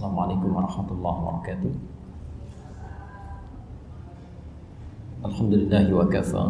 [0.00, 1.72] السلام عليكم ورحمة الله وبركاته
[5.28, 6.44] الحمد لله وكفى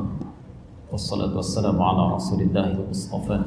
[0.94, 3.38] والصلاة والسلام على رسول الله المصطفى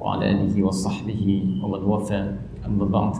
[0.00, 1.24] وعلى آله وصحبه
[1.60, 2.20] ومن وفى
[2.64, 3.14] أما بعد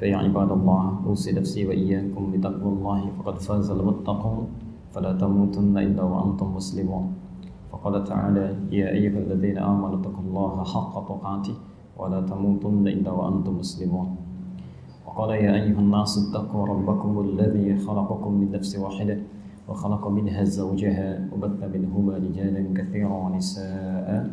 [0.00, 4.48] فيا عباد الله أوصي نفسي وإياكم بتقوى الله فقد فاز المتقون
[4.96, 7.04] فلا تموتن إلا وأنتم مسلمون
[7.68, 11.56] فقال تعالى يا أيها الذين آمنوا اتقوا الله حق تقاته
[12.00, 14.23] ولا تموتن إلا وأنتم مسلمون
[15.14, 19.18] وقال يا أيها الناس اتقوا ربكم الذي خلقكم من نفس واحدة
[19.68, 24.30] وخلق منها زوجها وبث منهما رجالا كثيرا ونساء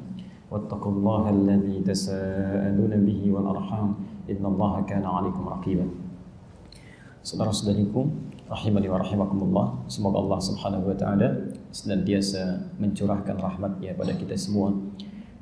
[0.52, 3.90] واتقوا الله الذي تساءلون به والأرحام
[4.30, 5.88] إن الله كان عليكم رقيبا
[7.22, 8.10] Saudara-saudariku,
[8.50, 9.86] rahimani wa rahimakumullah.
[9.86, 14.74] Semoga Allah Subhanahu wa taala senantiasa mencurahkan rahmatnya pada kita semua.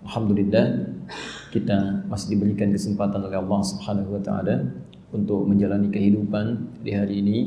[0.03, 0.99] Alhamdulillah,
[1.55, 4.67] kita masih diberikan kesempatan oleh Allah Subhanahu wa taala
[5.13, 7.38] untuk menjalani kehidupan di hari ini.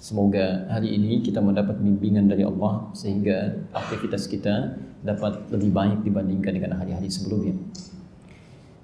[0.00, 6.52] Semoga hari ini kita mendapat bimbingan dari Allah sehingga aktivitas kita dapat lebih baik dibandingkan
[6.56, 7.56] dengan hari-hari sebelumnya.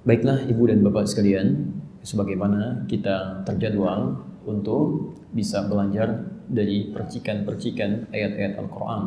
[0.04, 1.72] Baiklah Ibu dan Bapak sekalian,
[2.04, 9.04] sebagaimana kita terjadwal untuk bisa belajar dari percikan-percikan ayat-ayat Al-Quran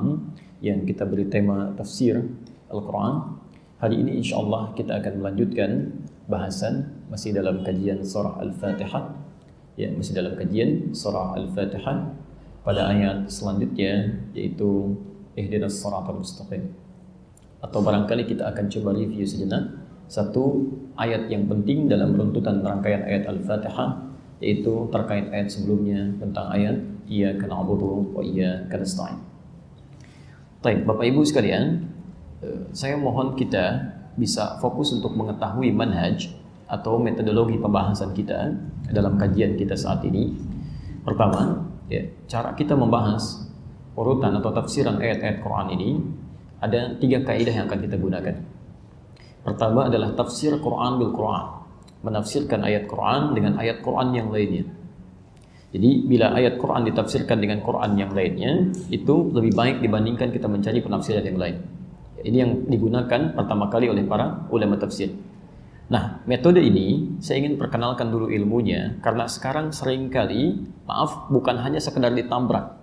[0.60, 2.20] yang kita beri tema tafsir
[2.68, 3.40] Al-Quran.
[3.80, 5.72] Hari ini insya Allah kita akan melanjutkan
[6.30, 9.18] bahasan masih dalam kajian surah Al-Fatihah
[9.76, 12.14] ya masih dalam kajian surah Al-Fatihah
[12.62, 14.94] pada ayat selanjutnya yaitu
[15.34, 16.70] ihdinas siratal mustaqim
[17.60, 19.74] atau barangkali kita akan coba review sejenak
[20.06, 24.06] satu ayat yang penting dalam runtutan rangkaian ayat Al-Fatihah
[24.40, 26.78] yaitu terkait ayat sebelumnya tentang ayat
[27.10, 29.18] Iyyaka na'budu wa iyyaka nasta'in.
[30.62, 31.90] Baik, Bapak Ibu sekalian,
[32.70, 36.28] saya mohon kita bisa fokus untuk mengetahui manhaj
[36.68, 38.52] atau metodologi pembahasan kita
[38.92, 40.36] dalam kajian kita saat ini.
[41.08, 43.48] Pertama, ya, cara kita membahas
[43.96, 45.90] urutan atau tafsiran ayat-ayat Quran ini
[46.60, 48.36] ada tiga kaidah yang akan kita gunakan.
[49.40, 51.46] Pertama adalah tafsir Quran bil Quran
[52.04, 54.68] menafsirkan ayat Quran dengan ayat Quran yang lainnya.
[55.70, 60.82] Jadi bila ayat Quran ditafsirkan dengan Quran yang lainnya, itu lebih baik dibandingkan kita mencari
[60.82, 61.58] penafsiran yang lain.
[62.24, 65.16] Ini yang digunakan pertama kali oleh para ulama tafsir.
[65.90, 71.82] Nah, metode ini saya ingin perkenalkan dulu ilmunya karena sekarang sering kali, maaf, bukan hanya
[71.82, 72.78] sekedar ditambrak,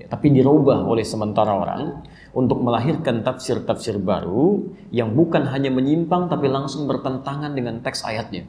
[0.00, 2.00] ya, tapi dirubah oleh sementara orang
[2.32, 8.48] untuk melahirkan tafsir-tafsir baru yang bukan hanya menyimpang tapi langsung bertentangan dengan teks ayatnya.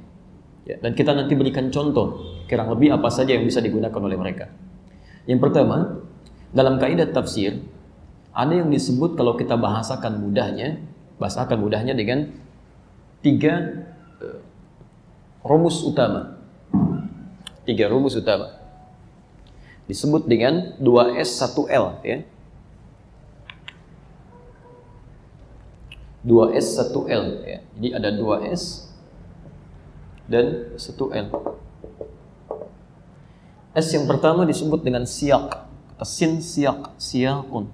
[0.63, 4.47] Ya, dan kita nanti berikan contoh kurang lebih apa saja yang bisa digunakan oleh mereka.
[5.27, 5.99] Yang pertama,
[6.55, 7.59] dalam kaidah tafsir
[8.33, 10.79] ada yang disebut kalau kita bahasakan mudahnya,
[11.17, 12.29] bahasakan mudahnya dengan
[13.25, 13.85] tiga
[14.21, 14.39] uh,
[15.43, 16.37] rumus utama.
[17.65, 18.55] Tiga rumus utama.
[19.89, 22.21] Disebut dengan 2S 1L ya.
[26.25, 27.59] 2S 1L ya.
[27.73, 28.91] Jadi ada 2S
[30.29, 31.27] dan 1L.
[33.73, 35.65] S yang pertama disebut dengan siak.
[36.05, 37.67] Sin siak, siakun.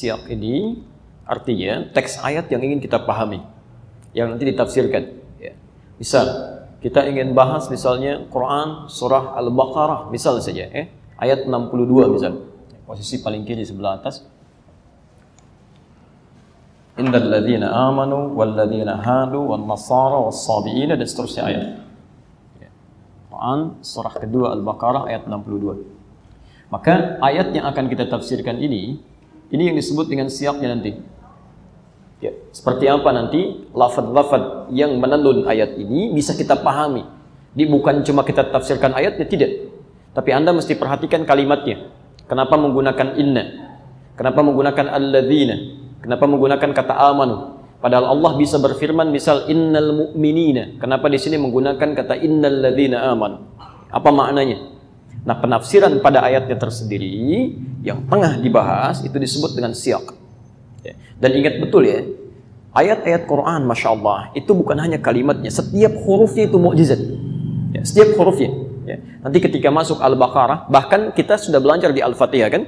[0.00, 0.80] Siak ini
[1.28, 3.44] artinya teks ayat yang ingin kita pahami,
[4.16, 5.12] yang nanti ditafsirkan.
[5.36, 5.52] Ya.
[6.00, 6.24] Misal,
[6.80, 10.88] kita ingin bahas misalnya Quran surah Al-Baqarah, misal saja, eh,
[11.20, 12.48] ayat 62 misal.
[12.88, 14.24] Posisi paling kiri sebelah atas.
[16.96, 21.64] Innal ladzina amanu wal ladzina hadu wan nasara was sabiina dan seterusnya ayat.
[23.28, 26.72] Quran surah kedua Al-Baqarah ayat 62.
[26.72, 29.10] Maka ayat yang akan kita tafsirkan ini
[29.50, 30.94] ini yang disebut dengan siapnya nanti.
[32.20, 37.02] Ya, seperti apa nanti lafad-lafad yang menenun ayat ini bisa kita pahami.
[37.50, 39.50] Di bukan cuma kita tafsirkan ayatnya tidak.
[40.14, 41.90] Tapi Anda mesti perhatikan kalimatnya.
[42.30, 43.44] Kenapa menggunakan inna?
[44.14, 45.56] Kenapa menggunakan alladzina?
[45.98, 47.58] Kenapa menggunakan kata amanu?
[47.80, 50.76] Padahal Allah bisa berfirman misal innal mu'minina.
[50.76, 53.48] Kenapa di sini menggunakan kata innal ladzina aman?
[53.88, 54.79] Apa maknanya?
[55.20, 57.52] Nah, penafsiran pada ayatnya tersendiri
[57.84, 60.20] yang tengah dibahas itu disebut dengan siyak.
[61.20, 62.00] Dan ingat betul ya,
[62.72, 67.00] ayat-ayat Quran, masya Allah, itu bukan hanya kalimatnya, setiap hurufnya itu mukjizat.
[67.76, 68.50] Ya, setiap hurufnya.
[68.88, 68.96] Ya.
[69.20, 72.62] Nanti ketika masuk Al-Baqarah, bahkan kita sudah belajar di Al-Fatihah kan?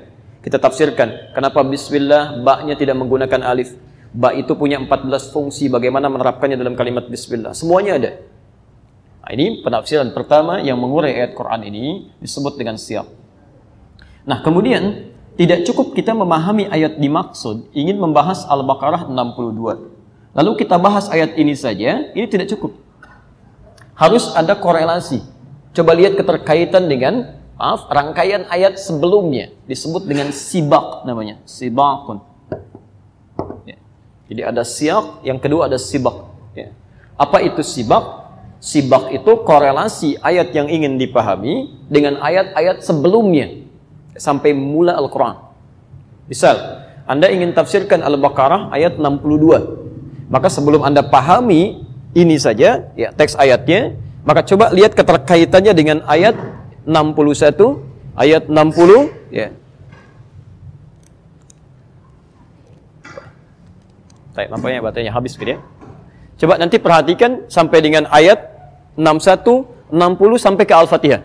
[0.45, 3.73] Kita tafsirkan, kenapa Bismillah, baknya tidak menggunakan alif.
[4.13, 7.57] Ba itu punya 14 fungsi bagaimana menerapkannya dalam kalimat bismillah.
[7.57, 8.11] Semuanya ada.
[9.33, 13.09] Nah, ini penafsiran pertama yang mengurai ayat Quran ini disebut dengan siap.
[14.29, 15.09] Nah, kemudian
[15.41, 20.37] tidak cukup kita memahami ayat dimaksud, ingin membahas Al-Baqarah 62.
[20.37, 22.77] Lalu kita bahas ayat ini saja, ini tidak cukup.
[23.97, 25.25] harus ada korelasi.
[25.73, 32.21] Coba lihat keterkaitan dengan maaf rangkaian ayat sebelumnya disebut dengan sibak namanya sibakun.
[33.65, 33.81] Ya.
[34.29, 36.29] Jadi ada siak, yang kedua ada sibak.
[36.53, 36.77] Ya.
[37.17, 38.22] Apa itu sibak?
[38.63, 43.67] Sibak itu korelasi ayat yang ingin dipahami dengan ayat-ayat sebelumnya
[44.15, 45.35] sampai mula Al-Quran.
[46.31, 50.31] Misal, Anda ingin tafsirkan Al-Baqarah ayat 62.
[50.31, 51.83] Maka sebelum Anda pahami
[52.15, 56.39] ini saja, ya teks ayatnya, maka coba lihat keterkaitannya dengan ayat
[56.87, 57.83] 61,
[58.15, 59.51] ayat 60, ya.
[64.39, 65.61] Baik, nampaknya baterainya habis gitu ya.
[66.39, 68.52] Coba nanti perhatikan sampai dengan ayat
[68.97, 71.23] 61, 60 sampai ke Al-Fatihah.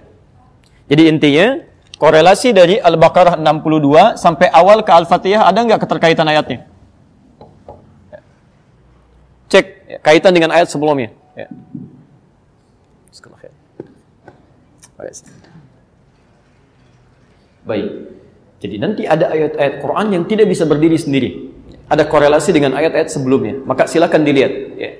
[0.87, 1.59] Jadi intinya
[1.99, 6.67] korelasi dari Al-Baqarah 62 sampai awal ke Al-Fatihah ada nggak keterkaitan ayatnya?
[9.47, 9.65] Cek
[10.03, 11.11] kaitan dengan ayat sebelumnya.
[11.35, 11.47] Ya.
[17.67, 17.87] Baik.
[18.57, 21.29] Jadi nanti ada ayat-ayat Quran yang tidak bisa berdiri sendiri.
[21.87, 23.59] Ada korelasi dengan ayat-ayat sebelumnya.
[23.63, 24.51] Maka silakan dilihat.
[24.75, 24.91] Ya.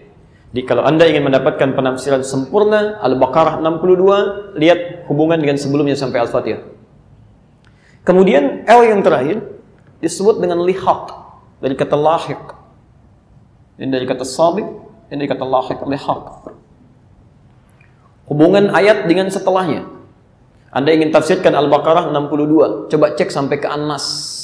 [0.56, 6.64] Jadi kalau Anda ingin mendapatkan penafsiran sempurna Al-Baqarah 62, lihat hubungan dengan sebelumnya sampai Al-Fatihah.
[8.08, 9.44] Kemudian L yang terakhir
[10.00, 11.12] disebut dengan lihaq
[11.60, 12.40] dari kata lahiq.
[13.76, 14.68] Ini dari kata sabiq,
[15.12, 16.24] ini dari kata lahiq, lihaq.
[18.32, 19.84] Hubungan ayat dengan setelahnya.
[20.72, 24.37] Anda ingin tafsirkan Al-Baqarah 62, coba cek sampai ke An-Nas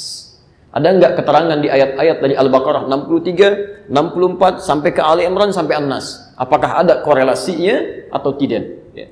[0.74, 6.34] ada enggak keterangan di ayat-ayat dari Al-Baqarah 63, 64 sampai ke Ali Imran sampai An-Nas?
[6.34, 8.90] Apakah ada korelasinya atau tidak?
[8.90, 9.06] Ya.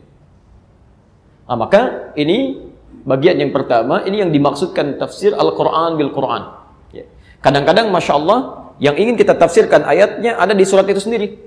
[1.47, 2.67] Nah, maka ini
[3.07, 6.51] bagian yang pertama, ini yang dimaksudkan tafsir Al-Quran bil Quran.
[6.91, 7.07] Ya.
[7.39, 8.39] Kadang-kadang, masya Allah,
[8.83, 11.47] yang ingin kita tafsirkan ayatnya ada di surat itu sendiri.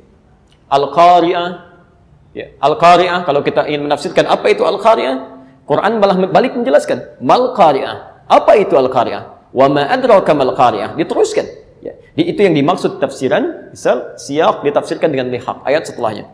[0.71, 1.49] Al-Qari'ah.
[2.31, 2.55] Ya.
[2.63, 5.15] Al-Qari'ah, kalau kita ingin menafsirkan apa itu Al-Qari'ah,
[5.67, 7.19] Quran malah balik menjelaskan.
[7.19, 8.31] Mal-Qari'ah.
[8.31, 9.34] Apa itu Al-Qari'ah?
[9.55, 10.99] Wa ma adraka mal qariyah.
[10.99, 11.47] Diteruskan.
[11.79, 11.95] Ya.
[12.19, 16.27] Itu yang dimaksud tafsiran, misal siap ditafsirkan dengan lihaq ayat setelahnya.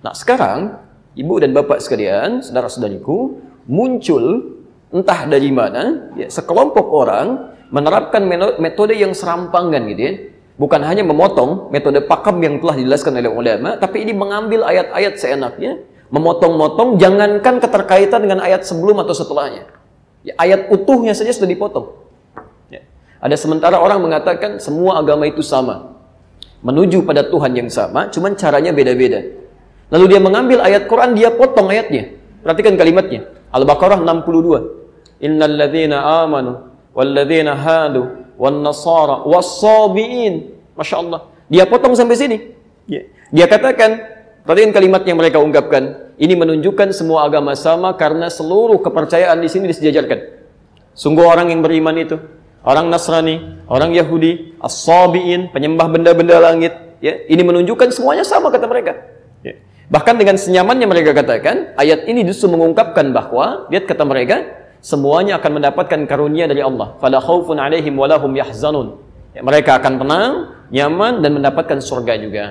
[0.00, 0.80] Nah, sekarang
[1.12, 3.36] Ibu dan Bapak sekalian, saudara-saudariku,
[3.68, 4.56] muncul
[4.88, 8.24] entah dari mana ya, sekelompok orang menerapkan
[8.56, 10.12] metode yang serampangan gitu ya.
[10.56, 15.80] Bukan hanya memotong metode pakam yang telah dijelaskan oleh ulama, tapi ini mengambil ayat-ayat seenaknya,
[16.12, 19.64] memotong-motong, jangankan keterkaitan dengan ayat sebelum atau setelahnya.
[20.22, 22.01] Ya, ayat utuhnya saja sudah dipotong.
[23.22, 25.94] Ada sementara orang mengatakan semua agama itu sama.
[26.66, 29.22] Menuju pada Tuhan yang sama, cuman caranya beda-beda.
[29.94, 32.18] Lalu dia mengambil ayat Quran, dia potong ayatnya.
[32.42, 33.30] Perhatikan kalimatnya.
[33.54, 35.22] Al-Baqarah 62.
[35.22, 40.58] Innal ladzina amanu wal ladzina hadu wan nasara was-sabiin.
[40.74, 41.20] Masya Allah.
[41.46, 42.36] Dia potong sampai sini.
[42.90, 43.06] Ya.
[43.30, 44.02] Dia katakan,
[44.42, 46.10] perhatikan kalimat yang mereka ungkapkan.
[46.18, 50.42] Ini menunjukkan semua agama sama karena seluruh kepercayaan di sini disejajarkan.
[50.92, 52.18] Sungguh orang yang beriman itu
[52.62, 56.72] orang Nasrani, orang Yahudi, as-sabiin, penyembah benda-benda langit,
[57.02, 57.14] ya.
[57.26, 58.98] Ini menunjukkan semuanya sama kata mereka.
[59.42, 59.58] Ya.
[59.90, 64.46] Bahkan dengan senyamannya mereka katakan, ayat ini justru mengungkapkan bahwa lihat kata mereka,
[64.82, 66.98] semuanya akan mendapatkan karunia dari Allah.
[66.98, 68.98] Fala khaufun 'alaihim walahum yahzanun.
[69.32, 70.32] Ya, mereka akan tenang,
[70.72, 72.44] nyaman dan mendapatkan surga juga.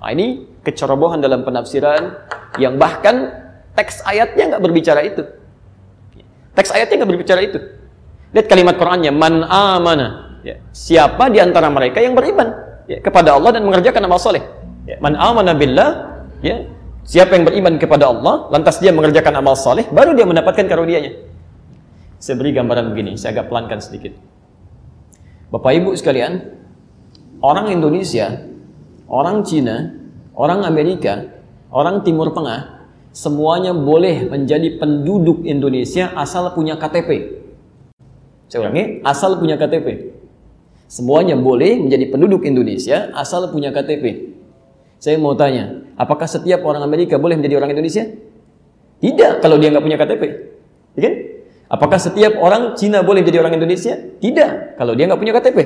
[0.00, 2.14] Nah, ini kecerobohan dalam penafsiran
[2.62, 3.32] yang bahkan
[3.74, 5.24] teks ayatnya nggak berbicara itu.
[6.56, 7.58] Teks ayatnya nggak berbicara itu.
[8.36, 10.36] Lihat kalimat Qurannya, man amana.
[10.44, 10.60] Ya.
[10.76, 12.52] Siapa di antara mereka yang beriman
[12.84, 14.44] ya, kepada Allah dan mengerjakan amal soleh.
[14.84, 15.00] Ya.
[15.00, 16.68] Man amana billah, ya.
[17.08, 21.16] Siapa yang beriman kepada Allah, lantas dia mengerjakan amal soleh, baru dia mendapatkan karunia-Nya.
[22.20, 24.12] Saya beri gambaran begini, saya agak pelankan sedikit.
[25.48, 26.42] Bapak Ibu sekalian,
[27.40, 28.42] orang Indonesia,
[29.06, 29.96] orang Cina,
[30.34, 31.30] orang Amerika,
[31.70, 37.35] orang Timur Tengah, semuanya boleh menjadi penduduk Indonesia asal punya KTP.
[38.46, 40.14] Saya ulangi, asal punya KTP.
[40.86, 44.34] Semuanya boleh menjadi penduduk Indonesia asal punya KTP.
[45.02, 48.06] Saya mau tanya, apakah setiap orang Amerika boleh menjadi orang Indonesia?
[49.02, 50.22] Tidak, kalau dia nggak punya KTP.
[50.96, 51.14] Ya kan?
[51.66, 53.98] Apakah setiap orang Cina boleh menjadi orang Indonesia?
[53.98, 55.58] Tidak, kalau dia nggak punya KTP.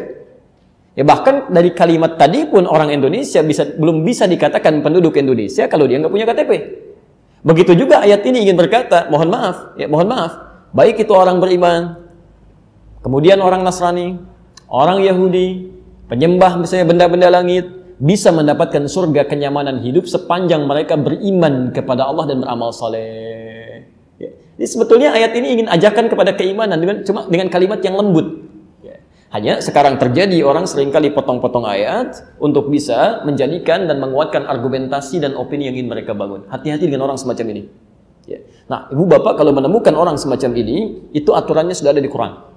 [0.99, 5.87] Ya bahkan dari kalimat tadi pun orang Indonesia bisa belum bisa dikatakan penduduk Indonesia kalau
[5.87, 6.53] dia nggak punya KTP.
[7.45, 10.33] Begitu juga ayat ini ingin berkata, mohon maaf, ya mohon maaf,
[10.77, 12.00] baik itu orang beriman,
[13.00, 14.21] Kemudian orang Nasrani,
[14.69, 15.73] orang Yahudi,
[16.12, 22.40] penyembah misalnya benda-benda langit, bisa mendapatkan surga kenyamanan hidup sepanjang mereka beriman kepada Allah dan
[22.40, 23.85] beramal saleh.
[24.16, 24.33] Ya.
[24.57, 28.40] Jadi sebetulnya ayat ini ingin ajarkan kepada keimanan dengan cuma dengan kalimat yang lembut.
[28.80, 29.00] Ya.
[29.33, 35.37] Hanya sekarang terjadi orang sering kali potong-potong ayat untuk bisa menjadikan dan menguatkan argumentasi dan
[35.37, 36.49] opini yang ingin mereka bangun.
[36.49, 37.62] Hati-hati dengan orang semacam ini.
[38.25, 38.40] Ya.
[38.69, 42.50] Nah, ibu bapak kalau menemukan orang semacam ini, itu aturannya sudah ada di Quran.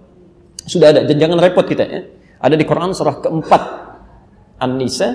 [0.68, 2.00] Sudah ada, dan jangan repot kita ya.
[2.38, 3.62] Ada di Quran surah keempat
[4.61, 5.09] An-Nisa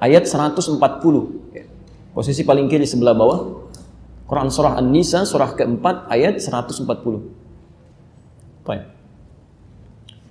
[0.00, 0.80] ayat 140.
[1.54, 1.64] Ya.
[2.16, 3.68] Posisi paling kiri sebelah bawah.
[4.26, 6.86] Quran surah An-Nisa surah keempat ayat 140.
[8.64, 8.84] Baik.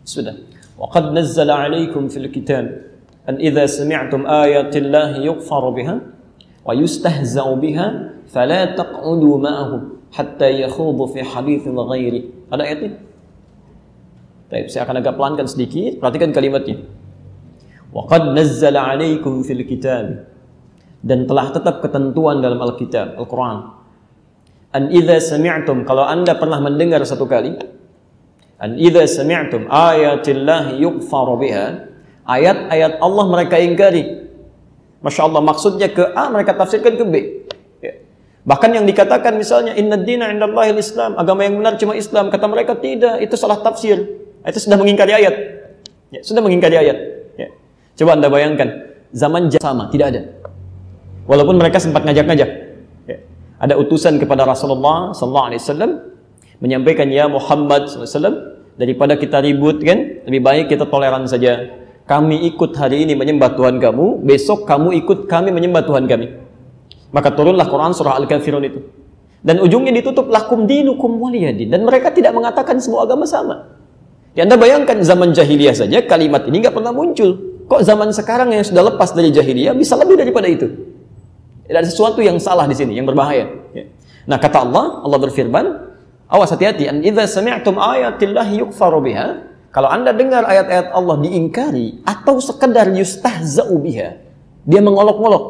[0.03, 0.35] Sudah.
[0.81, 2.65] وقد نزل عليكم في الكتاب
[3.29, 5.95] أن إذا سمعتم آيات الله يغفر بها
[6.65, 7.87] ويستهزأ بها
[8.33, 12.97] فلا تقعدوا معهم حتى يخوضوا في حديث غيره ada ayat ini
[14.46, 15.98] Baik, saya akan agak pelankan sedikit.
[15.98, 16.86] Perhatikan kalimatnya.
[17.90, 20.30] Waqad nazzala 'alaikum fil kitab.
[21.02, 23.74] Dan telah tetap ketentuan dalam Alkitab, Al-Qur'an.
[24.74, 27.54] An idha sami'tum, kalau Anda pernah mendengar satu kali,
[28.58, 31.66] an idha sami'tum ayatillah yukfaru biha,
[32.26, 34.26] ayat-ayat Allah mereka ingkari.
[35.00, 37.14] Masya Allah maksudnya ke A mereka tafsirkan ke B.
[37.78, 38.02] Ya.
[38.42, 42.74] Bahkan yang dikatakan misalnya inna dina indallahi islam agama yang benar cuma Islam kata mereka
[42.74, 45.34] tidak itu salah tafsir itu sudah mengingkari ayat.
[46.14, 46.98] Ya, sudah mengingkari ayat.
[47.34, 47.48] Ya.
[47.98, 48.68] coba anda bayangkan
[49.10, 50.22] zaman sama tidak ada.
[51.26, 52.50] Walaupun mereka sempat ngajak-ngajak.
[53.10, 53.18] Ya.
[53.58, 55.90] ada utusan kepada Rasulullah Sallallahu Alaihi Wasallam
[56.62, 60.22] menyampaikan ya Muhammad SAW daripada kita ribut kan?
[60.30, 61.82] Lebih baik kita toleran saja.
[62.06, 66.30] Kami ikut hari ini menyembah Tuhan kamu besok kamu ikut kami menyembah Tuhan kami.
[67.10, 68.78] Maka turunlah Quran surah Al-Kafirun itu.
[69.42, 71.66] Dan ujungnya ditutup lakum dinukum waliyadin.
[71.66, 73.75] Dan mereka tidak mengatakan semua agama sama
[74.36, 77.34] ya anda bayangkan zaman jahiliyah saja kalimat ini nggak pernah muncul
[77.66, 80.68] kok zaman sekarang yang sudah lepas dari jahiliyah bisa lebih daripada itu
[81.66, 83.88] ada sesuatu yang salah di sini yang berbahaya ya.
[84.28, 85.86] nah kata Allah Allah berfirman
[86.26, 86.90] Awas hati-hati.
[86.90, 89.46] An idza sami'tum ayatillahi yukfaru biha.
[89.70, 94.18] Kalau Anda dengar ayat-ayat Allah diingkari atau sekedar yustahza'u biha,
[94.64, 95.44] dia mengolok-olok.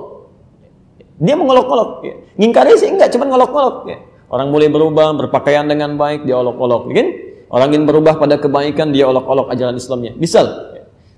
[1.22, 1.90] Dia mengolok-olok.
[2.04, 2.14] Ya.
[2.36, 3.88] Ngingkari sih enggak, cuma ngolok-olok.
[4.26, 6.90] Orang mulai berubah, berpakaian dengan baik, dia olok-olok.
[6.92, 7.08] Kan?
[7.46, 10.18] Orang ingin berubah pada kebaikan, dia olok-olok ajaran Islamnya.
[10.18, 10.46] Misal,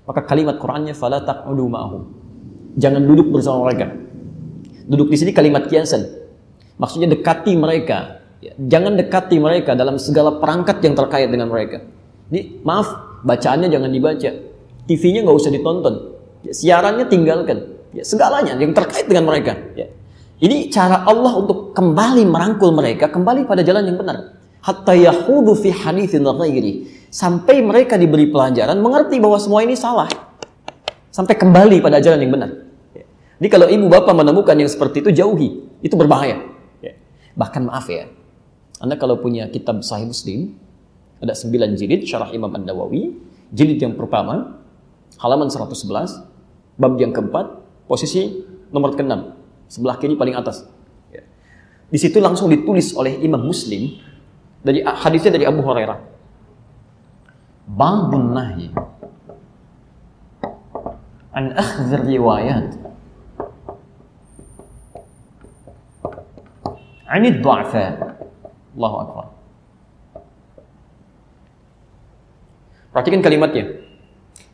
[0.05, 2.01] maka kalimat Qurannya fala taq'udu ma'hum.
[2.77, 3.91] Jangan duduk bersama mereka.
[4.85, 6.05] Duduk di sini kalimat kiasan.
[6.77, 11.83] Maksudnya dekati mereka, Ya, jangan dekati mereka dalam segala perangkat yang terkait dengan mereka.
[12.31, 14.31] Ini maaf, bacaannya jangan dibaca.
[14.87, 15.95] TV-nya nggak usah ditonton.
[16.47, 17.75] Ya, siarannya tinggalkan.
[17.91, 19.59] Ya, segalanya yang terkait dengan mereka.
[20.39, 24.38] Ini cara Allah untuk kembali merangkul mereka kembali pada jalan yang benar.
[24.59, 26.87] Hatta yahudu fi hadithin ghairi.
[27.09, 30.07] Sampai mereka diberi pelajaran mengerti bahwa semua ini salah.
[31.09, 32.51] Sampai kembali pada jalan yang benar.
[33.39, 36.43] Jadi kalau ibu bapak menemukan yang seperti itu jauhi, itu berbahaya.
[36.83, 36.99] Ya.
[37.39, 38.11] Bahkan maaf ya,
[38.83, 40.59] anda kalau punya kitab Sahih Muslim,
[41.23, 43.15] ada 9 jilid syarah Imam An-Nawawi,
[43.55, 44.59] jilid yang pertama,
[45.23, 46.19] halaman 111,
[46.75, 48.43] bab yang keempat, posisi
[48.75, 49.11] nomor ke-6,
[49.71, 50.67] sebelah kiri paling atas.
[51.89, 53.97] Di situ langsung ditulis oleh Imam Muslim
[54.59, 55.99] dari hadisnya dari Abu Hurairah.
[57.69, 58.67] Babun nahi
[61.29, 62.75] an akhdh riwayat
[67.07, 67.85] an ad-du'afa.
[68.75, 69.25] Allahu akbar.
[72.89, 73.65] Perhatikan kalimatnya.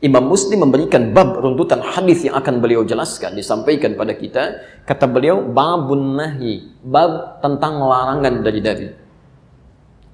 [0.04, 5.40] Imam Muslim memberikan bab runtutan hadis yang akan beliau jelaskan disampaikan pada kita kata beliau
[5.42, 9.05] babun nahi bab tentang larangan dari Nabi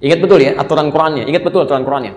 [0.02, 2.12] ingat betul ya aturan Qurannya ingat betul aturan Qurannya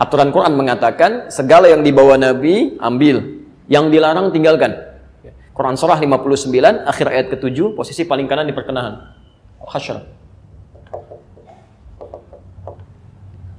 [0.00, 4.74] aturan Quran mengatakan segala yang dibawa Nabi ambil yang dilarang tinggalkan
[5.52, 9.12] Quran surah 59 akhir ayat ke-7 posisi paling kanan di perkenahan
[9.68, 10.18] Hasyr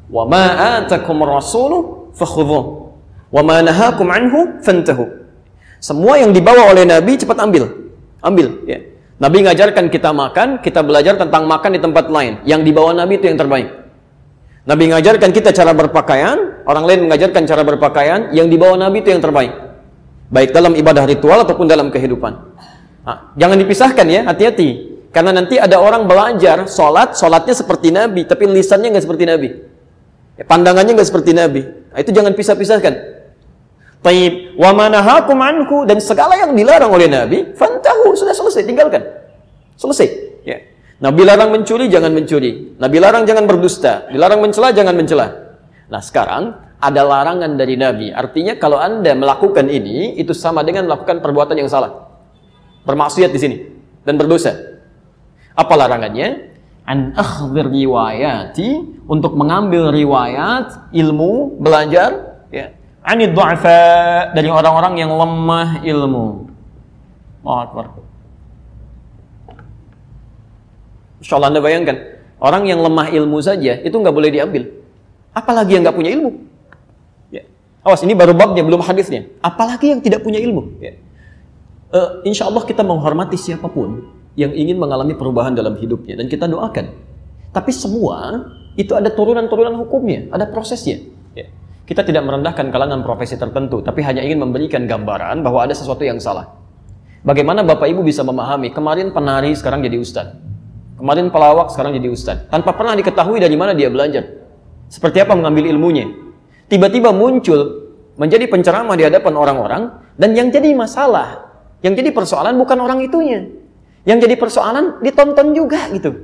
[0.09, 0.45] Wa ma
[0.81, 2.89] atakum rasulu fakhudhuh.
[3.29, 5.05] Wa ma nahakum anhu fantahu.
[5.77, 7.93] Semua yang dibawa oleh Nabi cepat ambil.
[8.19, 8.83] Ambil, ya.
[9.19, 12.39] Nabi ngajarkan kita makan, kita belajar tentang makan di tempat lain.
[12.47, 13.67] Yang dibawa Nabi itu yang terbaik.
[14.63, 19.19] Nabi ngajarkan kita cara berpakaian, orang lain mengajarkan cara berpakaian, yang dibawa Nabi itu yang
[19.19, 19.51] terbaik.
[20.31, 22.31] Baik dalam ibadah ritual ataupun dalam kehidupan.
[23.03, 24.87] Nah, jangan dipisahkan ya, hati-hati.
[25.11, 29.49] Karena nanti ada orang belajar sholat, sholatnya seperti Nabi, tapi lisannya nggak seperti Nabi.
[30.39, 31.67] Ya, pandangannya nggak seperti Nabi.
[31.67, 33.18] Nah, itu jangan pisah-pisahkan.
[33.99, 39.03] Taib wa manahakum anhu dan segala yang dilarang oleh Nabi, fantahu sudah selesai, tinggalkan.
[39.75, 40.07] Selesai.
[40.47, 40.63] Ya.
[41.03, 42.79] Nabi larang mencuri, jangan mencuri.
[42.79, 44.07] Nabi larang jangan berdusta.
[44.07, 45.27] Dilarang mencela, jangan mencela.
[45.91, 48.11] Nah sekarang ada larangan dari Nabi.
[48.11, 52.07] Artinya kalau anda melakukan ini, itu sama dengan melakukan perbuatan yang salah.
[52.87, 53.57] Bermaksiat di sini
[54.07, 54.55] dan berdosa.
[55.59, 56.49] Apa larangannya?
[56.89, 65.83] an akhdir riwayati untuk mengambil riwayat ilmu belajar ya anid du'afa dari orang-orang yang lemah
[65.83, 66.25] ilmu.
[67.43, 67.85] Allahu Akbar.
[71.19, 71.97] Insyaallah Anda bayangkan,
[72.39, 74.71] orang yang lemah ilmu saja itu nggak boleh diambil.
[75.35, 76.31] Apalagi yang nggak punya ilmu.
[77.31, 77.43] Ya.
[77.83, 79.27] Awas, ini baru babnya, belum hadisnya.
[79.43, 80.79] Apalagi yang tidak punya ilmu.
[80.79, 80.95] Ya.
[81.89, 84.05] Uh, insya Allah kita menghormati siapa pun
[84.37, 86.93] yang ingin mengalami perubahan dalam hidupnya dan kita doakan.
[87.49, 88.45] Tapi semua
[88.77, 91.01] itu ada turunan-turunan hukumnya, ada prosesnya.
[91.33, 91.49] Ya.
[91.89, 96.21] Kita tidak merendahkan kalangan profesi tertentu, tapi hanya ingin memberikan gambaran bahwa ada sesuatu yang
[96.21, 96.53] salah.
[97.25, 100.37] Bagaimana Bapak Ibu bisa memahami, kemarin penari sekarang jadi ustadz.
[101.01, 102.45] Kemarin pelawak sekarang jadi ustadz.
[102.53, 104.21] Tanpa pernah diketahui dari mana dia belajar.
[104.85, 106.13] Seperti apa mengambil ilmunya.
[106.69, 107.89] Tiba-tiba muncul
[108.21, 111.49] menjadi penceramah di hadapan orang-orang, dan yang jadi masalah,
[111.81, 113.49] yang jadi persoalan bukan orang itunya,
[114.05, 116.21] yang jadi persoalan ditonton juga gitu.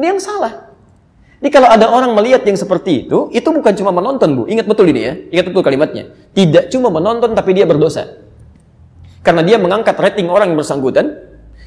[0.00, 0.71] Ini yang salah.
[1.42, 4.42] Jadi kalau ada orang melihat yang seperti itu, itu bukan cuma menonton bu.
[4.46, 6.14] Ingat betul ini ya, ingat betul kalimatnya.
[6.30, 8.22] Tidak cuma menonton tapi dia berdosa.
[9.26, 11.18] Karena dia mengangkat rating orang yang bersangkutan,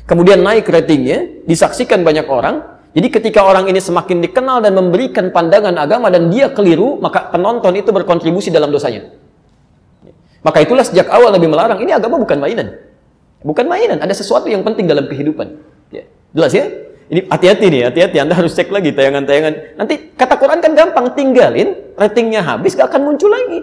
[0.07, 2.63] kemudian naik ratingnya, disaksikan banyak orang.
[2.95, 7.75] Jadi ketika orang ini semakin dikenal dan memberikan pandangan agama dan dia keliru, maka penonton
[7.75, 9.11] itu berkontribusi dalam dosanya.
[10.39, 12.79] Maka itulah sejak awal lebih melarang, ini agama bukan mainan.
[13.43, 15.59] Bukan mainan, ada sesuatu yang penting dalam kehidupan.
[15.91, 16.07] Ya.
[16.31, 16.84] Jelas ya?
[17.05, 18.17] Ini hati-hati nih, hati-hati.
[18.17, 19.77] Anda harus cek lagi tayangan-tayangan.
[19.77, 23.61] Nanti kata Quran kan gampang, tinggalin, ratingnya habis, gak akan muncul lagi.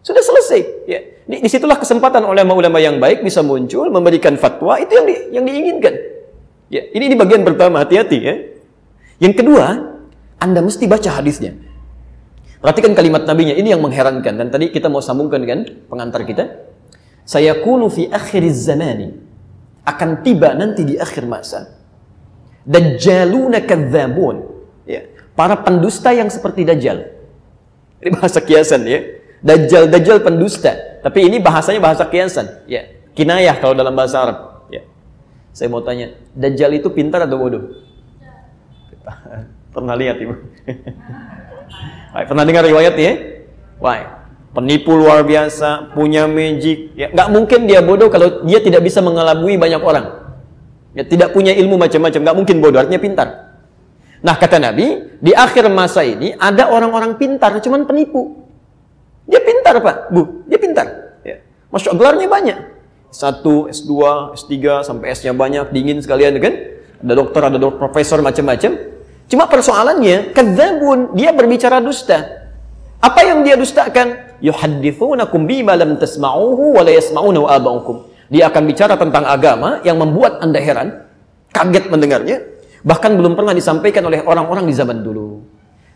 [0.00, 0.60] Sudah selesai.
[0.88, 1.00] Ya.
[1.28, 5.44] Di, di situlah kesempatan ulama-ulama yang baik bisa muncul, memberikan fatwa, itu yang di, yang
[5.44, 5.94] diinginkan.
[6.72, 6.88] Ya.
[6.96, 8.34] Ini di bagian pertama, hati-hati ya.
[9.20, 9.66] Yang kedua,
[10.40, 11.52] Anda mesti baca hadisnya.
[12.64, 14.32] Perhatikan kalimat nabinya, ini yang mengherankan.
[14.32, 16.72] Dan tadi kita mau sambungkan dengan pengantar kita.
[17.28, 19.12] Saya kunu fi akhir zamani
[19.84, 21.81] akan tiba nanti di akhir masa.
[22.62, 24.46] Dajjaluna kadzabun.
[24.86, 27.10] Ya, para pendusta yang seperti dajjal.
[28.02, 29.00] Ini bahasa kiasan ya.
[29.42, 30.92] Dajjal dajjal pendusta.
[31.02, 32.86] Tapi ini bahasanya bahasa kiasan, ya.
[33.12, 34.38] Kinayah kalau dalam bahasa Arab,
[34.70, 34.86] ya.
[35.50, 37.74] Saya mau tanya, dajjal itu pintar atau bodoh?
[39.74, 40.34] Pernah lihat Ibu?
[42.30, 43.12] Pernah dengar riwayat ya?
[43.82, 46.94] Wah, penipu luar biasa, punya magic.
[46.94, 50.21] Ya, nggak mungkin dia bodoh kalau dia tidak bisa mengelabui banyak orang.
[50.92, 53.28] Ya, tidak punya ilmu macam-macam, nggak mungkin bodoh, artinya pintar.
[54.22, 58.44] Nah kata Nabi, di akhir masa ini ada orang-orang pintar, cuman penipu.
[59.24, 60.86] Dia pintar pak, bu, dia pintar.
[61.24, 61.40] Ya.
[61.72, 62.58] Masuk gelarnya banyak.
[63.12, 63.92] Satu, S2,
[64.36, 66.54] S3, sampai S-nya banyak, dingin sekalian kan.
[67.02, 68.72] Ada dokter, ada dokter, profesor, macam-macam.
[69.28, 72.48] Cuma persoalannya, kedzabun, dia berbicara dusta.
[73.02, 74.32] Apa yang dia dustakan?
[74.42, 77.96] yuhaddithunakum bima lam tasma'uhu wa la yasma'unahu aba'ukum.
[78.32, 81.04] Dia akan bicara tentang agama yang membuat Anda heran,
[81.52, 82.40] kaget mendengarnya,
[82.80, 85.44] bahkan belum pernah disampaikan oleh orang-orang di zaman dulu.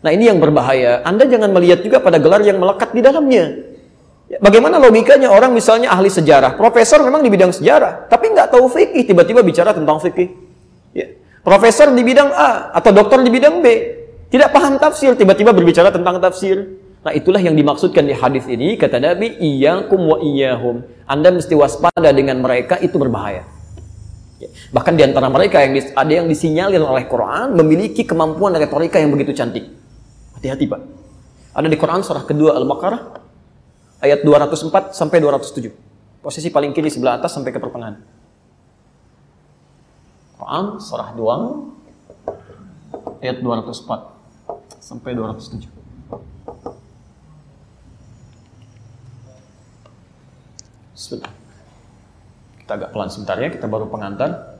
[0.05, 1.01] Nah, ini yang berbahaya.
[1.01, 3.73] Anda jangan melihat juga pada gelar yang melekat di dalamnya.
[4.29, 8.69] Ya, bagaimana logikanya orang misalnya ahli sejarah, profesor memang di bidang sejarah, tapi nggak tahu
[8.69, 10.29] fikih, tiba-tiba bicara tentang fikih.
[10.93, 11.17] Ya.
[11.41, 13.65] Profesor di bidang A atau dokter di bidang B,
[14.27, 16.75] tidak paham tafsir, tiba-tiba berbicara tentang tafsir.
[17.07, 20.83] Nah itulah yang dimaksudkan di hadis ini kata Nabi iyyakum wa iyyahum.
[21.07, 23.47] Anda mesti waspada dengan mereka itu berbahaya.
[24.43, 24.51] Ya.
[24.75, 29.31] Bahkan di antara mereka yang ada yang disinyalir oleh Quran memiliki kemampuan retorika yang begitu
[29.31, 29.71] cantik.
[30.35, 30.83] Hati-hati Pak.
[31.55, 32.99] Ada di Quran surah kedua Al-Baqarah
[34.03, 36.19] ayat 204 sampai 207.
[36.19, 38.03] Posisi paling kiri sebelah atas sampai ke pertengahan.
[40.35, 45.76] Quran surah 2 ayat 204 sampai 207.
[50.97, 51.29] Bismillah.
[52.57, 54.57] Kita agak pelan sebentar ya, kita baru pengantar.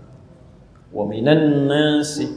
[0.94, 2.30] Wa minan nasi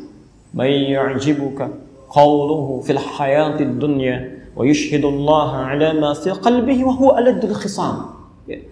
[0.57, 1.69] may yu'jibuka
[2.09, 8.25] qawluhu fil hayatid dunya wa yushhidu Allah ala ma fi qalbihi wa huwa aladul khisam.
[8.49, 8.65] Ya.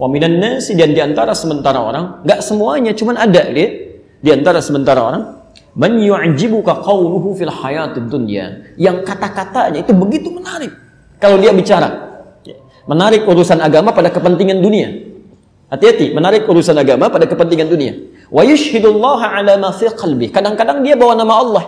[0.00, 3.72] Wa minan nasi dan di antara sementara orang, enggak semuanya, cuman ada lihat
[4.24, 5.22] di antara sementara orang
[5.76, 10.72] man yu'jibuka qawluhu fil hayatid dunya yang kata-katanya itu begitu menarik
[11.20, 12.01] kalau dia bicara
[12.86, 15.12] menarik urusan agama pada kepentingan dunia.
[15.72, 17.96] Hati-hati, menarik urusan agama pada kepentingan dunia.
[18.28, 20.28] Wa yushhidullaha ala ma fi qalbi.
[20.28, 21.64] Kadang-kadang dia bawa nama Allah.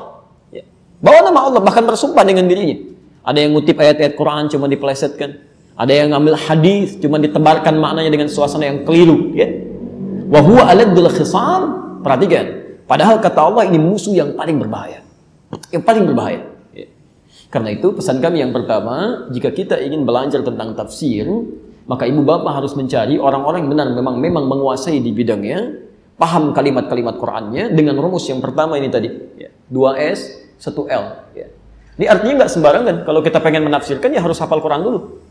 [0.53, 0.65] Ya.
[1.01, 2.77] Bawa nama Allah bahkan bersumpah dengan dirinya.
[3.25, 5.41] Ada yang ngutip ayat-ayat Quran cuma dipelesetkan.
[5.75, 9.49] Ada yang ngambil hadis cuma ditebarkan maknanya dengan suasana yang keliru, ya.
[10.29, 11.83] Wa huwa aladul khisam.
[12.05, 12.45] Perhatikan.
[12.85, 15.01] Padahal kata Allah ini musuh yang paling berbahaya.
[15.73, 16.54] Yang paling berbahaya.
[17.55, 21.23] Karena itu pesan kami yang pertama, jika kita ingin belajar tentang tafsir,
[21.87, 25.87] maka ibu bapak harus mencari orang-orang yang benar memang memang menguasai di bidangnya,
[26.19, 29.07] paham kalimat-kalimat Qur'annya dengan rumus yang pertama ini tadi.
[29.39, 29.55] Ya.
[29.71, 31.31] Dua S, satu L.
[31.39, 31.47] Ya.
[31.95, 32.97] Ini artinya nggak sembarangan.
[33.07, 35.23] Kalau kita pengen menafsirkan ya harus hafal Quran dulu.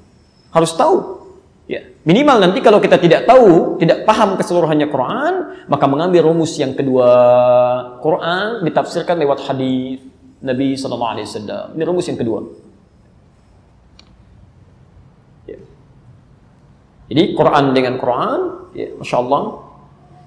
[0.56, 1.28] Harus tahu.
[1.68, 1.84] Ya.
[2.08, 5.34] Minimal nanti kalau kita tidak tahu, tidak paham keseluruhannya Quran,
[5.68, 7.12] maka mengambil rumus yang kedua
[8.00, 10.13] Quran ditafsirkan lewat hadis
[10.44, 11.66] Nabi Sallallahu Alaihi Wasallam.
[11.80, 12.44] Ini rumus yang kedua.
[15.48, 15.58] Ya.
[17.08, 18.40] Jadi Quran dengan Quran,
[18.76, 19.44] ya, masya Allah.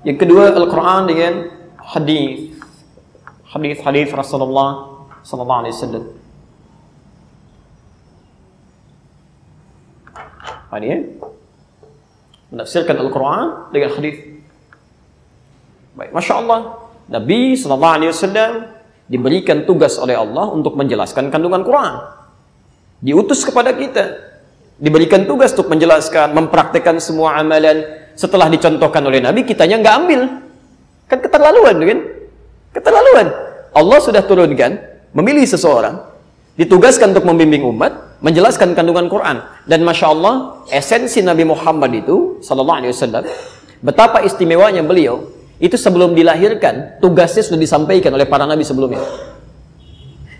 [0.08, 1.32] Yang kedua Al-Quran dengan
[1.84, 2.56] hadis,
[3.52, 6.04] hadis-hadis Rasulullah Sallallahu Alaihi Wasallam.
[10.76, 10.98] Ini ya.
[12.52, 14.16] Menafsirkan Al-Quran dengan hadis.
[15.96, 16.60] Baik, Masya Allah.
[17.08, 18.52] Nabi Sallallahu Alaihi Wasallam
[19.06, 21.94] diberikan tugas oleh Allah untuk menjelaskan kandungan Quran.
[23.02, 24.34] Diutus kepada kita.
[24.76, 27.86] Diberikan tugas untuk menjelaskan, mempraktekkan semua amalan.
[28.12, 30.20] Setelah dicontohkan oleh Nabi, kitanya nggak ambil.
[31.06, 31.98] Kan keterlaluan, kan?
[32.76, 33.26] Keterlaluan.
[33.72, 34.76] Allah sudah turunkan,
[35.12, 36.00] memilih seseorang,
[36.56, 39.44] ditugaskan untuk membimbing umat, menjelaskan kandungan Quran.
[39.68, 40.34] Dan Masya Allah,
[40.72, 43.24] esensi Nabi Muhammad itu, Sallallahu Alaihi Wasallam,
[43.84, 49.00] betapa istimewanya beliau, itu sebelum dilahirkan, tugasnya sudah disampaikan oleh para nabi sebelumnya.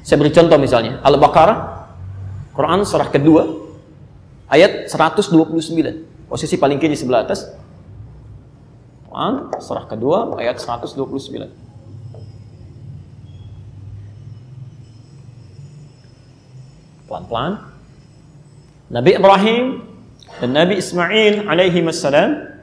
[0.05, 1.59] Saya beri contoh misalnya, Al-Baqarah,
[2.53, 3.43] Quran surah kedua,
[4.47, 6.29] ayat 129.
[6.31, 7.49] Posisi paling kiri sebelah atas.
[9.09, 11.67] Quran surah kedua, ayat 129.
[17.07, 17.63] pelan-pelan.
[18.91, 19.65] Nabi Ibrahim
[20.43, 22.56] dan Nabi Ismail alaihi wassalam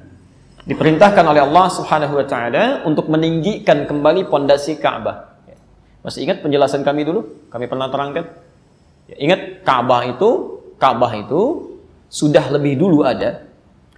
[0.64, 5.36] diperintahkan oleh Allah Subhanahu wa taala untuk meninggikan kembali pondasi Ka'bah.
[6.04, 7.48] Masih ingat penjelasan kami dulu?
[7.48, 8.28] Kami pernah terangkan.
[9.08, 11.72] Ya, ingat Ka'bah itu, Ka'bah itu
[12.12, 13.44] sudah lebih dulu ada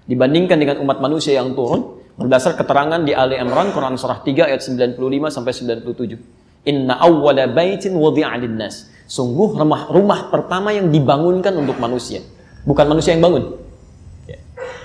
[0.05, 4.61] dibandingkan dengan umat manusia yang turun berdasar keterangan di Ali Imran Quran surah 3 ayat
[4.61, 4.95] 95
[5.33, 6.69] sampai 97.
[6.69, 12.25] Inna awwala baitin wudi'a lin-nas Sungguh rumah rumah pertama yang dibangunkan untuk manusia,
[12.65, 13.64] bukan manusia yang bangun.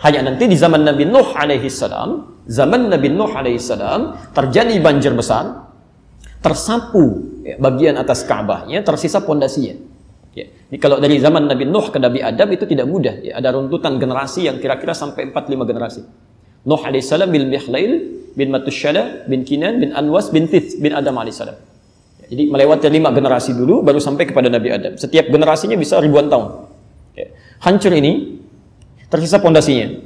[0.00, 0.08] Ya.
[0.08, 5.12] Hanya nanti di zaman Nabi Nuh alaihi salam, zaman Nabi Nuh alaihi salam terjadi banjir
[5.12, 5.68] besar,
[6.40, 9.76] tersapu ya, bagian atas Ka'bahnya, tersisa pondasinya.
[10.32, 10.48] Ya.
[10.48, 13.20] Jadi kalau dari zaman Nabi Nuh ke Nabi Adam itu tidak mudah.
[13.20, 13.36] Ya.
[13.36, 16.00] Ada runtutan generasi yang kira-kira sampai 4-5 generasi.
[16.64, 17.92] Nuh alaihissalam bin Mihlail,
[18.32, 21.60] bin Matusyala, bin Kinan, bin Anwas, bin Tith, bin Adam alaihissalam.
[22.30, 24.94] Jadi melewati lima generasi dulu baru sampai kepada Nabi Adam.
[24.94, 26.72] Setiap generasinya bisa ribuan tahun.
[27.18, 27.26] Ya.
[27.66, 28.39] Hancur ini
[29.11, 30.01] tersisa pondasinya.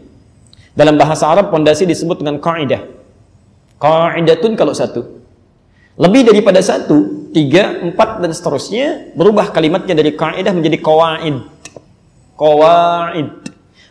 [0.74, 2.82] Dalam bahasa Arab pondasi disebut dengan kaidah.
[3.78, 5.22] Kaidatun kalau satu.
[5.94, 11.46] Lebih daripada satu, tiga, empat dan seterusnya berubah kalimatnya dari kaidah menjadi kawaid.
[12.34, 13.30] Kawaid.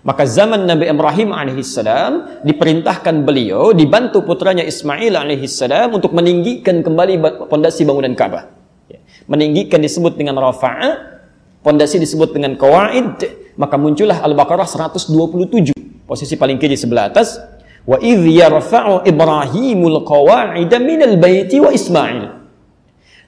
[0.03, 7.87] Maka zaman Nabi Ibrahim alaihissalam diperintahkan beliau dibantu putranya Ismail alaihissalam untuk meninggikan kembali pondasi
[7.87, 8.51] bangunan Ka'bah.
[8.91, 8.99] Ya.
[9.31, 11.23] Meninggikan disebut dengan rafa'a,
[11.63, 15.73] pondasi disebut dengan kawaid, maka muncullah Al-Baqarah 127,
[16.07, 17.37] posisi paling kiri sebelah atas.
[17.83, 22.43] Wa idh yarfa'u Ibrahimul qawa'ida minal baiti wa Ismail.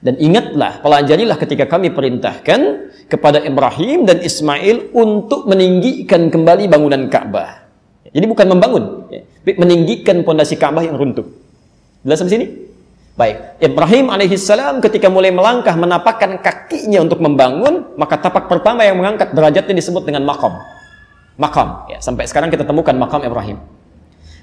[0.00, 2.60] Dan ingatlah, pelajarilah ketika kami perintahkan
[3.08, 7.66] kepada Ibrahim dan Ismail untuk meninggikan kembali bangunan Ka'bah.
[8.12, 9.22] Jadi bukan membangun, ya.
[9.56, 11.26] meninggikan pondasi Ka'bah yang runtuh.
[12.06, 12.46] Jelas di sini?
[13.16, 19.32] Baik, Ibrahim alaihissalam ketika mulai melangkah menapakkan kakinya untuk membangun, maka tapak pertama yang mengangkat
[19.32, 20.60] derajatnya disebut dengan makam.
[21.40, 23.56] Makam, ya, sampai sekarang kita temukan makam Ibrahim.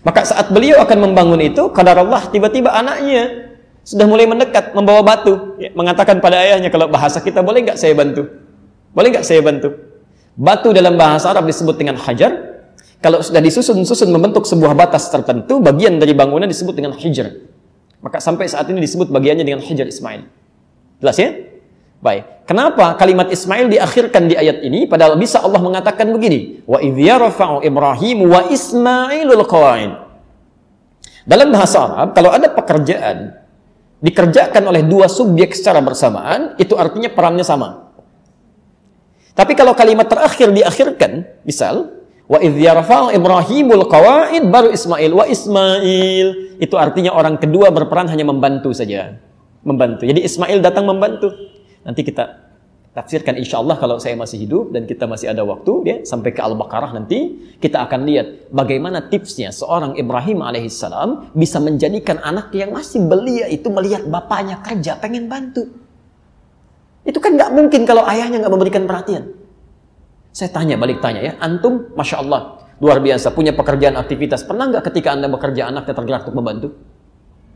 [0.01, 3.53] Maka saat beliau akan membangun itu, kadar Allah tiba-tiba anaknya
[3.85, 5.53] sudah mulai mendekat membawa batu.
[5.61, 8.25] Ya, mengatakan pada ayahnya kalau bahasa kita boleh nggak saya bantu?
[8.89, 9.69] Boleh nggak saya bantu?
[10.33, 12.57] Batu dalam bahasa Arab disebut dengan hajar.
[13.05, 17.52] Kalau sudah disusun-susun membentuk sebuah batas tertentu bagian dari bangunan disebut dengan hijr
[18.03, 20.27] maka sampai saat ini disebut bagiannya dengan hijr Ismail.
[20.99, 21.31] Jelas ya?
[22.03, 22.43] Baik.
[22.43, 24.83] Kenapa kalimat Ismail diakhirkan di ayat ini?
[24.83, 26.59] Padahal bisa Allah mengatakan begini.
[26.67, 30.03] Wa idyarfa'u Ibrahim wa Ismailul qawain
[31.23, 33.31] dalam bahasa Arab kalau ada pekerjaan
[34.03, 37.95] dikerjakan oleh dua subjek secara bersamaan, itu artinya perannya sama.
[39.31, 46.27] Tapi kalau kalimat terakhir diakhirkan, misal, wa idh yarfa'u Ibrahimul qawaid baru Ismail wa Ismail,
[46.59, 49.19] itu artinya orang kedua berperan hanya membantu saja.
[49.63, 50.03] Membantu.
[50.03, 51.31] Jadi Ismail datang membantu.
[51.83, 52.43] Nanti kita
[52.93, 56.37] tafsirkan insya Allah kalau saya masih hidup dan kita masih ada waktu ya sampai ke
[56.45, 63.01] Al-Baqarah nanti kita akan lihat bagaimana tipsnya seorang Ibrahim alaihissalam bisa menjadikan anak yang masih
[63.01, 65.73] belia itu melihat bapaknya kerja pengen bantu
[67.01, 69.33] itu kan nggak mungkin kalau ayahnya nggak memberikan perhatian
[70.33, 74.89] saya tanya balik tanya ya antum masya Allah luar biasa punya pekerjaan aktivitas pernah nggak
[74.91, 76.69] ketika anda bekerja anaknya tergerak untuk membantu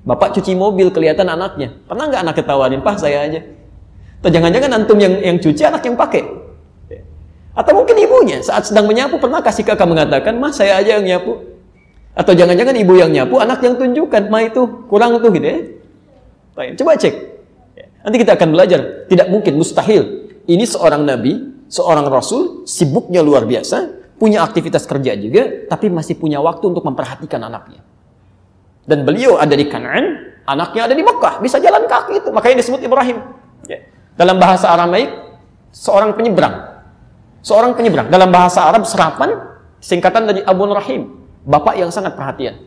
[0.08, 1.76] Bapak cuci mobil kelihatan anaknya.
[1.84, 3.44] Pernah nggak anak ketawarin, Pak saya aja.
[4.24, 6.24] Atau jangan-jangan antum yang yang cuci anak yang pakai.
[7.52, 11.44] Atau mungkin ibunya saat sedang menyapu pernah kasih kakak mengatakan, Mas saya aja yang nyapu.
[12.16, 15.60] Atau jangan-jangan ibu yang nyapu, anak yang tunjukkan, Ma itu kurang tuh gitu ya.
[16.80, 17.14] Coba cek.
[18.08, 18.80] Nanti kita akan belajar.
[19.12, 20.32] Tidak mungkin, mustahil.
[20.48, 21.36] Ini seorang nabi,
[21.68, 27.44] seorang rasul, sibuknya luar biasa, punya aktivitas kerja juga, tapi masih punya waktu untuk memperhatikan
[27.44, 27.86] anaknya.
[28.88, 32.30] Dan beliau ada di Kanan, anaknya ada di Mekah, bisa jalan kaki itu.
[32.32, 33.20] Makanya disebut Ibrahim.
[33.68, 33.84] Ya.
[34.16, 35.12] Dalam bahasa Aramaik,
[35.76, 36.80] seorang penyeberang.
[37.44, 38.08] Seorang penyeberang.
[38.10, 39.38] Dalam bahasa Arab, serapan,
[39.84, 41.22] singkatan dari Abu Rahim.
[41.48, 42.60] Bapak yang sangat perhatian.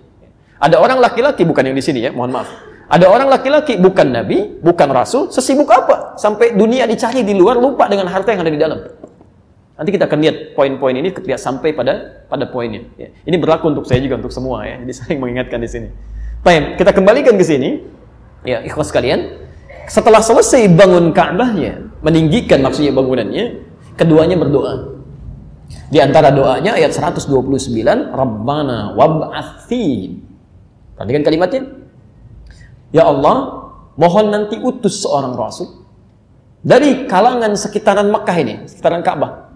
[0.60, 2.48] Ada orang laki-laki, bukan yang di sini ya, mohon maaf.
[2.90, 6.18] Ada orang laki-laki, bukan nabi, bukan rasul, sesibuk apa?
[6.18, 8.82] Sampai dunia dicari di luar, lupa dengan harta yang ada di dalam.
[9.78, 12.84] Nanti kita akan lihat poin-poin ini ketika sampai pada pada poinnya.
[12.98, 13.14] Ya.
[13.24, 14.76] Ini berlaku untuk saya juga untuk semua ya.
[14.82, 15.88] Jadi saling mengingatkan di sini.
[16.42, 17.80] Baik, kita kembalikan ke sini.
[18.44, 19.38] Ya, ikhlas sekalian.
[19.88, 23.64] Setelah selesai bangun Ka'bahnya, meninggikan maksudnya bangunannya,
[23.96, 25.00] keduanya berdoa.
[25.88, 27.30] Di antara doanya ayat 129,
[28.12, 30.26] Rabbana wab'athin.
[30.98, 31.79] Perhatikan kalimatnya.
[32.90, 35.86] Ya Allah, mohon nanti utus seorang rasul
[36.60, 39.50] dari kalangan sekitaran Mekah ini, sekitaran Ka'bah.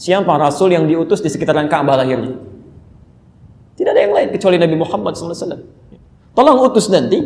[0.00, 2.40] Siapa rasul yang diutus di sekitaran Ka'bah lahirnya?
[3.76, 5.60] Tidak ada yang lain kecuali Nabi Muhammad SAW.
[6.32, 7.20] Tolong utus nanti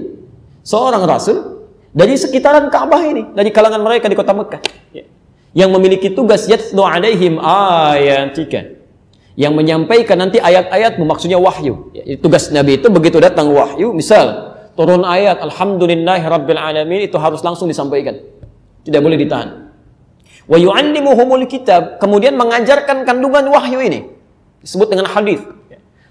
[0.67, 4.63] seorang rasul dari sekitaran Ka'bah ini, dari kalangan mereka di kota Mekah.
[4.91, 5.07] Ya.
[5.55, 8.75] Yang memiliki tugas yatlu alaihim ayatika.
[9.39, 11.95] Yang menyampaikan nanti ayat-ayat maksudnya wahyu.
[12.19, 18.19] Tugas Nabi itu begitu datang wahyu, misal turun ayat Alhamdulillahi Alamin itu harus langsung disampaikan.
[18.85, 19.73] Tidak boleh ditahan.
[20.45, 24.13] Wa yu'allimuhumul kitab, kemudian mengajarkan kandungan wahyu ini.
[24.61, 25.41] Disebut dengan hadis.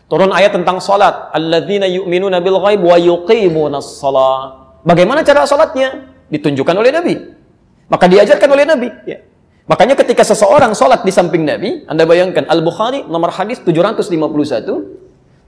[0.10, 1.34] Turun ayat tentang salat.
[1.34, 4.78] Alladzina yu'minuna bil ghaib wa yuqimunas shalah.
[4.86, 6.12] Bagaimana cara salatnya?
[6.30, 7.14] Ditunjukkan oleh Nabi.
[7.90, 8.90] Maka diajarkan oleh Nabi.
[9.06, 9.22] Ya.
[9.64, 15.48] Makanya ketika seseorang salat di samping Nabi, Anda bayangkan Al-Bukhari nomor hadis 751,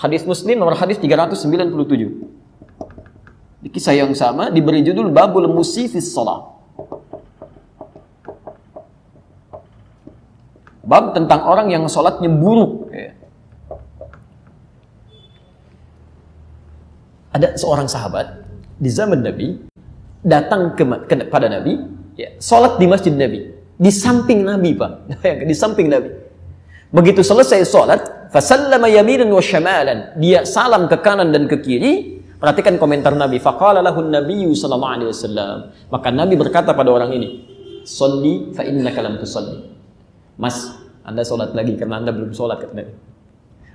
[0.00, 1.60] hadis Muslim nomor hadis 397.
[3.60, 6.48] Di kisah yang sama diberi judul Babul Musifis Salat.
[10.80, 12.88] Bab tentang orang yang sholatnya buruk.
[12.90, 13.14] Ya.
[17.30, 18.42] Ada seorang sahabat
[18.80, 19.60] di zaman Nabi
[20.24, 21.78] datang ke, ke pada Nabi,
[22.18, 24.92] ya, sholat di masjid Nabi, di samping Nabi pak,
[25.48, 26.19] di samping Nabi.
[26.90, 29.42] Begitu selesai sholat, fasallama yaminan wa
[30.18, 32.18] dia salam ke kanan dan ke kiri.
[32.40, 33.36] Perhatikan komentar Nabi.
[33.36, 35.56] Faqala lahu Nabiyyu sallallahu alaihi wasallam.
[35.92, 37.28] Maka Nabi berkata pada orang ini,
[37.84, 39.60] "Shalli fa innaka lam tusalli."
[40.40, 40.72] Mas,
[41.04, 42.70] anda sholat lagi karena Anda belum sholat.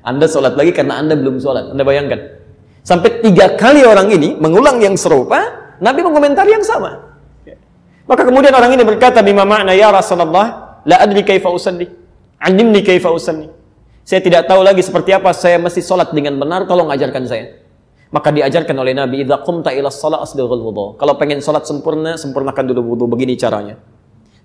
[0.05, 1.73] Anda sholat lagi karena Anda belum sholat.
[1.73, 2.19] Anda bayangkan.
[2.85, 5.41] Sampai tiga kali orang ini mengulang yang serupa,
[5.81, 7.17] Nabi mengomentari yang sama.
[8.05, 12.04] Maka kemudian orang ini berkata, Bima makna ya Rasulullah, la adri kaifa usalli.
[12.45, 13.49] Alimni kaifa usalli.
[14.05, 17.57] Saya tidak tahu lagi seperti apa saya mesti sholat dengan benar, tolong ajarkan saya.
[18.13, 20.85] Maka diajarkan oleh Nabi, Idza qumta ila shalah asbighul wudu.
[21.01, 23.09] Kalau pengen sholat sempurna, sempurnakan dulu wudu.
[23.09, 23.81] Begini caranya.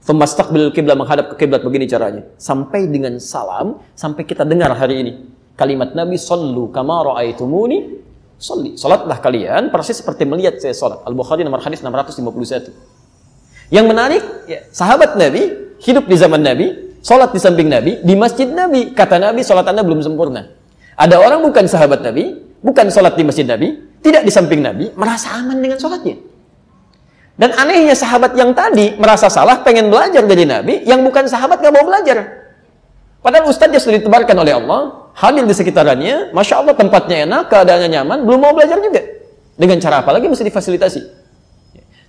[0.00, 2.24] Femastaqbil kiblat menghadap ke kiblat begini caranya.
[2.40, 5.12] Sampai dengan salam, sampai kita dengar hari ini.
[5.60, 8.00] Kalimat Nabi, Sallu kama ra'aitumuni
[8.40, 8.80] Salli.
[8.80, 11.04] Salatlah kalian persis seperti melihat saya salat.
[11.04, 12.72] Al-Bukhari nomor hadis 651.
[13.68, 18.48] Yang menarik, ya, sahabat Nabi hidup di zaman Nabi, salat di samping Nabi, di masjid
[18.48, 18.92] Nabi.
[18.92, 20.52] Kata Nabi, salat Anda belum sempurna.
[20.96, 25.32] Ada orang bukan sahabat Nabi, bukan salat di masjid Nabi, tidak di samping Nabi, merasa
[25.40, 26.20] aman dengan salatnya.
[27.40, 31.72] Dan anehnya sahabat yang tadi merasa salah pengen belajar dari Nabi, yang bukan sahabat gak
[31.72, 32.20] mau belajar.
[33.24, 38.18] Padahal ustadznya sudah ditebarkan oleh Allah, hadir di sekitarannya, Masya Allah tempatnya enak, keadaannya nyaman,
[38.28, 39.00] belum mau belajar juga.
[39.56, 41.00] Dengan cara apa lagi mesti difasilitasi.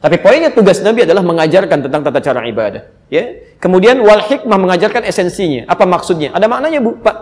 [0.01, 2.89] Tapi poinnya tugas Nabi adalah mengajarkan tentang tata cara ibadah.
[3.13, 3.53] Ya.
[3.61, 5.69] Kemudian wal hikmah mengajarkan esensinya.
[5.69, 6.33] Apa maksudnya?
[6.33, 7.17] Ada maknanya bu, Pak.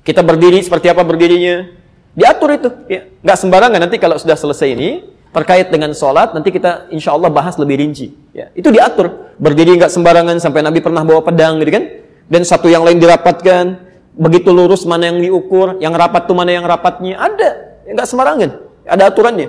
[0.00, 1.68] Kita berdiri seperti apa berdirinya?
[2.16, 2.68] Diatur itu.
[2.88, 3.04] Ya.
[3.20, 4.90] Nggak sembarangan nanti kalau sudah selesai ini,
[5.30, 9.92] terkait dengan sholat nanti kita insya Allah bahas lebih rinci ya itu diatur berdiri nggak
[9.94, 11.84] sembarangan sampai Nabi pernah bawa pedang gitu kan
[12.26, 13.78] dan satu yang lain dirapatkan
[14.18, 18.50] begitu lurus mana yang diukur yang rapat tuh mana yang rapatnya ada nggak sembarangan
[18.90, 19.48] ada aturannya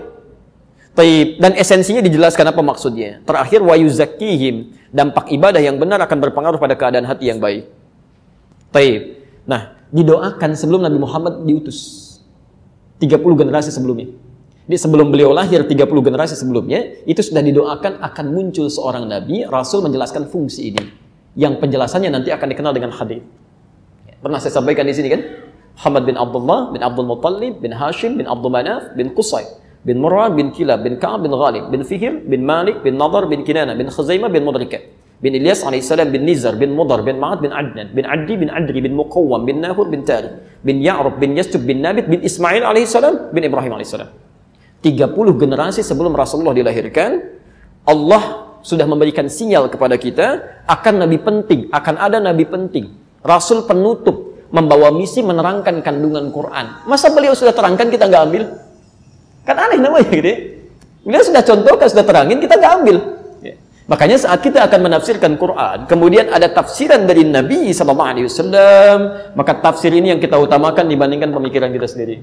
[0.92, 1.40] Taib.
[1.40, 6.76] dan esensinya dijelaskan apa maksudnya terakhir wa yuzakihim dampak ibadah yang benar akan berpengaruh pada
[6.76, 7.72] keadaan hati yang baik
[8.76, 9.24] Taib.
[9.48, 12.08] nah didoakan sebelum Nabi Muhammad diutus
[13.00, 14.12] 30 generasi sebelumnya
[14.72, 19.84] jadi sebelum beliau lahir 30 generasi sebelumnya, itu sudah didoakan akan muncul seorang nabi, rasul
[19.84, 20.86] menjelaskan fungsi ini.
[21.36, 23.20] Yang penjelasannya nanti akan dikenal dengan hadis.
[24.22, 25.22] Pernah saya sampaikan di sini kan?
[25.76, 29.50] Muhammad bin Abdullah bin Abdul Muttalib bin Hashim bin Abdul Manaf bin Qusay
[29.82, 33.42] bin Murrah bin Kilab bin Ka'ab bin Ghalib bin Fihir bin Malik bin Nadar bin
[33.42, 34.78] Kinana bin Khuzaimah bin Mudrika
[35.22, 38.82] bin Ilyas alaihissalam bin Nizar bin Mudar bin Ma'ad bin Adnan bin Addi bin Adri
[38.82, 40.30] bin Muqawwam bin Nahur bin Tari
[40.66, 44.10] bin Ya'rub bin Yastub bin Nabit bin Ismail alaihissalam bin Ibrahim alaihissalam
[44.82, 47.22] 30 generasi sebelum Rasulullah dilahirkan
[47.86, 52.94] Allah sudah memberikan sinyal kepada kita akan nabi penting, akan ada nabi penting,
[53.26, 56.86] rasul penutup membawa misi menerangkan kandungan Quran.
[56.86, 58.44] Masa beliau sudah terangkan kita nggak ambil?
[59.48, 60.34] Kan aneh namanya gitu.
[61.02, 62.98] Beliau sudah contohkan, sudah terangin, kita nggak ambil.
[63.42, 63.58] Ya.
[63.90, 69.00] Makanya saat kita akan menafsirkan Quran, kemudian ada tafsiran dari Nabi Wasallam,
[69.34, 72.22] maka tafsir ini yang kita utamakan dibandingkan pemikiran kita sendiri.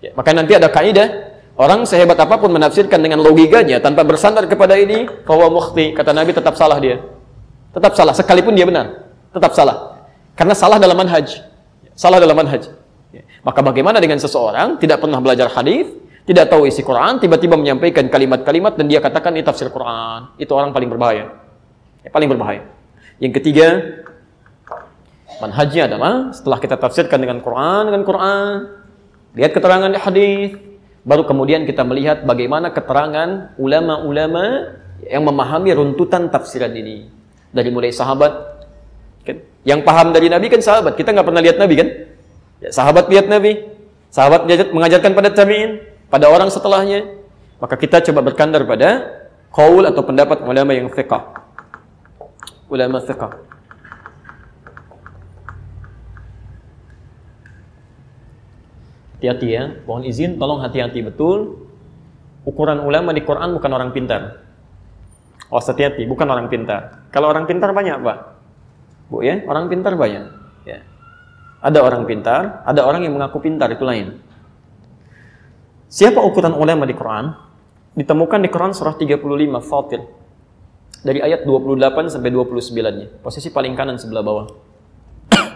[0.00, 0.16] Ya.
[0.16, 5.08] Maka nanti ada kaidah Orang sehebat apa pun menafsirkan dengan logikanya tanpa bersandar kepada ini,
[5.24, 7.00] bahwa mukhti, kata Nabi tetap salah dia.
[7.72, 9.08] Tetap salah, sekalipun dia benar.
[9.32, 10.04] Tetap salah.
[10.36, 11.40] Karena salah dalam manhaj.
[11.96, 12.68] Salah dalam manhaj.
[13.08, 13.24] Ya.
[13.40, 15.88] Maka bagaimana dengan seseorang tidak pernah belajar hadis,
[16.26, 20.34] tidak tahu isi Quran, tiba-tiba menyampaikan kalimat-kalimat dan dia katakan ini tafsir Quran.
[20.42, 21.38] Itu orang paling berbahaya.
[22.02, 22.66] Ya, paling berbahaya.
[23.22, 23.66] Yang ketiga,
[25.38, 28.46] manhajnya adalah setelah kita tafsirkan dengan Quran, dengan Quran,
[29.38, 30.50] lihat keterangan di hadis,
[31.06, 34.74] baru kemudian kita melihat bagaimana keterangan ulama-ulama
[35.06, 37.06] yang memahami runtutan tafsiran ini.
[37.54, 38.32] Dari mulai sahabat,
[39.22, 39.38] kan?
[39.62, 40.98] yang paham dari Nabi kan sahabat.
[40.98, 41.88] Kita nggak pernah lihat Nabi kan?
[42.60, 43.62] Ya, sahabat lihat Nabi,
[44.10, 47.18] sahabat mengajarkan pada tabiin, pada orang setelahnya.
[47.56, 49.16] Maka kita coba berkandar pada
[49.48, 51.16] kaul atau pendapat ulama yang fiqh.
[52.68, 53.32] Ulama fiqh.
[59.16, 61.64] Hati-hati ya, mohon izin, tolong hati-hati betul.
[62.44, 64.44] Ukuran ulama di Quran bukan orang pintar.
[65.48, 67.08] Oh, hati-hati, bukan orang pintar.
[67.08, 68.18] Kalau orang pintar banyak, Pak.
[69.08, 70.28] Bu ya, orang pintar banyak.
[70.68, 70.84] Ya.
[71.64, 74.20] Ada orang pintar, ada orang yang mengaku pintar, itu lain.
[75.86, 77.30] Siapa ukuran ulama di Quran?
[77.94, 79.22] Ditemukan di Quran surah 35
[79.62, 80.02] Fatir.
[81.06, 83.22] Dari ayat 28 sampai 29-nya.
[83.22, 84.46] Posisi paling kanan sebelah bawah.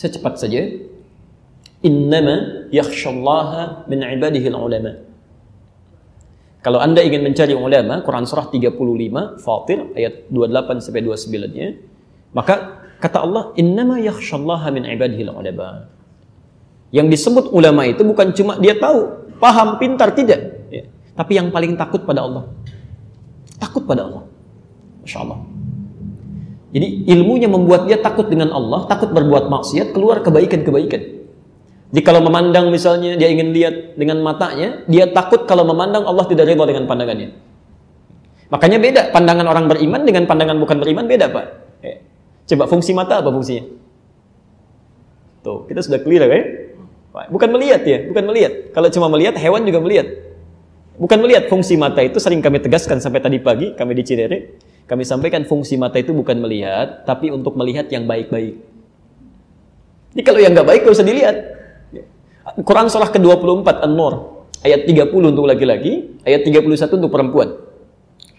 [0.00, 0.66] Secepat saja.
[1.86, 5.06] Innama yakhshallaha min ibadihi ulama.
[6.66, 11.78] Kalau Anda ingin mencari ulama, Quran surah 35 Fatir ayat 28 sampai 29-nya,
[12.34, 15.95] maka kata Allah, "Innama yakhshallaha min ibadihi ulama."
[16.94, 20.86] Yang disebut ulama itu bukan cuma dia tahu, paham, pintar tidak, ya.
[21.18, 22.46] tapi yang paling takut pada Allah.
[23.58, 24.22] Takut pada Allah.
[25.02, 25.38] Masya Allah.
[26.76, 31.02] Jadi ilmunya membuat dia takut dengan Allah, takut berbuat maksiat, keluar kebaikan-kebaikan.
[31.94, 36.50] Jadi kalau memandang misalnya dia ingin lihat dengan matanya, dia takut kalau memandang Allah tidak
[36.50, 37.30] ridha dengan pandangannya.
[38.50, 41.46] Makanya beda pandangan orang beriman dengan pandangan bukan beriman beda pak.
[41.82, 41.96] Eh,
[42.50, 43.64] coba fungsi mata apa fungsinya?
[45.46, 46.42] Tuh kita sudah clear ya.
[47.32, 48.52] Bukan melihat ya, bukan melihat.
[48.76, 50.06] Kalau cuma melihat hewan juga melihat.
[50.96, 54.38] Bukan melihat fungsi mata itu sering kami tegaskan sampai tadi pagi kami di Cinere.
[54.84, 58.54] Kami sampaikan fungsi mata itu bukan melihat, tapi untuk melihat yang baik-baik.
[60.14, 61.36] Jadi kalau yang nggak baik gak usah dilihat.
[62.62, 67.58] Quran surah ke-24 An-Nur ayat 30 untuk laki-laki, ayat 31 untuk perempuan.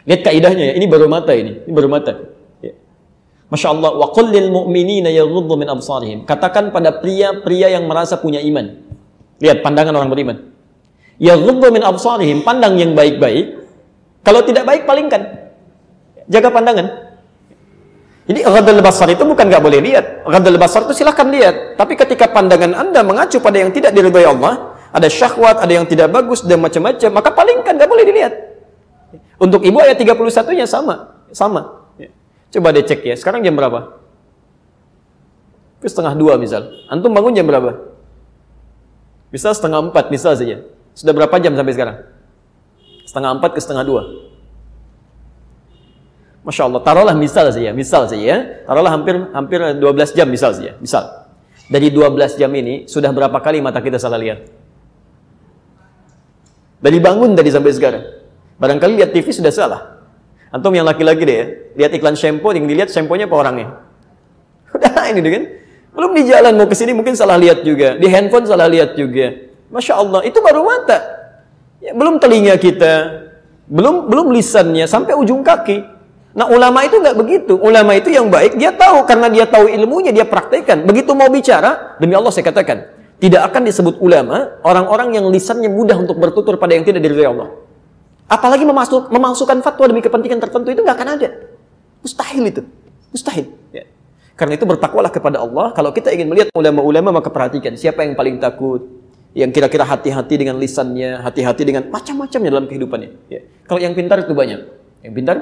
[0.07, 2.36] Lihat kaidahnya ya, ini baru mata ini, ini baru mata.
[3.47, 3.55] Ya.
[3.55, 6.27] Masya Allah, wa qul lil mu'minina yaghuddu min absarihim.
[6.27, 8.83] Katakan pada pria-pria yang merasa punya iman.
[9.39, 10.37] Lihat pandangan orang beriman.
[11.15, 13.55] Yaghuddu min absarihim, pandang yang baik-baik.
[14.27, 15.47] Kalau tidak baik palingkan.
[16.27, 17.07] Jaga pandangan.
[18.27, 20.27] Jadi ghadal basar itu bukan nggak boleh lihat.
[20.27, 21.79] Ghadal basar itu silahkan lihat.
[21.79, 26.11] Tapi ketika pandangan Anda mengacu pada yang tidak diridhoi Allah, ada syahwat, ada yang tidak
[26.11, 28.33] bagus dan macam-macam, maka palingkan nggak boleh dilihat.
[29.39, 31.86] Untuk ibu ayat 31-nya sama, sama.
[32.51, 33.15] Coba deh cek ya.
[33.19, 33.99] Sekarang jam berapa?
[35.83, 36.73] Ke setengah dua misal.
[36.87, 37.97] Antum bangun jam berapa?
[39.27, 40.63] Bisa setengah empat, misal saja.
[40.95, 41.97] Sudah berapa jam sampai sekarang?
[43.03, 44.01] Setengah empat ke setengah dua.
[46.47, 48.37] Masya Allah, taruhlah misal saja, misal saja ya.
[48.63, 51.27] Taruhlah hampir hampir 12 jam misal saja, misal.
[51.67, 54.47] Dari 12 jam ini sudah berapa kali mata kita salah lihat?
[56.79, 58.03] Dari bangun tadi sampai sekarang.
[58.57, 59.96] Barangkali lihat TV sudah salah.
[60.47, 63.67] Antum yang laki-laki deh ya, lihat iklan shampoo yang dilihat shampoo-nya apa orangnya?
[64.75, 65.43] Udah ini deh kan.
[65.97, 69.49] Belum di jalan mau ke sini mungkin salah lihat juga, di handphone salah lihat juga.
[69.73, 70.99] Masya Allah, itu baru mata.
[71.81, 72.93] Ya, belum telinga kita,
[73.67, 75.83] belum belum lisannya sampai ujung kaki.
[76.37, 77.57] Nah ulama itu nggak begitu.
[77.57, 80.85] Ulama itu yang baik, dia tahu karena dia tahu ilmunya, dia praktekkan.
[80.85, 85.97] Begitu mau bicara, demi Allah saya katakan, tidak akan disebut ulama orang-orang yang lisannya mudah
[85.97, 87.49] untuk bertutur pada yang tidak diridhoi Allah.
[88.27, 91.29] Apalagi memasuk, memasukkan fatwa demi kepentingan tertentu itu nggak akan ada.
[92.03, 92.61] Mustahil itu.
[93.15, 93.47] Mustahil.
[93.71, 93.87] Ya.
[94.35, 95.71] Karena itu bertakwalah kepada Allah.
[95.71, 98.83] Kalau kita ingin melihat ulama-ulama maka perhatikan siapa yang paling takut,
[99.31, 103.09] yang kira-kira hati-hati dengan lisannya, hati-hati dengan macam-macamnya dalam kehidupannya.
[103.31, 103.41] Ya.
[103.63, 104.59] Kalau yang pintar itu banyak,
[105.07, 105.37] yang pintar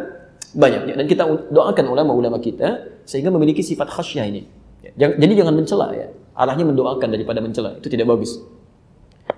[0.53, 0.81] banyak.
[0.89, 0.93] Ya.
[1.01, 4.45] Dan kita doakan ulama-ulama kita sehingga memiliki sifat khasyah ini.
[4.85, 5.09] Ya.
[5.09, 6.13] Jadi jangan mencela ya.
[6.37, 8.37] Arahnya mendoakan daripada mencela itu tidak bagus.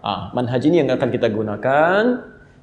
[0.04, 2.04] Ah, manhaj ini yang akan kita gunakan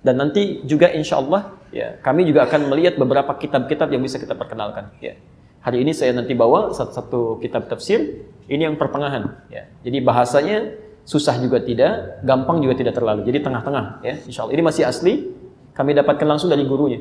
[0.05, 4.36] dan nanti juga insya Allah ya kami juga akan melihat beberapa kitab-kitab yang bisa kita
[4.36, 4.92] perkenalkan.
[5.00, 5.16] Ya.
[5.64, 8.28] Hari ini saya nanti bawa satu-satu kitab tafsir.
[8.44, 9.48] Ini yang pertengahan.
[9.48, 9.72] Ya.
[9.80, 10.76] Jadi bahasanya
[11.09, 13.24] susah juga tidak, gampang juga tidak terlalu.
[13.24, 14.05] Jadi tengah-tengah.
[14.05, 14.20] Ya.
[14.28, 14.61] Insya Allah.
[14.61, 15.32] Ini masih asli.
[15.72, 17.00] Kami dapatkan langsung dari gurunya,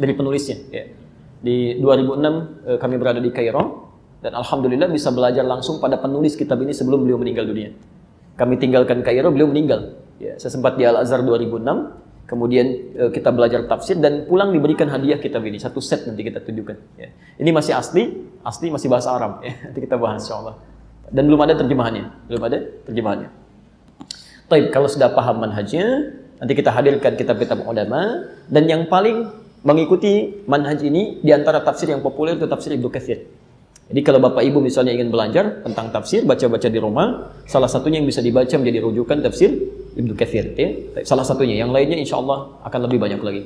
[0.00, 0.64] dari penulisnya.
[0.72, 0.90] Ya.
[1.44, 3.92] Di 2006 eh, kami berada di Kairo
[4.24, 7.76] dan alhamdulillah bisa belajar langsung pada penulis kitab ini sebelum beliau meninggal dunia.
[8.40, 10.00] Kami tinggalkan Kairo, beliau meninggal.
[10.16, 14.88] Ya, saya sempat di Al Azhar 2006 Kemudian uh, kita belajar tafsir dan pulang diberikan
[14.88, 16.76] hadiah kitab ini satu set nanti kita tunjukkan.
[16.96, 17.12] Ya.
[17.36, 19.44] Ini masih asli, asli masih bahasa Arab.
[19.44, 19.52] Ya.
[19.68, 20.56] Nanti kita bahas insya Allah.
[21.12, 22.58] Dan belum ada terjemahannya, belum ada
[22.88, 23.28] terjemahannya.
[24.48, 29.28] Tapi kalau sudah paham manhajnya, nanti kita hadirkan kitab-kitab ulama dan yang paling
[29.64, 33.24] mengikuti manhaj ini di antara tafsir yang populer itu tafsir Ibnu Katsir.
[33.84, 38.08] Jadi kalau Bapak Ibu misalnya ingin belajar tentang tafsir, baca-baca di rumah, salah satunya yang
[38.08, 39.52] bisa dibaca menjadi rujukan tafsir
[39.94, 40.54] Ibnu Katsir.
[40.58, 40.68] Ya.
[41.06, 43.42] Salah satunya, yang lainnya insya Allah akan lebih banyak lagi.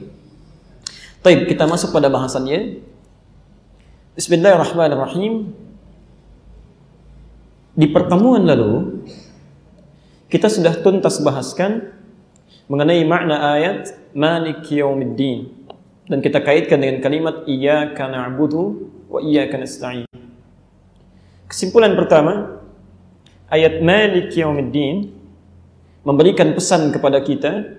[1.21, 2.81] Taib, kita masuk pada bahasannya.
[4.17, 5.53] Bismillahirrahmanirrahim.
[7.79, 9.05] Di pertemuan lalu,
[10.33, 11.95] kita sudah tuntas bahaskan
[12.67, 15.55] mengenai makna ayat Malik Yawmiddin.
[16.09, 20.09] Dan kita kaitkan dengan kalimat Iyaka na'budu wa iyyaka nasta'in.
[21.45, 22.65] Kesimpulan pertama,
[23.53, 25.18] ayat Malik Yawmiddin
[26.07, 27.79] memberikan pesan kepada kita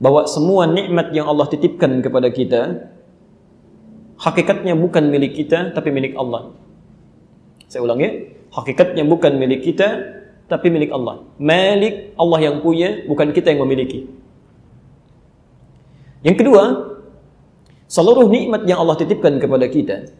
[0.00, 2.90] bahwa semua nikmat yang Allah titipkan kepada kita
[4.20, 6.52] hakikatnya bukan milik kita tapi milik Allah.
[7.70, 8.10] Saya ulang ya,
[8.52, 9.88] hakikatnya bukan milik kita
[10.50, 11.22] tapi milik Allah.
[11.38, 14.10] Malik Allah yang punya, bukan kita yang memiliki.
[16.26, 16.62] Yang kedua,
[17.86, 20.10] seluruh nikmat yang Allah titipkan kepada kita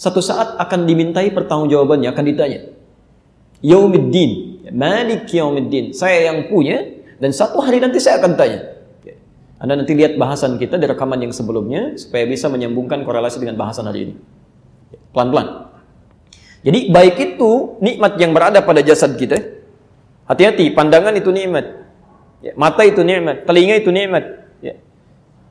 [0.00, 2.72] satu saat akan dimintai pertanggungjawabannya, akan ditanya.
[3.60, 5.92] Yaumiddin, Malik Yaumiddin.
[5.92, 6.82] Saya yang punya
[7.20, 8.80] dan satu hari nanti saya akan tanya.
[9.60, 13.84] Anda nanti lihat bahasan kita di rekaman yang sebelumnya supaya bisa menyambungkan korelasi dengan bahasan
[13.84, 14.14] hari ini.
[15.12, 15.68] Pelan-pelan.
[16.64, 19.36] Jadi baik itu nikmat yang berada pada jasad kita.
[20.24, 21.76] Hati-hati, pandangan itu nikmat.
[22.40, 24.48] Ya, mata itu nikmat, telinga itu nikmat.
[24.64, 24.80] Ya.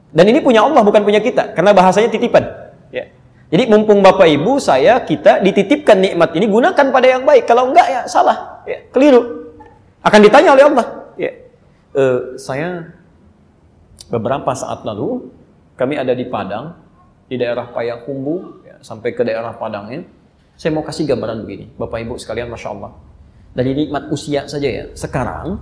[0.09, 2.49] Dan ini punya Allah bukan punya kita, karena bahasanya titipan.
[2.89, 3.13] Ya.
[3.49, 7.49] Jadi mumpung Bapak Ibu, saya, kita dititipkan nikmat ini gunakan pada yang baik.
[7.49, 9.49] Kalau enggak ya salah, ya, keliru.
[10.05, 10.85] Akan ditanya oleh Allah.
[11.17, 11.33] Ya.
[11.97, 12.93] Uh, saya
[14.13, 15.33] beberapa saat lalu
[15.73, 16.77] kami ada di Padang,
[17.25, 20.05] di daerah Payakumbu, ya, sampai ke daerah Padangnya.
[20.53, 22.93] Saya mau kasih gambaran begini, Bapak Ibu sekalian, masya Allah.
[23.57, 25.57] Dari nikmat usia saja ya, sekarang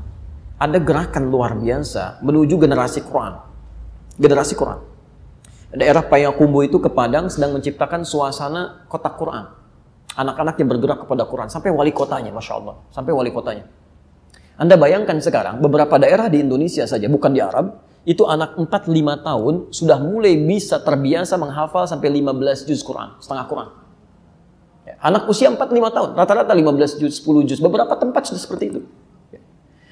[0.59, 3.39] ada gerakan luar biasa menuju generasi Quran.
[4.19, 4.96] Generasi Quran
[5.73, 9.45] daerah Payakumbu itu ke Padang sedang menciptakan suasana kota Quran.
[10.17, 13.67] Anak-anak yang bergerak kepada Quran sampai wali kotanya, masya Allah, sampai wali kotanya.
[14.57, 18.87] Anda bayangkan sekarang beberapa daerah di Indonesia saja, bukan di Arab, itu anak 4-5
[19.21, 23.69] tahun sudah mulai bisa terbiasa menghafal sampai 15 juz Quran, setengah Quran.
[24.87, 28.81] Ya, anak usia 4-5 tahun, rata-rata 15 juz, 10 juz, beberapa tempat sudah seperti itu.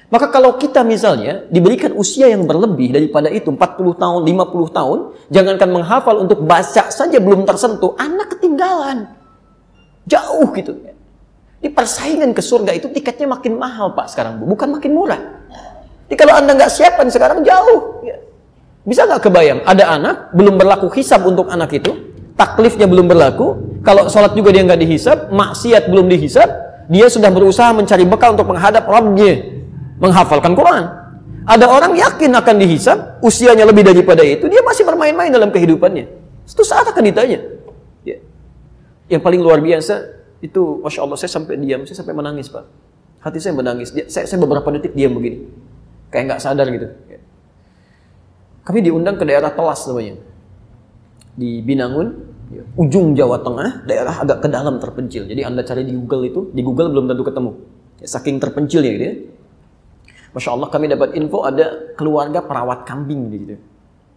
[0.06, 3.58] Maka kalau kita misalnya diberikan usia yang berlebih daripada itu 40
[3.98, 4.98] tahun, 50 tahun,
[5.34, 9.10] jangankan menghafal untuk baca saja belum tersentuh, anak ketinggalan.
[10.06, 10.78] Jauh gitu.
[11.58, 15.18] Di persaingan ke surga itu tiketnya makin mahal Pak sekarang Bu, bukan makin murah.
[16.06, 18.06] Jadi kalau Anda nggak siapkan sekarang jauh.
[18.86, 24.06] Bisa nggak kebayang, ada anak belum berlaku hisab untuk anak itu, taklifnya belum berlaku, kalau
[24.06, 26.46] sholat juga dia nggak dihisab, maksiat belum dihisab,
[26.86, 29.55] dia sudah berusaha mencari bekal untuk menghadap Rabbnya
[30.00, 30.84] menghafalkan Quran.
[31.46, 36.10] Ada orang yakin akan dihisap, usianya lebih daripada itu, dia masih bermain-main dalam kehidupannya.
[36.42, 37.38] Itu saat akan ditanya.
[38.02, 38.18] Ya.
[39.06, 42.66] Yang paling luar biasa, itu Masya Allah, saya sampai diam, saya sampai menangis Pak.
[43.22, 45.46] Hati saya menangis, dia, saya, saya beberapa detik diam begini.
[46.10, 46.86] Kayak nggak sadar gitu.
[47.06, 47.22] Ya.
[48.66, 50.18] Kami diundang ke daerah Telas namanya.
[51.38, 52.62] Di Binangun, ya.
[52.74, 55.30] ujung Jawa Tengah, daerah agak ke dalam terpencil.
[55.30, 57.50] Jadi Anda cari di Google itu, di Google belum tentu ketemu.
[58.02, 59.16] Ya, saking terpencilnya gitu ya
[60.36, 63.56] Masya Allah kami dapat info ada keluarga perawat kambing di situ.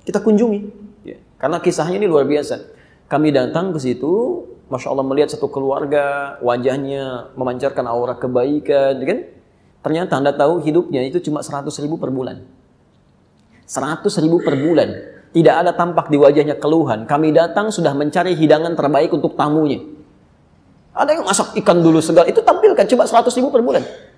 [0.03, 0.59] Kita kunjungi,
[1.07, 1.15] ya.
[1.39, 2.59] karena kisahnya ini luar biasa.
[3.07, 9.19] Kami datang ke situ, Masya Allah melihat satu keluarga, wajahnya memancarkan aura kebaikan, ya kan?
[9.79, 12.43] Ternyata Anda tahu hidupnya itu cuma 100 ribu per bulan.
[13.63, 14.91] 100 ribu per bulan.
[15.31, 17.07] Tidak ada tampak di wajahnya keluhan.
[17.07, 19.79] Kami datang sudah mencari hidangan terbaik untuk tamunya.
[20.91, 22.27] Ada yang masak ikan dulu segala.
[22.27, 22.83] Itu tampilkan.
[22.91, 24.08] Coba 100 ribu per bulan.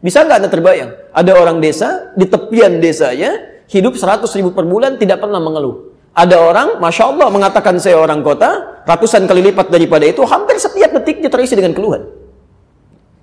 [0.00, 0.90] Bisa nggak Anda terbayang?
[1.12, 3.36] Ada orang desa, di tepian desanya,
[3.68, 5.92] hidup 100 ribu per bulan, tidak pernah mengeluh.
[6.16, 10.96] Ada orang, Masya Allah, mengatakan saya orang kota, ratusan kali lipat daripada itu, hampir setiap
[10.96, 12.08] detiknya terisi dengan keluhan.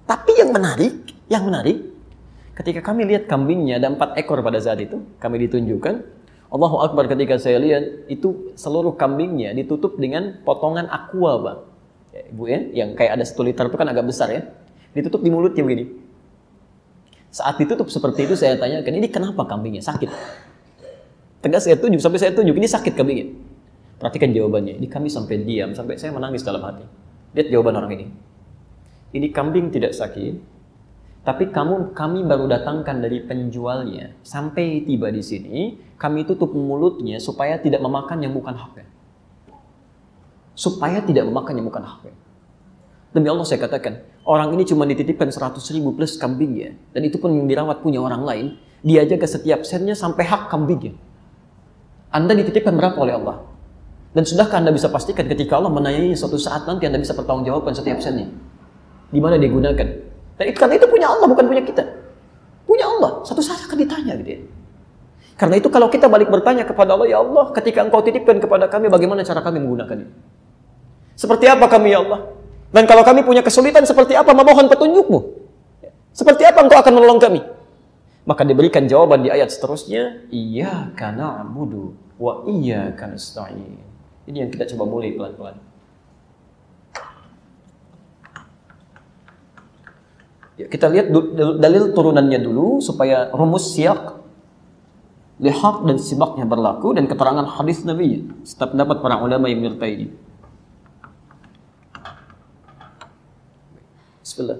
[0.07, 0.93] Tapi yang menarik,
[1.27, 1.83] yang menarik,
[2.55, 5.99] ketika kami lihat kambingnya ada empat ekor pada saat itu, kami ditunjukkan,
[6.47, 11.59] Allahu Akbar ketika saya lihat, itu seluruh kambingnya ditutup dengan potongan aqua, Bang.
[12.15, 14.47] Ya, Ibu ya, yang kayak ada satu liter itu kan agak besar ya.
[14.95, 16.06] Ditutup di mulutnya begini.
[17.37, 19.85] Saat ditutup seperti itu saya tanyakan, ini kenapa kambingnya?
[19.85, 20.09] Sakit.
[21.37, 23.29] Tegas saya tunjuk, sampai saya tunjuk, ini sakit kambingnya.
[24.01, 24.81] Perhatikan jawabannya.
[24.81, 26.81] Ini kami sampai diam, sampai saya menangis dalam hati.
[27.37, 28.05] Lihat jawaban orang ini.
[29.13, 30.33] Ini kambing tidak sakit,
[31.21, 34.17] tapi kamu kami baru datangkan dari penjualnya.
[34.25, 38.89] Sampai tiba di sini, kami tutup mulutnya supaya tidak memakan yang bukan haknya.
[40.57, 42.17] Supaya tidak memakan yang bukan haknya.
[43.15, 46.75] Demi Allah saya katakan, orang ini cuma dititipkan 100 ribu plus kambingnya.
[46.91, 48.45] Dan itu pun yang dirawat punya orang lain.
[48.83, 50.93] Dia jaga setiap sennya sampai hak kambingnya.
[52.11, 53.43] Anda dititipkan berapa oleh Allah?
[54.15, 57.99] Dan sudahkah Anda bisa pastikan ketika Allah menanyai suatu saat nanti Anda bisa pertanggungjawabkan setiap
[57.99, 58.31] sennya?
[59.11, 59.87] Di mana digunakan?
[60.37, 61.83] Dan itu karena itu punya Allah bukan punya kita.
[62.67, 63.23] Punya Allah.
[63.23, 64.39] Satu saat akan ditanya gitu ya.
[65.37, 68.89] Karena itu kalau kita balik bertanya kepada Allah, ya Allah, ketika engkau titipkan kepada kami,
[68.89, 70.09] bagaimana cara kami menggunakannya?
[71.13, 72.36] Seperti apa kami ya Allah?
[72.71, 75.19] Dan kalau kami punya kesulitan seperti apa memohon petunjukmu?
[76.11, 77.39] Seperti apa engkau akan menolong kami?
[78.27, 83.15] Maka diberikan jawaban di ayat seterusnya, iya karena abudu wa iya karena
[84.27, 85.57] Ini yang kita coba mulai pelan-pelan.
[90.57, 91.13] Kita lihat
[91.61, 94.17] dalil turunannya dulu supaya rumus siak
[95.37, 98.25] lihak dan sibaknya berlaku dan keterangan hadis Nabi.
[98.41, 100.26] Setiap pendapat para ulama yang menyertai ini.
[104.27, 104.59] Bismillah.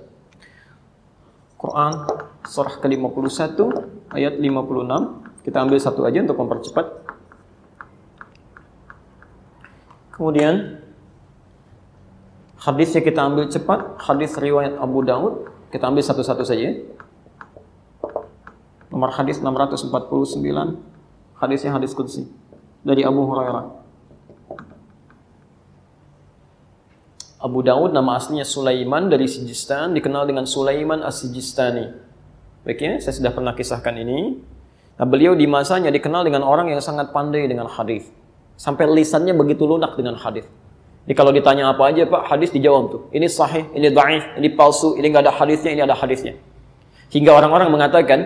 [1.59, 2.07] Quran
[2.47, 3.59] surah ke-51
[4.15, 5.43] ayat 56.
[5.43, 6.87] Kita ambil satu aja untuk mempercepat.
[10.15, 10.79] Kemudian
[12.63, 16.71] hadisnya kita ambil cepat, hadis riwayat Abu Daud, kita ambil satu-satu saja.
[18.87, 20.79] Nomor hadis 649,
[21.43, 22.23] hadisnya hadis qudsi
[22.87, 23.86] dari Abu Hurairah.
[27.37, 31.85] Abu Daud nama aslinya Sulaiman dari Sijistan dikenal dengan Sulaiman As-Sijistani.
[32.65, 34.41] Baik ya, saya sudah pernah kisahkan ini.
[34.97, 38.09] Nah, beliau di masanya dikenal dengan orang yang sangat pandai dengan hadis.
[38.57, 40.49] Sampai lisannya begitu lunak dengan hadis.
[41.05, 43.01] Jadi kalau ditanya apa aja Pak, hadis dijawab tuh.
[43.13, 46.33] Ini sahih, ini dhaif, ini palsu, ini nggak ada hadisnya, ini ada hadisnya.
[47.13, 48.19] Hingga orang-orang mengatakan,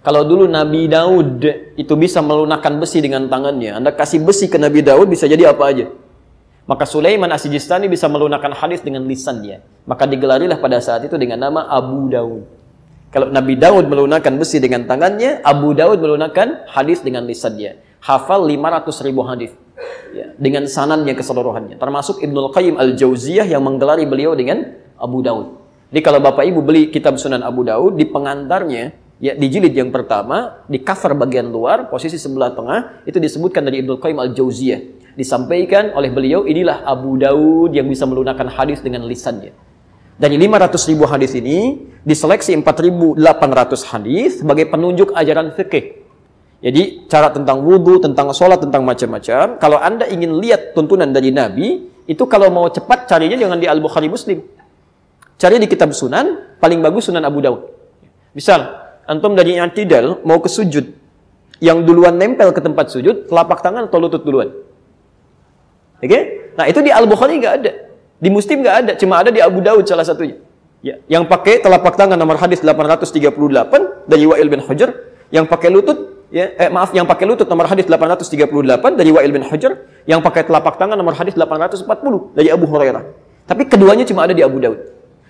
[0.00, 1.44] kalau dulu Nabi Daud
[1.76, 5.68] itu bisa melunakkan besi dengan tangannya, Anda kasih besi ke Nabi Daud bisa jadi apa
[5.68, 5.92] aja.
[6.64, 9.60] Maka Sulaiman Asijistani bisa melunakkan hadis dengan lisannya.
[9.84, 12.48] Maka digelarilah pada saat itu dengan nama Abu Daud.
[13.12, 17.78] Kalau Nabi Daud melunakkan besi dengan tangannya, Abu Daud melunakkan hadis dengan lisannya.
[18.00, 19.52] Hafal 500 ribu hadis.
[20.16, 21.76] Ya, dengan sanannya keseluruhannya.
[21.76, 24.64] Termasuk Ibnul Qayyim Al-Jauziyah yang menggelari beliau dengan
[24.96, 25.60] Abu Daud.
[25.92, 29.92] Jadi kalau Bapak Ibu beli kitab Sunan Abu Daud, di pengantarnya, ya di jilid yang
[29.92, 35.94] pertama, di cover bagian luar, posisi sebelah tengah, itu disebutkan dari Ibnul Qayyim Al-Jauziyah disampaikan
[35.94, 39.54] oleh beliau inilah Abu Daud yang bisa melunakkan hadis dengan lisannya.
[40.14, 46.06] Dari 500 ribu hadis ini diseleksi 4.800 hadis sebagai penunjuk ajaran fikih.
[46.62, 49.58] Jadi cara tentang wudhu, tentang sholat, tentang macam-macam.
[49.58, 54.08] Kalau anda ingin lihat tuntunan dari Nabi, itu kalau mau cepat carinya jangan di Al-Bukhari
[54.08, 54.40] Muslim.
[55.34, 57.60] Cari di kitab sunan, paling bagus sunan Abu Daud.
[58.32, 58.64] Misal,
[59.04, 60.88] antum dari i'tidal mau ke sujud,
[61.58, 64.54] yang duluan nempel ke tempat sujud, telapak tangan atau lutut duluan?
[66.04, 66.12] Oke?
[66.12, 66.22] Okay?
[66.54, 67.72] Nah, itu di Al-Bukhari nggak ada.
[68.20, 70.36] Di Muslim nggak ada, cuma ada di Abu Daud salah satunya.
[70.84, 73.32] Ya, yang pakai telapak tangan nomor hadis 838
[74.04, 74.92] dari Wa'il bin Hajar,
[75.32, 79.48] yang pakai lutut ya eh, maaf yang pakai lutut nomor hadis 838 dari Wa'il bin
[79.48, 81.88] Hajar, yang pakai telapak tangan nomor hadis 840
[82.36, 83.02] dari Abu Hurairah.
[83.48, 84.76] Tapi keduanya cuma ada di Abu Daud.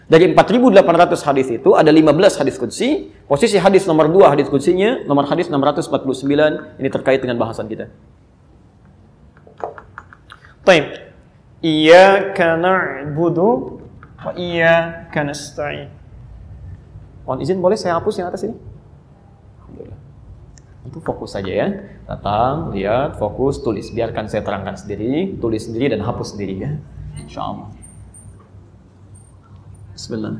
[0.04, 3.14] Dari 4.800 hadis itu ada 15 hadis kudsi.
[3.24, 7.88] Posisi hadis nomor 2 hadis kudsinya nomor hadis 649 ini terkait dengan bahasan kita.
[10.64, 10.96] Baik.
[11.60, 12.56] Iyyaka
[13.12, 13.80] budu,
[14.36, 15.92] ia kena stay.
[17.28, 18.56] Mohon izin boleh saya hapus yang atas ini?
[19.60, 20.00] Alhamdulillah.
[20.88, 21.68] Itu fokus saja ya.
[22.04, 23.88] Datang, lihat, fokus, tulis.
[23.92, 26.72] Biarkan saya terangkan sendiri, tulis sendiri dan hapus sendiri ya.
[27.20, 27.68] Insyaallah.
[29.96, 30.36] Bismillah.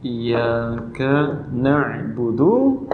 [0.00, 2.88] Iyaka na'budu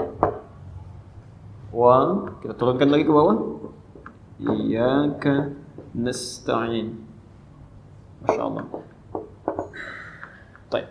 [1.77, 3.37] wa kita turunkan lagi ke bawah
[4.41, 5.53] iyyaka
[5.93, 6.97] nasta'in.
[8.24, 8.64] Masya Allah.
[10.72, 10.87] Baik.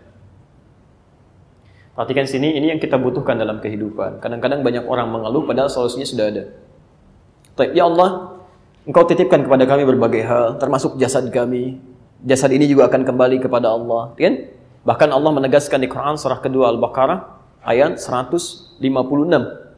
[1.94, 4.22] Perhatikan sini, ini yang kita butuhkan dalam kehidupan.
[4.22, 6.44] Kadang-kadang banyak orang mengeluh padahal solusinya sudah ada.
[7.58, 8.36] Baik, ya Allah,
[8.86, 11.82] Engkau titipkan kepada kami berbagai hal, termasuk jasad kami.
[12.22, 14.46] Jasad ini juga akan kembali kepada Allah, kan?
[14.86, 17.18] Bahkan Allah menegaskan di Quran surah kedua Al-Baqarah
[17.66, 18.78] ayat 156,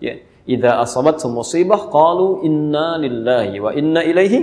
[0.05, 0.28] ya.
[0.49, 4.39] Idza asabat musibah qalu inna lillahi wa inna ilaihi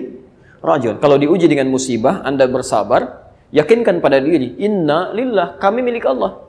[0.62, 1.01] rajiun.
[1.01, 6.45] Kalau diuji dengan musibah, Anda bersabar, yakinkan pada diri, inna lillah, kami milik Allah.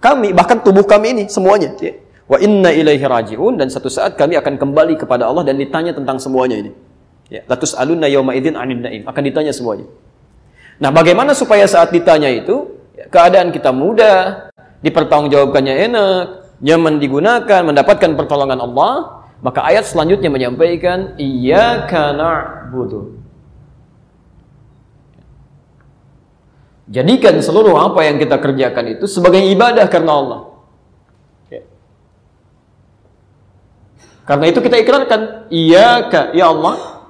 [0.00, 1.92] Kami, bahkan tubuh kami ini semuanya, ya.
[2.26, 6.18] Wa inna ilaihi rajiun dan satu saat kami akan kembali kepada Allah dan ditanya tentang
[6.18, 6.72] semuanya ini.
[7.30, 9.02] Ya, latus alunna yauma idzin 'anil naim.
[9.06, 9.86] Akan ditanya semuanya.
[10.82, 14.50] Nah, bagaimana supaya saat ditanya itu ya, keadaan kita mudah,
[14.82, 16.24] dipertanggungjawabkannya enak,
[16.62, 23.20] nyaman digunakan, mendapatkan pertolongan Allah, maka ayat selanjutnya menyampaikan iyyaka na'budu.
[26.86, 30.40] Jadikan seluruh apa yang kita kerjakan itu sebagai ibadah karena Allah.
[34.26, 35.46] Karena itu kita ikrarkan,
[36.10, 37.06] kak, ya Allah,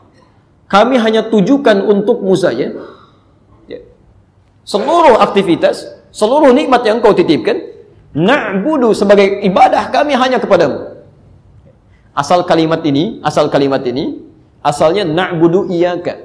[0.68, 2.76] kami hanya tujukan untukmu saja.
[3.64, 3.80] Ya.
[4.68, 7.57] Seluruh aktivitas, seluruh nikmat yang kau titipkan,
[8.16, 10.96] na'budu sebagai ibadah kami hanya kepadamu.
[12.16, 14.24] Asal kalimat ini, asal kalimat ini,
[14.64, 16.24] asalnya na'budu iyaka.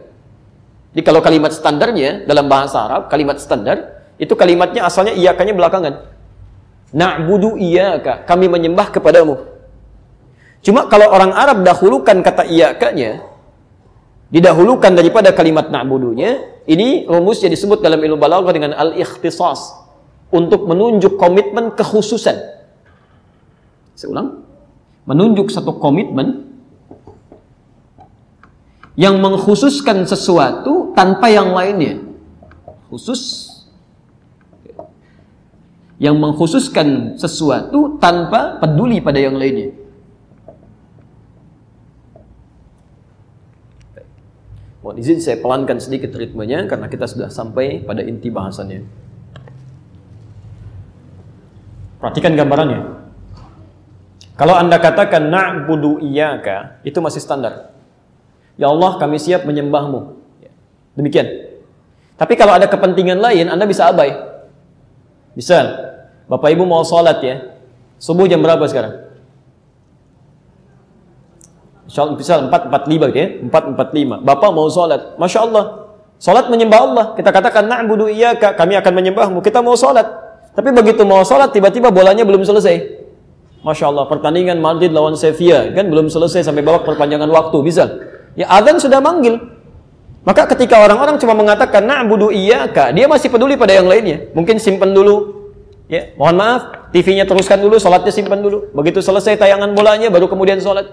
[0.95, 6.07] Jadi kalau kalimat standarnya dalam bahasa Arab, kalimat standar, itu kalimatnya asalnya iyakanya belakangan.
[6.95, 9.51] Na'budu iyaka, kami menyembah kepadamu.
[10.63, 13.27] Cuma kalau orang Arab dahulukan kata iyakanya,
[14.31, 19.75] didahulukan daripada kalimat na'budunya, ini rumusnya disebut dalam ilmu balaghah dengan al-ikhtisas
[20.32, 22.38] untuk menunjuk komitmen kekhususan.
[23.93, 24.29] Saya ulang.
[25.05, 26.47] Menunjuk satu komitmen
[28.95, 31.99] yang mengkhususkan sesuatu tanpa yang lainnya.
[32.88, 33.51] Khusus
[36.01, 39.69] yang mengkhususkan sesuatu tanpa peduli pada yang lainnya.
[44.82, 48.82] Mohon izin saya pelankan sedikit ritmenya karena kita sudah sampai pada inti bahasannya.
[52.01, 52.97] Perhatikan gambarannya.
[54.33, 57.77] Kalau Anda katakan na'budu iyyaka, itu masih standar.
[58.57, 60.17] Ya Allah, kami siap menyembahmu.
[60.97, 61.29] Demikian.
[62.17, 64.17] Tapi kalau ada kepentingan lain, Anda bisa abai.
[65.37, 65.93] Misal,
[66.25, 67.53] Bapak Ibu mau sholat ya.
[68.01, 69.13] Subuh jam berapa sekarang?
[72.17, 74.25] Misal 445 gitu ya, 445.
[74.25, 75.65] Bapak mau sholat, Masya Allah.
[76.21, 77.05] Sholat menyembah Allah.
[77.13, 79.37] Kita katakan, na'budu iyyaka, kami akan menyembahmu.
[79.41, 80.20] Kita mau sholat.
[80.51, 83.03] Tapi begitu mau sholat, tiba-tiba bolanya belum selesai.
[83.61, 87.87] Masya Allah, pertandingan Madrid lawan Sevilla, kan belum selesai sampai babak perpanjangan waktu, misal.
[88.33, 89.37] Ya, azan sudah manggil.
[90.25, 94.27] Maka ketika orang-orang cuma mengatakan, na'budu iyyaka, dia masih peduli pada yang lainnya.
[94.33, 95.41] Mungkin simpan dulu,
[95.91, 98.71] Ya, mohon maaf, TV-nya teruskan dulu, sholatnya simpan dulu.
[98.71, 100.87] Begitu selesai tayangan bolanya, baru kemudian sholat.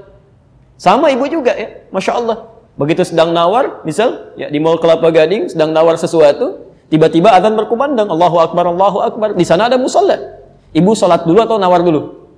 [0.74, 2.50] Sama ibu juga ya, masya Allah.
[2.74, 8.09] Begitu sedang nawar, misal ya di Mall Kelapa Gading sedang nawar sesuatu, tiba-tiba azan berkumandang,
[8.09, 9.28] Allahu Akbar, Allahu Akbar.
[9.36, 10.16] Di sana ada musola.
[10.72, 12.28] Ibu sholat dulu atau nawar dulu?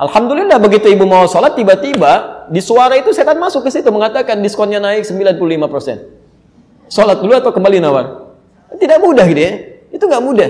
[0.00, 4.80] Alhamdulillah begitu ibu mau sholat tiba-tiba di suara itu setan masuk ke situ mengatakan diskonnya
[4.80, 6.88] naik 95%.
[6.88, 8.32] Sholat dulu atau kembali nawar?
[8.72, 9.52] Tidak mudah gitu ya.
[9.92, 10.48] Itu nggak mudah.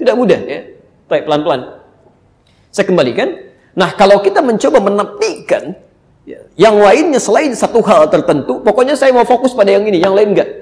[0.00, 0.60] Tidak mudah ya.
[1.06, 1.60] Baik pelan-pelan.
[2.72, 3.28] Saya kembalikan.
[3.76, 5.76] Nah kalau kita mencoba menepikan
[6.28, 6.40] Ya.
[6.54, 10.36] Yang lainnya selain satu hal tertentu, pokoknya saya mau fokus pada yang ini, yang lain
[10.36, 10.59] enggak.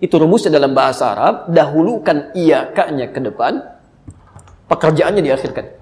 [0.00, 3.60] Itu rumusnya dalam bahasa Arab, dahulukan iyakanya ke depan,
[4.66, 5.76] pekerjaannya diakhirkan.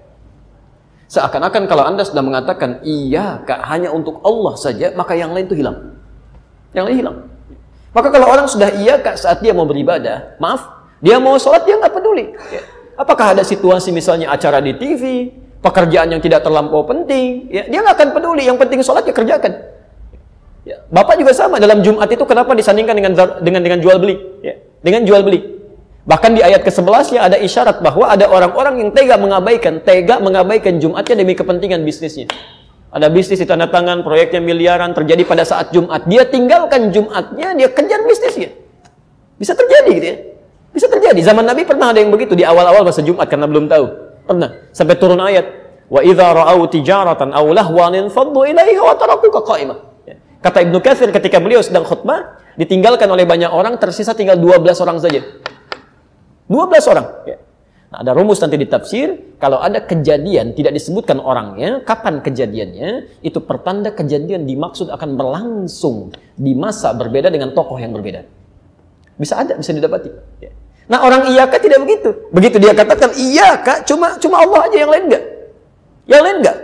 [1.09, 5.57] Seakan-akan kalau Anda sudah mengatakan iya kak hanya untuk Allah saja, maka yang lain itu
[5.57, 5.97] hilang.
[6.75, 7.17] Yang lain hilang.
[7.95, 10.67] Maka kalau orang sudah iya kak saat dia mau beribadah, maaf,
[11.01, 12.35] dia mau sholat dia nggak peduli.
[12.53, 12.61] Ya.
[12.99, 15.31] Apakah ada situasi misalnya acara di TV,
[15.63, 18.43] pekerjaan yang tidak terlampau penting, ya, dia nggak akan peduli.
[18.45, 19.78] Yang penting sholat ya kerjakan.
[20.67, 24.15] Ya, Bapak juga sama dalam Jumat itu kenapa disandingkan dengan dengan dengan jual beli?
[24.43, 25.59] Ya, dengan jual beli.
[26.09, 31.21] Bahkan di ayat ke-11 ada isyarat bahwa ada orang-orang yang tega mengabaikan, tega mengabaikan Jumatnya
[31.21, 32.25] demi kepentingan bisnisnya.
[32.89, 36.09] Ada bisnis di tanda tangan, proyeknya miliaran terjadi pada saat Jumat.
[36.09, 38.49] Dia tinggalkan Jumatnya, dia kejar bisnisnya.
[39.37, 40.17] Bisa terjadi gitu ya.
[40.73, 41.21] Bisa terjadi.
[41.21, 43.85] Zaman Nabi pernah ada yang begitu di awal-awal masa Jumat karena belum tahu.
[44.25, 44.49] Pernah.
[44.73, 45.45] Sampai turun ayat.
[45.93, 49.77] Wa idza ra'au tijaratan aw lahwan faddu ilaiha wa tarakuka qa'imah.
[50.39, 54.97] Kata Ibnu Katsir ketika beliau sedang khutbah, ditinggalkan oleh banyak orang, tersisa tinggal 12 orang
[55.03, 55.19] saja.
[56.47, 57.07] 12 orang.
[57.27, 57.37] Ya.
[57.89, 63.41] Nah, ada rumus nanti di tafsir, kalau ada kejadian tidak disebutkan orangnya, kapan kejadiannya, itu
[63.41, 68.23] pertanda kejadian dimaksud akan berlangsung di masa berbeda dengan tokoh yang berbeda.
[69.17, 70.09] Bisa ada, bisa didapati.
[70.39, 70.53] Ya.
[70.89, 72.09] Nah orang iya kak tidak begitu.
[72.33, 75.23] Begitu dia katakan iya kak, cuma cuma Allah aja yang lain enggak.
[76.09, 76.57] Yang lain enggak.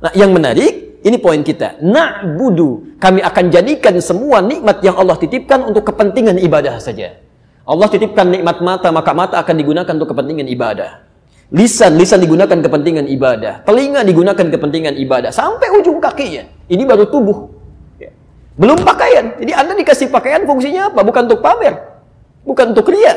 [0.00, 0.72] Nah yang menarik,
[1.04, 1.84] ini poin kita.
[1.84, 7.20] Na'budu, kami akan jadikan semua nikmat yang Allah titipkan untuk kepentingan ibadah saja.
[7.68, 11.04] Allah titipkan nikmat mata, maka mata akan digunakan untuk kepentingan ibadah.
[11.52, 13.68] Lisan, lisan digunakan kepentingan ibadah.
[13.68, 15.28] Telinga digunakan kepentingan ibadah.
[15.28, 16.48] Sampai ujung kakinya.
[16.72, 17.52] Ini baru tubuh.
[18.00, 18.08] Ya.
[18.56, 19.36] Belum pakaian.
[19.36, 21.04] Jadi Anda dikasih pakaian fungsinya apa?
[21.04, 22.00] Bukan untuk pamer.
[22.48, 23.12] Bukan untuk ria.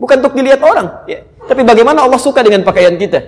[0.00, 1.04] Bukan untuk dilihat orang.
[1.04, 1.20] Ya.
[1.44, 3.20] Tapi bagaimana Allah suka dengan pakaian kita?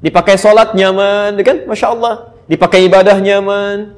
[0.00, 1.68] Dipakai sholat nyaman, kan?
[1.68, 2.33] Masya Allah.
[2.44, 3.96] Dipakai ibadah nyaman.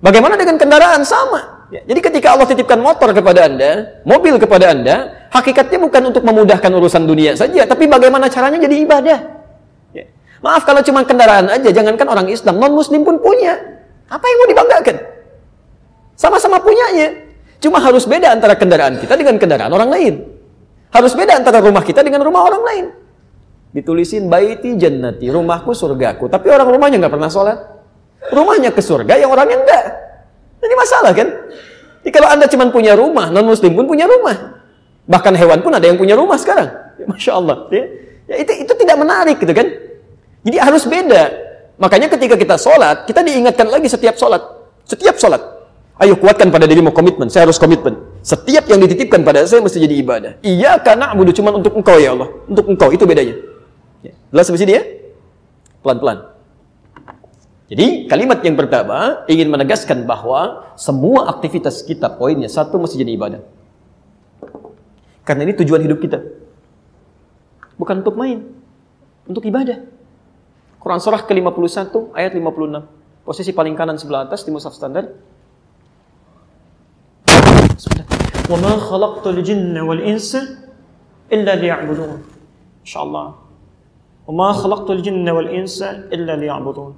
[0.00, 1.04] Bagaimana dengan kendaraan?
[1.04, 1.68] Sama.
[1.70, 6.66] Ya, jadi ketika Allah titipkan motor kepada Anda, mobil kepada Anda, hakikatnya bukan untuk memudahkan
[6.66, 9.18] urusan dunia saja, tapi bagaimana caranya jadi ibadah.
[9.94, 10.10] Ya.
[10.42, 13.54] Maaf kalau cuma kendaraan aja, jangankan orang Islam, non-Muslim pun punya.
[14.10, 14.96] Apa yang mau dibanggakan?
[16.18, 17.30] Sama-sama punyanya.
[17.62, 20.14] Cuma harus beda antara kendaraan kita dengan kendaraan orang lain.
[20.90, 22.84] Harus beda antara rumah kita dengan rumah orang lain.
[23.70, 26.26] Ditulisin baiti jannati, rumahku surgaku.
[26.26, 27.58] Tapi orang rumahnya nggak pernah sholat.
[28.34, 29.84] Rumahnya ke surga, yang orangnya enggak.
[30.60, 31.28] Ini masalah kan?
[32.04, 34.60] Jadi kalau Anda cuma punya rumah, non-muslim pun punya rumah.
[35.08, 36.68] Bahkan hewan pun ada yang punya rumah sekarang.
[37.00, 37.56] Ya, Masya Allah.
[37.72, 37.84] Ya,
[38.28, 39.66] ya itu, itu tidak menarik gitu kan?
[40.44, 41.22] Jadi harus beda.
[41.80, 44.42] Makanya ketika kita sholat, kita diingatkan lagi setiap sholat.
[44.84, 45.40] Setiap sholat.
[46.00, 47.28] Ayo kuatkan pada dirimu komitmen.
[47.28, 47.92] Saya harus komitmen.
[48.24, 50.32] Setiap yang dititipkan pada saya mesti jadi ibadah.
[50.40, 52.28] Iya karena abudu cuma untuk engkau ya Allah.
[52.48, 53.36] Untuk engkau itu bedanya.
[54.30, 54.82] Jelas sampai sini ya?
[55.82, 56.30] Pelan-pelan.
[57.70, 63.42] Jadi kalimat yang pertama ingin menegaskan bahwa semua aktivitas kita poinnya satu mesti jadi ibadah.
[65.22, 66.18] Karena ini tujuan hidup kita.
[67.78, 68.42] Bukan untuk main,
[69.30, 69.86] untuk ibadah.
[70.82, 73.22] Quran surah ke-51 ayat 56.
[73.22, 75.14] Posisi paling kanan sebelah atas di mushaf standar.
[78.50, 80.42] Wa ma khalaqtul jinna wal insa
[81.30, 82.18] illa liya'budun.
[82.82, 83.49] Insyaallah.
[84.30, 86.92] Ma khalaqtul jinna wal illa liya'budun.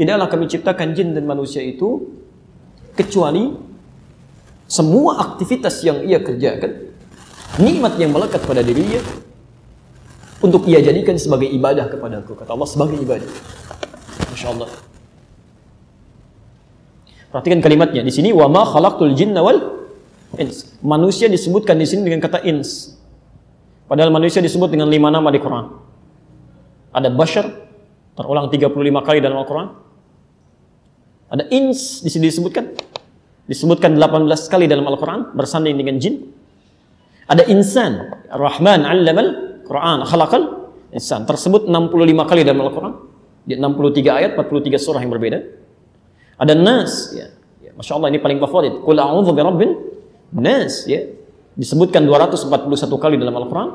[0.00, 2.08] Tidaklah kami ciptakan jin dan manusia itu
[2.96, 3.52] kecuali
[4.70, 6.94] semua aktivitas yang ia kerjakan
[7.58, 9.02] nikmat yang melekat pada dirinya
[10.40, 13.28] untuk ia jadikan sebagai ibadah kepada aku kata Allah sebagai ibadah.
[14.30, 14.70] Masya Allah.
[17.30, 19.58] Perhatikan kalimatnya di sini wa ma khalaqtul jinna wal
[20.40, 20.70] ins.
[20.80, 22.99] Manusia disebutkan di sini dengan kata ins.
[23.90, 25.66] Padahal manusia disebut dengan lima nama di Quran.
[26.94, 27.50] Ada bashar
[28.14, 28.70] terulang 35
[29.02, 29.68] kali dalam Al-Quran.
[31.26, 32.70] Ada ins di sini disebutkan.
[33.50, 36.22] Disebutkan 18 kali dalam Al-Quran bersanding dengan jin.
[37.26, 41.26] Ada insan, Rahman allamal Quran, khalaqal insan.
[41.26, 42.94] Tersebut 65 kali dalam Al-Quran.
[43.42, 45.42] Di 63 ayat, 43 surah yang berbeda.
[46.38, 47.26] Ada nas, ya.
[47.58, 48.70] ya Masya Allah ini paling favorit.
[48.86, 49.74] Qul a'udhu birabbin
[50.30, 51.19] nas, ya.
[51.58, 53.68] Disebutkan 241 kali dalam Al-Quran.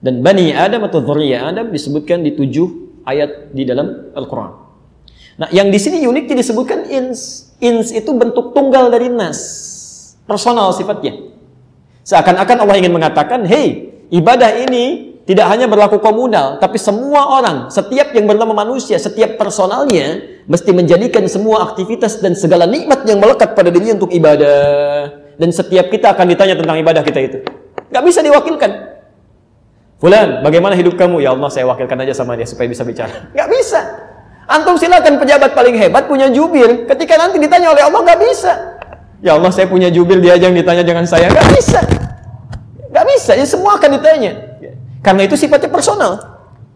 [0.00, 4.52] Dan Bani Adam atau Dhurriya Adam disebutkan di tujuh ayat di dalam Al-Quran.
[5.40, 7.52] Nah, yang di sini unik disebutkan ins.
[7.60, 9.40] Ins itu bentuk tunggal dari nas.
[10.24, 11.16] Personal sifatnya.
[12.04, 18.10] Seakan-akan Allah ingin mengatakan, "Hei, ibadah ini tidak hanya berlaku komunal, tapi semua orang, setiap
[18.16, 23.68] yang bernama manusia, setiap personalnya mesti menjadikan semua aktivitas dan segala nikmat yang melekat pada
[23.70, 25.19] dirinya untuk ibadah.
[25.40, 27.38] Dan setiap kita akan ditanya tentang ibadah kita itu.
[27.88, 29.00] Gak bisa diwakilkan.
[29.96, 31.24] Fulan, bagaimana hidup kamu?
[31.24, 33.32] Ya Allah, saya wakilkan aja sama dia supaya bisa bicara.
[33.32, 33.80] Gak bisa.
[34.50, 36.84] Antum silakan pejabat paling hebat punya jubir.
[36.84, 38.52] Ketika nanti ditanya oleh Allah nggak bisa.
[39.22, 41.78] Ya Allah saya punya jubir dia aja yang ditanya dengan saya nggak bisa.
[42.90, 43.32] Nggak bisa.
[43.38, 44.58] Ya semua akan ditanya.
[45.06, 46.18] Karena itu sifatnya personal.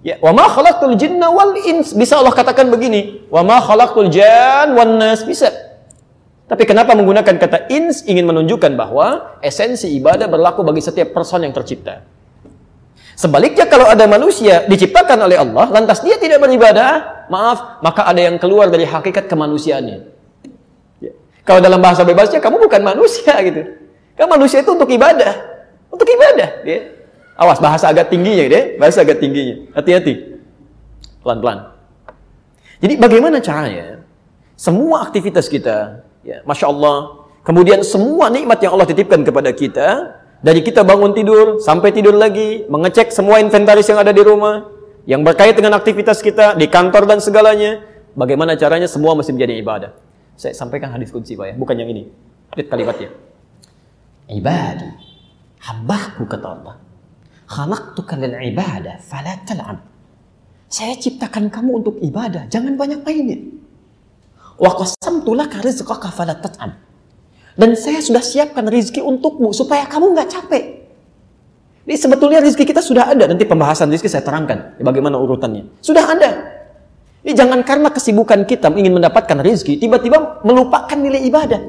[0.07, 0.47] Ya, wa ma
[0.95, 1.97] jinna wal ins.
[1.99, 5.51] Bisa Allah katakan begini, wa ma khalaqtul jan wan nas bisa.
[6.55, 11.51] Tapi kenapa menggunakan kata ins ingin menunjukkan bahwa esensi ibadah berlaku bagi setiap person yang
[11.51, 12.07] tercipta.
[13.19, 18.39] Sebaliknya kalau ada manusia diciptakan oleh Allah, lantas dia tidak beribadah, maaf, maka ada yang
[18.39, 19.99] keluar dari hakikat kemanusiaannya.
[21.03, 21.13] Ya.
[21.43, 23.75] Kalau dalam bahasa bebasnya, kamu bukan manusia gitu.
[24.15, 25.35] Kamu manusia itu untuk ibadah.
[25.91, 26.63] Untuk ibadah.
[26.63, 26.87] Ya.
[27.35, 28.79] Awas, bahasa agak tingginya, deh.
[28.79, 29.75] bahasa agak tingginya.
[29.75, 30.39] Hati-hati.
[31.19, 31.67] Pelan-pelan.
[32.79, 34.07] Jadi bagaimana caranya?
[34.55, 40.61] Semua aktivitas kita, ya, Masya Allah, kemudian semua nikmat yang Allah titipkan kepada kita, dari
[40.61, 44.69] kita bangun tidur sampai tidur lagi, mengecek semua inventaris yang ada di rumah,
[45.05, 47.85] yang berkait dengan aktivitas kita di kantor dan segalanya,
[48.17, 49.93] bagaimana caranya semua mesti menjadi ibadah.
[50.35, 52.11] Saya sampaikan hadis kunci Pak ya, bukan yang ini.
[52.59, 53.11] Lihat kalimatnya.
[54.27, 54.93] Ibadah.
[55.65, 56.77] Hambaku kata Allah.
[57.45, 59.37] khalaqtuka lil ibadah fala.
[60.69, 63.64] Saya ciptakan kamu untuk ibadah, jangan banyak mainin.
[67.55, 70.65] Dan saya sudah siapkan rizki untukmu supaya kamu nggak capek.
[71.85, 73.31] Ini sebetulnya rizki kita sudah ada.
[73.31, 75.69] Nanti pembahasan rizki saya terangkan bagaimana urutannya.
[75.79, 76.31] Sudah ada.
[77.25, 81.61] Ini jangan karena kesibukan kita ingin mendapatkan rizki, tiba-tiba melupakan nilai ibadah.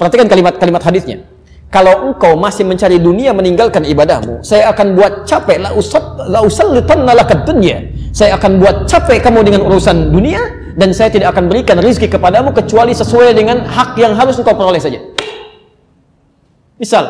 [0.00, 1.28] Perhatikan kalimat-kalimat hadisnya.
[1.68, 6.40] Kalau engkau masih mencari dunia meninggalkan ibadahmu, saya akan buat capek la usat la
[7.44, 7.90] dunya.
[8.16, 10.40] Saya akan buat capek kamu dengan urusan dunia
[10.76, 14.76] dan saya tidak akan berikan rizki kepadamu kecuali sesuai dengan hak yang harus engkau peroleh
[14.76, 15.00] saja.
[16.76, 17.08] Misal,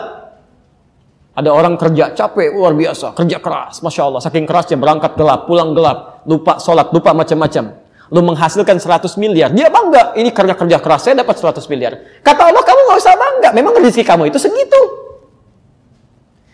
[1.34, 5.74] ada orang kerja capek luar biasa, kerja keras, masya Allah, saking kerasnya berangkat gelap, pulang
[5.74, 7.82] gelap, lupa sholat, lupa macam-macam.
[8.14, 12.22] Lu menghasilkan 100 miliar, dia bangga, ini kerja kerja keras, saya dapat 100 miliar.
[12.22, 14.80] Kata Allah, kamu nggak usah bangga, memang rezeki kamu itu segitu.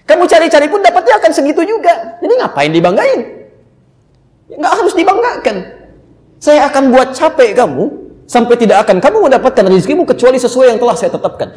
[0.09, 2.17] Kamu cari-cari pun dapatnya akan segitu juga.
[2.25, 3.21] Jadi ngapain dibanggain?
[4.49, 5.82] Nggak harus dibanggakan.
[6.43, 7.84] Saya akan buat capek kamu
[8.26, 11.55] sampai tidak akan kamu mendapatkan rezekimu kecuali sesuai yang telah saya tetapkan.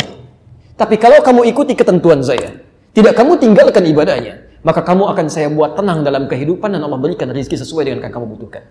[0.77, 2.53] Tapi kalau kamu ikuti ketentuan saya,
[2.93, 7.25] tidak kamu tinggalkan ibadahnya, maka kamu akan saya buat tenang dalam kehidupan dan Allah berikan
[7.33, 8.61] rezeki sesuai dengan yang kamu butuhkan.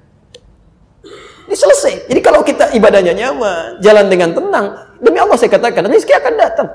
[1.50, 2.06] Ini selesai.
[2.06, 4.66] Jadi kalau kita ibadahnya nyaman, jalan dengan tenang,
[5.02, 6.68] demi Allah saya katakan rezeki akan datang.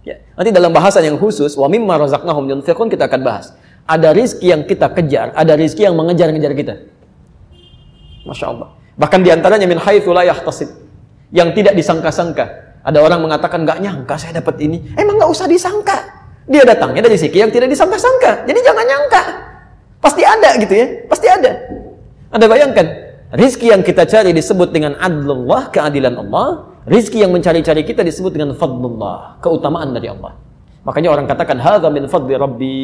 [0.00, 0.16] Ya.
[0.32, 3.52] Nanti dalam bahasan yang khusus, wa mimma razaqnahum kita akan bahas.
[3.84, 6.95] Ada rizki yang kita kejar, ada rizki yang mengejar-ngejar kita.
[8.26, 8.68] Masya Allah.
[8.98, 10.68] Bahkan di antaranya min haitsu la yahtasib.
[11.30, 12.44] Yang tidak disangka-sangka.
[12.86, 14.82] Ada orang mengatakan nggak nyangka saya dapat ini.
[14.94, 16.26] Emang nggak usah disangka.
[16.46, 18.46] Dia datangnya dari sisi yang tidak disangka-sangka.
[18.46, 19.22] Jadi jangan nyangka.
[19.98, 20.86] Pasti ada gitu ya.
[21.10, 21.50] Pasti ada.
[22.30, 22.86] Anda bayangkan,
[23.34, 26.70] rizki yang kita cari disebut dengan adlullah, keadilan Allah.
[26.86, 30.38] Rizki yang mencari-cari kita disebut dengan fadlullah, keutamaan dari Allah.
[30.86, 32.78] Makanya orang katakan, hadha min fadli rabbi.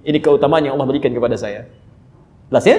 [0.00, 1.68] Ini keutamaan yang Allah berikan kepada saya.
[2.48, 2.78] Jelas ya?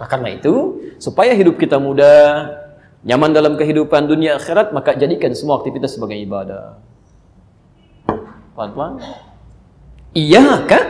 [0.00, 2.56] Nah, karena itu, supaya hidup kita mudah,
[3.04, 6.80] nyaman dalam kehidupan dunia akhirat, maka jadikan semua aktivitas sebagai ibadah.
[8.56, 8.96] Pelan-pelan.
[10.16, 10.84] Iya kah?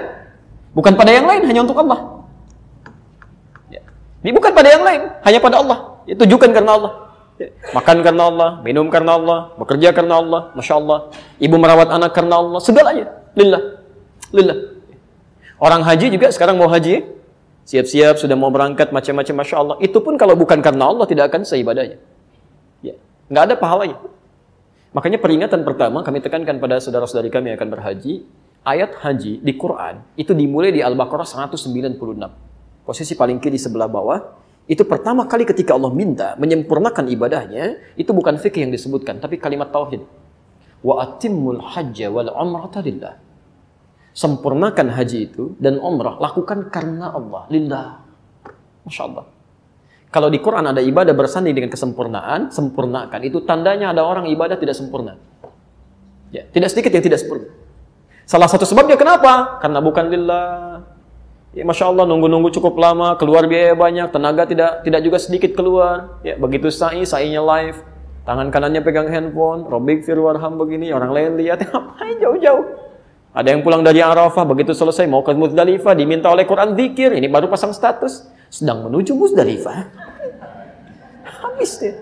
[0.70, 2.22] Bukan pada yang lain, hanya untuk Allah.
[3.66, 3.82] Ya.
[4.22, 5.78] Ini bukan pada yang lain, hanya pada Allah.
[6.06, 6.92] Ya, tujukan karena Allah.
[7.34, 7.50] Ya.
[7.74, 11.10] Makan karena Allah, minum karena Allah, bekerja karena Allah, Masya Allah.
[11.42, 13.10] Ibu merawat anak karena Allah, segalanya.
[13.34, 13.82] Lillah.
[14.30, 14.58] Lillah.
[15.58, 17.19] Orang haji juga sekarang mau haji,
[17.70, 19.76] siap-siap sudah mau berangkat macam-macam masya Allah.
[19.78, 22.02] Itu pun kalau bukan karena Allah tidak akan seibadahnya
[22.82, 22.98] ya
[23.30, 23.98] nggak ada pahalanya.
[24.90, 28.26] Makanya peringatan pertama kami tekankan pada saudara-saudari kami yang akan berhaji
[28.66, 31.94] ayat haji di Quran itu dimulai di Al-Baqarah 196
[32.82, 34.18] posisi paling kiri sebelah bawah
[34.66, 39.70] itu pertama kali ketika Allah minta menyempurnakan ibadahnya itu bukan fikih yang disebutkan tapi kalimat
[39.70, 40.02] tauhid.
[40.82, 42.82] Wa atimmul hajja wal umrata
[44.12, 47.46] sempurnakan haji itu dan umrah lakukan karena Allah.
[47.50, 47.88] Lillah.
[48.86, 49.24] Masya Allah
[50.10, 53.20] kalau di Quran ada ibadah bersanding dengan kesempurnaan sempurnakan.
[53.22, 55.14] Itu tandanya ada orang ibadah tidak sempurna.
[56.34, 57.54] Ya tidak sedikit yang tidak sempurna.
[58.26, 59.62] Salah satu sebabnya kenapa?
[59.62, 60.82] Karena bukan lillah.
[61.54, 66.18] Ya masya Allah nunggu-nunggu cukup lama keluar biaya banyak tenaga tidak tidak juga sedikit keluar.
[66.26, 67.78] Ya begitu sa'i sa'inya live.
[68.26, 69.62] Tangan kanannya pegang handphone.
[69.62, 71.62] Robik firwarham begini orang lain lihat.
[71.70, 72.89] Ngapain jauh-jauh
[73.30, 77.30] ada yang pulang dari Arafah, begitu selesai mau ke Muzdalifah, diminta oleh Quran zikir, ini
[77.30, 79.86] baru pasang status, sedang menuju Muzdalifah.
[81.22, 81.94] Habis dia.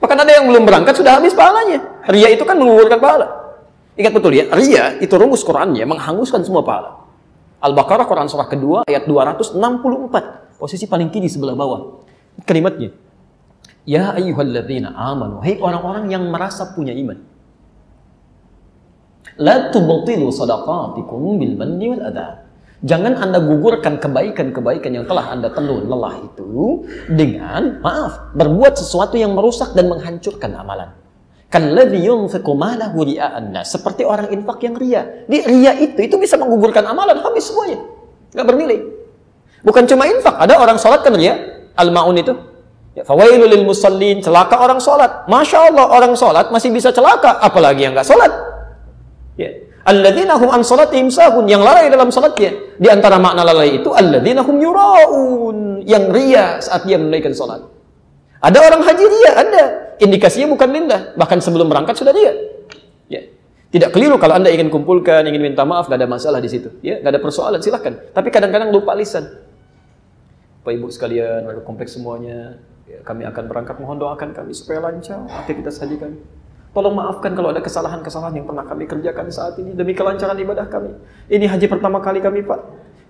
[0.00, 1.84] Bahkan ada yang belum berangkat sudah habis pahalanya.
[2.08, 3.28] Ria itu kan menguburkan pahala.
[4.00, 7.04] Ingat betul ya, ria itu rumus Qurannya menghanguskan semua pahala.
[7.60, 9.60] Al-Baqarah Quran surah kedua ayat 264.
[10.56, 12.00] Posisi paling kiri sebelah bawah.
[12.48, 12.96] Kalimatnya.
[13.84, 15.44] Ya ayyuhalladzina amanu.
[15.44, 17.20] Hei orang-orang yang merasa punya iman.
[19.40, 22.44] La tubtilu sadaqatikum bil manni wal adha.
[22.80, 29.36] Jangan Anda gugurkan kebaikan-kebaikan yang telah Anda telan lelah itu dengan maaf, berbuat sesuatu yang
[29.36, 30.92] merusak dan menghancurkan amalan.
[31.52, 32.52] Kalladzi yunfiqu
[33.68, 35.02] Seperti orang infak yang ria.
[35.28, 37.84] Di ria itu itu bisa menggugurkan amalan habis semuanya.
[38.32, 38.78] Enggak bernilai.
[39.60, 41.36] Bukan cuma infak, ada orang sholat kan ria.
[41.76, 42.32] Al-maun itu.
[42.96, 45.28] Ya, fawailul lil musallin, celaka orang sholat.
[45.28, 48.49] Masya Allah, orang sholat masih bisa celaka, apalagi yang nggak sholat.
[49.40, 49.50] Ya.
[49.88, 52.76] Alladzina hum an salatihim sahun, yang lalai dalam salatnya.
[52.76, 57.64] Di antara makna lalai itu alladzina hum yuraun, yang ria saat dia menunaikan salat.
[58.44, 59.64] Ada orang haji ria, ada.
[60.00, 62.32] Indikasinya bukan lillah, bahkan sebelum berangkat sudah ria.
[63.08, 63.24] Ya.
[63.72, 66.72] Tidak keliru kalau Anda ingin kumpulkan, ingin minta maaf, gak ada masalah di situ.
[66.84, 67.96] Ya, gak ada persoalan, silahkan.
[68.12, 69.28] Tapi kadang-kadang lupa lisan.
[70.60, 75.24] Bapak Ibu sekalian, warga kompleks semuanya, ya, kami akan berangkat mohon doakan kami supaya lancar
[75.24, 76.18] aktivitas haji kami.
[76.70, 80.94] Tolong maafkan kalau ada kesalahan-kesalahan yang pernah kami kerjakan saat ini demi kelancaran ibadah kami.
[81.26, 82.60] Ini haji pertama kali kami, Pak.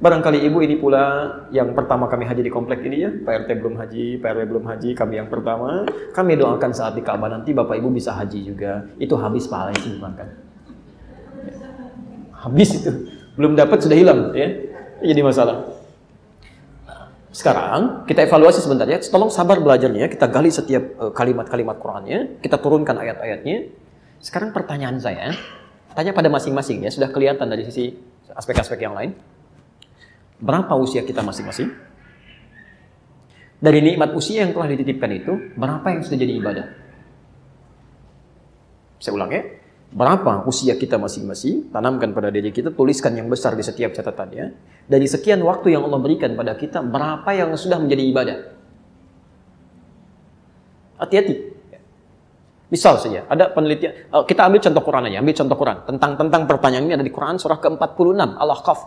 [0.00, 3.12] Barangkali ibu ini pula yang pertama kami haji di komplek ini ya.
[3.12, 5.84] Pak belum haji, Pak belum haji, kami yang pertama.
[6.16, 8.88] Kami doakan saat di Ka'bah nanti Bapak Ibu bisa haji juga.
[8.96, 10.28] Itu habis pahala itu makan.
[12.32, 12.90] Habis itu.
[13.36, 14.48] Belum dapat sudah hilang ya.
[15.04, 15.68] Jadi masalah.
[17.30, 18.98] Sekarang kita evaluasi sebentar ya.
[18.98, 20.10] Tolong sabar belajarnya.
[20.10, 22.42] Kita gali setiap eh, kalimat-kalimat Qurannya.
[22.42, 23.70] Kita turunkan ayat-ayatnya.
[24.20, 25.32] Sekarang pertanyaan saya,
[25.96, 26.90] tanya pada masing-masing ya.
[26.92, 27.94] Sudah kelihatan dari sisi
[28.34, 29.14] aspek-aspek yang lain.
[30.42, 31.70] Berapa usia kita masing-masing?
[33.60, 36.66] Dari nikmat usia yang telah dititipkan itu, berapa yang sudah jadi ibadah?
[39.00, 39.42] Saya ulang ya.
[39.90, 41.74] Berapa usia kita masing-masing?
[41.74, 44.54] Tanamkan pada diri kita, tuliskan yang besar di setiap catatannya.
[44.86, 48.36] Dari sekian waktu yang Allah berikan pada kita, berapa yang sudah menjadi ibadah?
[51.02, 51.58] Hati-hati.
[52.70, 55.78] Misal saja, ada penelitian, eh, kita ambil contoh Quran aja, ambil contoh Quran.
[55.90, 58.80] Tentang tentang pertanyaan ini ada di Quran surah ke-46, Al-Ahqaf,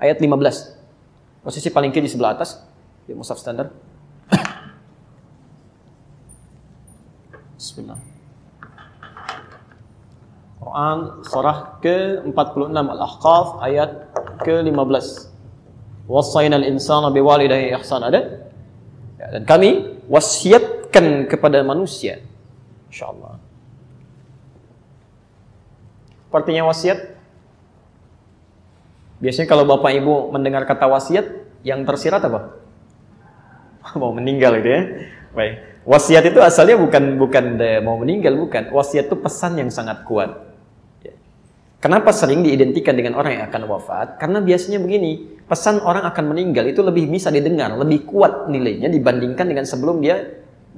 [0.00, 1.44] ayat 15.
[1.44, 2.56] Posisi paling kiri sebelah atas,
[3.04, 3.68] di Musaf standar.
[7.60, 8.11] Bismillah.
[10.62, 13.90] Quran surah ke-46 Al-Ahqaf ayat
[14.46, 15.06] ke-15.
[16.06, 18.46] Wasainal insana biwalidayhi ihsan ada?
[19.18, 22.22] Ya, dan kami wasiatkan kepada manusia.
[22.94, 23.42] Insyaallah.
[26.32, 27.12] Artinya wasiat
[29.22, 31.26] Biasanya kalau Bapak Ibu mendengar kata wasiat,
[31.62, 32.58] yang tersirat apa?
[34.00, 34.82] Mau meninggal gitu ya.
[35.30, 35.54] Baik.
[35.86, 38.70] Wasiat itu asalnya bukan bukan mau meninggal bukan.
[38.70, 40.51] Wasiat itu pesan yang sangat kuat.
[41.82, 44.22] Kenapa sering diidentikan dengan orang yang akan wafat?
[44.22, 49.50] Karena biasanya begini, pesan orang akan meninggal itu lebih bisa didengar, lebih kuat nilainya dibandingkan
[49.50, 50.22] dengan sebelum dia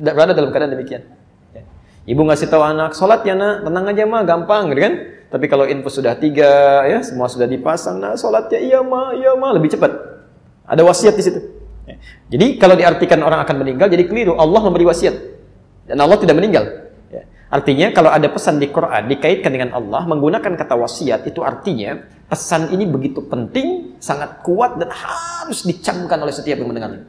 [0.00, 1.04] berada dalam keadaan demikian.
[1.52, 1.60] Ya.
[2.08, 4.94] Ibu ngasih tahu anak, sholat ya nak, tenang aja mah, gampang gitu kan?
[5.28, 9.36] Tapi kalau info sudah tiga, ya semua sudah dipasang, nah sholat ya iya mah, iya
[9.36, 9.92] mah, lebih cepat.
[10.64, 11.40] Ada wasiat di situ.
[11.84, 12.00] Ya.
[12.32, 14.40] Jadi kalau diartikan orang akan meninggal, jadi keliru.
[14.40, 15.12] Allah memberi wasiat.
[15.84, 16.83] Dan Allah tidak meninggal.
[17.54, 22.74] Artinya kalau ada pesan di Quran dikaitkan dengan Allah menggunakan kata wasiat itu artinya pesan
[22.74, 27.06] ini begitu penting, sangat kuat dan harus dicamkan oleh setiap yang mendengarnya.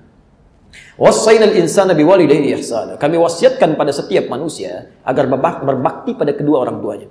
[1.02, 2.94] Wasainal insana biwalidayhi ihsana.
[3.02, 5.26] Kami wasiatkan pada setiap manusia agar
[5.66, 7.10] berbakti pada kedua orang tuanya.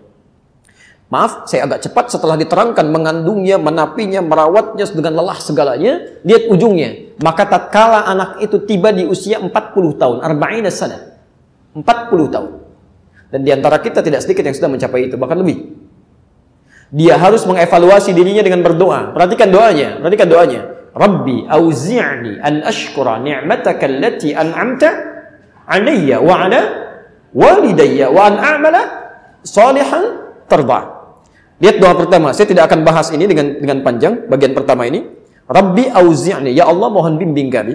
[1.11, 6.23] Maaf, saya agak cepat setelah diterangkan mengandungnya, menapinya, merawatnya dengan lelah segalanya.
[6.23, 7.19] Lihat ujungnya.
[7.19, 9.51] Maka tatkala anak itu tiba di usia 40
[10.01, 11.19] tahun, arba'ina sana.
[11.77, 11.85] 40
[12.31, 12.64] tahun.
[13.35, 15.75] Dan di antara kita tidak sedikit yang sudah mencapai itu, bahkan lebih.
[16.95, 19.11] Dia harus mengevaluasi dirinya dengan berdoa.
[19.11, 20.61] Perhatikan doanya, perhatikan doanya.
[20.95, 24.91] Rabbi auzi'ni an ashkura ni'mataka allati an'amta
[25.67, 26.61] alayya wa ala
[27.35, 28.83] walidayya wa an a'mala
[29.43, 30.95] salihan tarda.
[31.59, 32.31] Lihat doa pertama.
[32.31, 35.03] Saya tidak akan bahas ini dengan dengan panjang bagian pertama ini.
[35.51, 37.75] Rabbi auzi'ni, ya Allah mohon bimbing kami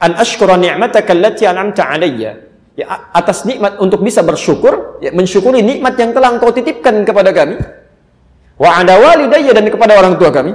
[0.00, 2.47] an ashkura ni'mataka allati an'amta alayya
[2.78, 7.58] ya, atas nikmat untuk bisa bersyukur, ya, mensyukuri nikmat yang telah engkau titipkan kepada kami.
[8.54, 10.54] Wa ada walidayya dan kepada orang tua kami.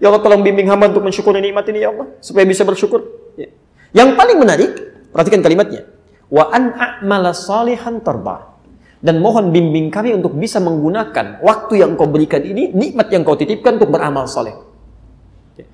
[0.00, 3.04] Ya Allah tolong bimbing hamba untuk mensyukuri nikmat ini ya Allah supaya bisa bersyukur.
[3.36, 3.52] Ya.
[3.92, 4.70] Yang paling menarik,
[5.12, 5.88] perhatikan kalimatnya.
[6.28, 8.56] Wa an a'mala salihan tarba.
[9.00, 13.36] Dan mohon bimbing kami untuk bisa menggunakan waktu yang kau berikan ini, nikmat yang kau
[13.36, 14.56] titipkan untuk beramal soleh.
[15.56, 15.68] Ya.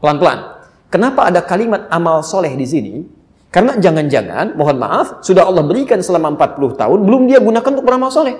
[0.00, 0.64] Pelan-pelan.
[0.92, 3.21] Kenapa ada kalimat amal soleh di sini?
[3.52, 8.08] Karena jangan-jangan, mohon maaf, sudah Allah berikan selama 40 tahun, belum dia gunakan untuk beramal
[8.08, 8.32] soleh.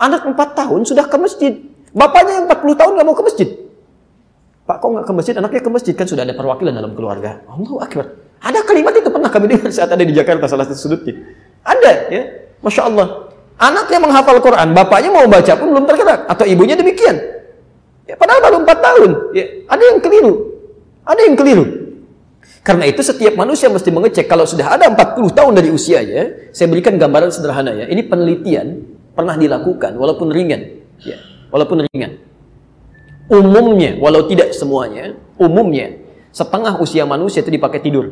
[0.00, 1.52] Anak 4 tahun sudah ke masjid.
[1.92, 3.48] Bapaknya yang 40 tahun nggak mau ke masjid.
[4.64, 5.34] Pak, kok nggak ke masjid?
[5.36, 5.92] Anaknya ke masjid.
[5.92, 7.44] Kan sudah ada perwakilan dalam keluarga.
[7.44, 8.06] Allah Akbar.
[8.40, 11.20] Ada kalimat itu pernah kami dengar saat ada di Jakarta, salah satu sudutnya.
[11.60, 12.22] Ada, ya.
[12.64, 13.28] Masya Allah.
[13.60, 16.24] Anaknya menghafal Quran, bapaknya mau baca pun belum tergerak.
[16.24, 17.20] Atau ibunya demikian.
[18.08, 19.10] Ya, padahal baru 4 tahun.
[19.36, 20.32] Ya, ada yang keliru.
[21.04, 21.64] Ada yang keliru.
[22.60, 27.00] Karena itu setiap manusia mesti mengecek kalau sudah ada 40 tahun dari usianya, saya berikan
[27.00, 27.88] gambaran sederhana ya.
[27.88, 28.66] Ini penelitian
[29.16, 31.16] pernah dilakukan walaupun ringan, ya.
[31.48, 32.20] Walaupun ringan.
[33.30, 36.00] Umumnya, walau tidak semuanya, umumnya
[36.30, 38.10] setengah usia manusia itu dipakai tidur.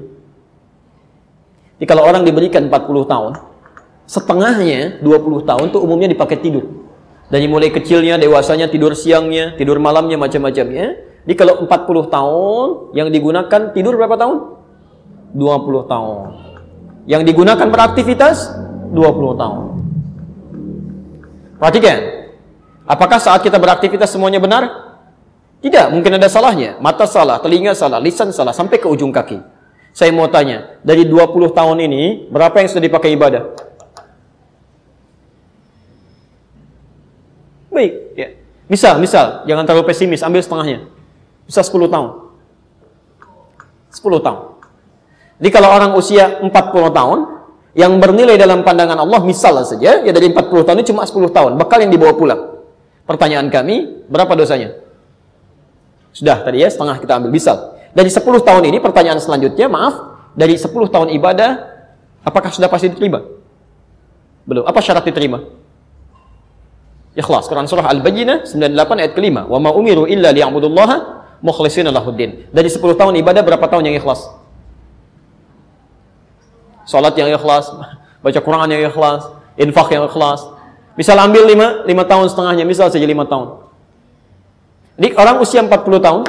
[1.79, 3.33] Jadi kalau orang diberikan 40 tahun,
[4.09, 6.89] setengahnya 20 tahun itu umumnya dipakai tidur.
[7.29, 11.08] Dari mulai kecilnya, dewasanya, tidur siangnya, tidur malamnya, macam-macamnya.
[11.29, 14.37] Jadi kalau 40 tahun yang digunakan tidur berapa tahun?
[15.37, 16.27] 20 tahun.
[17.05, 18.57] Yang digunakan beraktivitas
[18.97, 19.65] 20 tahun.
[21.61, 21.99] Perhatikan.
[22.89, 24.73] Apakah saat kita beraktivitas semuanya benar?
[25.61, 26.81] Tidak, mungkin ada salahnya.
[26.81, 29.37] Mata salah, telinga salah, lisan salah, sampai ke ujung kaki.
[29.93, 33.53] Saya mau tanya, dari 20 tahun ini, berapa yang sudah dipakai ibadah?
[37.69, 38.29] Baik, ya.
[38.65, 40.97] Misal, misal, jangan terlalu pesimis, ambil setengahnya.
[41.49, 42.09] Bisa 10 tahun.
[43.89, 44.41] 10 tahun.
[45.41, 46.53] Jadi kalau orang usia 40
[46.93, 47.19] tahun,
[47.73, 51.57] yang bernilai dalam pandangan Allah, misal saja, ya dari 40 tahun ini cuma 10 tahun,
[51.57, 52.61] bekal yang dibawa pulang.
[53.09, 54.77] Pertanyaan kami, berapa dosanya?
[56.13, 57.81] Sudah tadi ya, setengah kita ambil, misal.
[57.97, 59.95] Dari 10 tahun ini, pertanyaan selanjutnya, maaf,
[60.37, 61.51] dari 10 tahun ibadah,
[62.27, 63.25] apakah sudah pasti diterima?
[64.45, 64.65] Belum.
[64.69, 65.45] Apa syarat diterima?
[67.19, 67.51] Ikhlas.
[67.51, 69.43] Quran surah Al-Bayyinah 98 ayat kelima.
[69.45, 72.51] Wa ma umiru illa liya'budullaha mukhlishina lahuddin.
[72.51, 74.27] Dari 10 tahun ibadah berapa tahun yang ikhlas?
[76.89, 77.69] Salat yang ikhlas,
[78.25, 79.29] baca Quran yang ikhlas,
[79.61, 80.41] infak yang ikhlas.
[80.97, 83.47] Misal ambil 5 5 tahun setengahnya, misal saja 5 tahun.
[84.99, 86.23] Jadi orang usia 40 tahun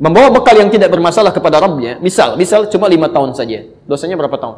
[0.00, 3.64] membawa bekal yang tidak bermasalah kepada Rabbnya, misal, misal cuma 5 tahun saja.
[3.88, 4.56] Dosanya berapa tahun?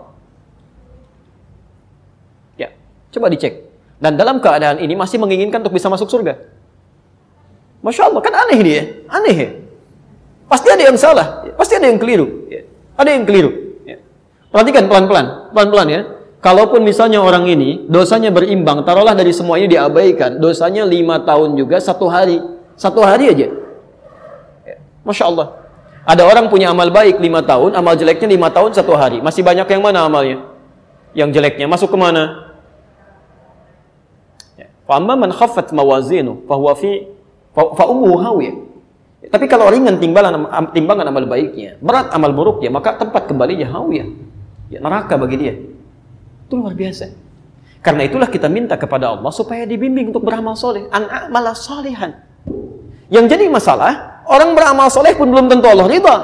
[2.59, 2.75] Ya,
[3.15, 3.71] coba dicek.
[4.03, 6.43] Dan dalam keadaan ini masih menginginkan untuk bisa masuk surga.
[7.83, 8.83] Masya Allah, kan aneh dia.
[9.11, 9.51] Aneh ya.
[10.47, 11.43] Pasti ada yang salah.
[11.59, 12.47] Pasti ada yang keliru.
[12.95, 13.51] Ada yang keliru.
[14.53, 16.01] Perhatikan pelan-pelan, pelan-pelan ya.
[16.43, 21.79] Kalaupun misalnya orang ini dosanya berimbang, taruhlah dari semua ini diabaikan, dosanya lima tahun juga
[21.79, 22.43] satu hari,
[22.75, 23.49] satu hari aja.
[24.67, 24.77] Ya,
[25.07, 25.63] Masya Allah.
[26.03, 29.23] Ada orang punya amal baik lima tahun, amal jeleknya lima tahun satu hari.
[29.23, 30.43] Masih banyak yang mana amalnya?
[31.15, 32.53] Yang jeleknya masuk ke mana?
[34.59, 34.67] Ya.
[34.83, 37.07] Fa'amma man khaffat mawazinu fahuwa fi
[37.53, 38.57] fa hawiyah.
[39.23, 40.35] Tapi kalau ringan timbangan
[40.75, 44.09] timbangan amal baiknya, berat amal buruknya, maka tempat kembalinya hawiyah
[44.73, 45.55] ya neraka bagi dia.
[46.49, 47.13] Itu luar biasa.
[47.83, 50.87] Karena itulah kita minta kepada Allah supaya dibimbing untuk beramal soleh.
[50.89, 52.15] An malah solehan.
[53.13, 56.17] Yang jadi masalah, orang beramal soleh pun belum tentu Allah ridha.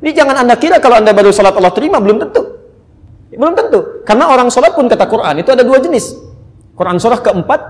[0.00, 2.40] Ini jangan anda kira kalau anda baru sholat Allah terima, belum tentu.
[3.36, 4.00] Belum tentu.
[4.08, 6.16] Karena orang sholat pun kata Quran, itu ada dua jenis.
[6.72, 7.60] Quran surah keempat,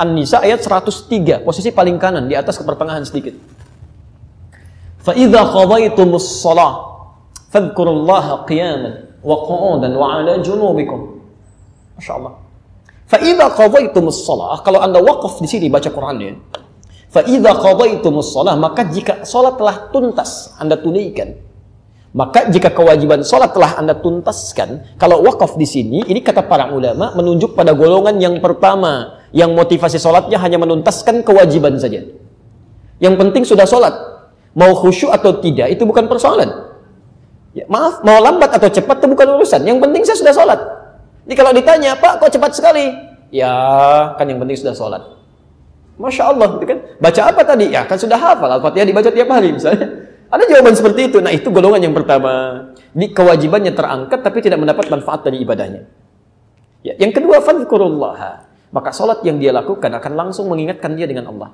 [0.00, 3.36] An-Nisa ayat 103, posisi paling kanan di atas ke pertengahan sedikit.
[5.04, 7.04] Fa idza qadaytumus shalah
[7.52, 11.20] fadhkurullaha qiyaman wa qu'udan wa 'ala junubikum.
[12.00, 12.32] Masyaallah.
[13.04, 16.32] Fa idza qadaytumus shalah, kalau Anda wakaf di sini baca Quran ya.
[17.12, 21.49] Fa idza qadaytumus shalah, maka jika salat telah tuntas, Anda tunaikan
[22.10, 27.14] maka jika kewajiban salat telah anda tuntaskan, kalau wakaf di sini, ini kata para ulama,
[27.14, 32.02] menunjuk pada golongan yang pertama, yang motivasi salatnya hanya menuntaskan kewajiban saja.
[32.98, 33.94] Yang penting sudah salat.
[34.58, 36.70] Mau khusyuk atau tidak, itu bukan persoalan.
[37.50, 39.66] Ya, maaf, mau lambat atau cepat itu bukan urusan.
[39.66, 40.60] Yang penting saya sudah sholat.
[41.26, 42.94] Jadi kalau ditanya, Pak, kok cepat sekali?
[43.34, 43.50] Ya,
[44.14, 45.02] kan yang penting sudah sholat.
[45.98, 46.78] Masya Allah, gitu kan?
[47.02, 47.74] Baca apa tadi?
[47.74, 48.50] Ya, kan sudah hafal.
[48.54, 49.99] Al-Fatihah dibaca tiap hari misalnya.
[50.30, 51.18] Ada jawaban seperti itu.
[51.18, 52.32] Nah, itu golongan yang pertama.
[52.94, 55.90] Di kewajibannya terangkat, tapi tidak mendapat manfaat dari ibadahnya.
[56.86, 58.46] Ya, yang kedua, fadhkurullah.
[58.70, 61.50] Maka sholat yang dia lakukan akan langsung mengingatkan dia dengan Allah.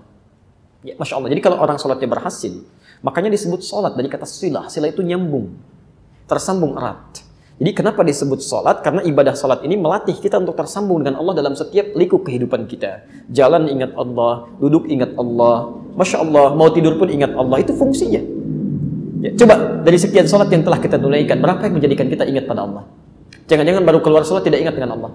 [0.85, 1.33] Ya, Masya Allah.
[1.33, 2.53] Jadi kalau orang sholatnya berhasil,
[3.01, 4.69] makanya disebut sholat dari kata silah.
[4.69, 5.57] Silah itu nyambung
[6.29, 7.25] tersambung erat.
[7.57, 8.85] Jadi kenapa disebut sholat?
[8.85, 13.09] Karena ibadah sholat ini melatih kita untuk tersambung dengan Allah dalam setiap liku kehidupan kita.
[13.33, 17.57] Jalan ingat Allah, duduk ingat Allah, Masya Allah, mau tidur pun ingat Allah.
[17.65, 18.36] Itu fungsinya.
[19.23, 22.69] Ya, coba dari sekian sholat yang telah kita tunaikan, berapa yang menjadikan kita ingat pada
[22.69, 22.85] Allah?
[23.47, 25.11] Jangan-jangan baru keluar sholat tidak ingat dengan Allah.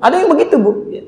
[0.00, 0.72] Ada yang begitu bu.
[0.88, 1.02] Ya.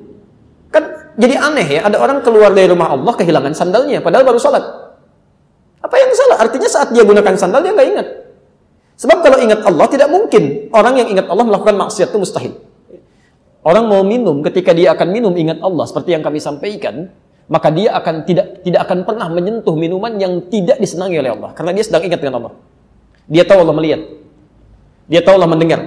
[0.69, 4.65] Kan jadi aneh ya, ada orang keluar dari rumah Allah kehilangan sandalnya, padahal baru sholat.
[5.81, 6.37] Apa yang salah?
[6.43, 8.07] Artinya saat dia gunakan sandal dia nggak ingat.
[8.97, 12.53] Sebab kalau ingat Allah tidak mungkin orang yang ingat Allah melakukan maksiat itu mustahil.
[13.67, 17.13] Orang mau minum ketika dia akan minum ingat Allah seperti yang kami sampaikan,
[17.47, 21.71] maka dia akan tidak tidak akan pernah menyentuh minuman yang tidak disenangi oleh Allah karena
[21.75, 22.55] dia sedang ingat dengan Allah.
[23.27, 24.01] Dia tahu Allah melihat.
[25.07, 25.81] Dia tahu Allah mendengar.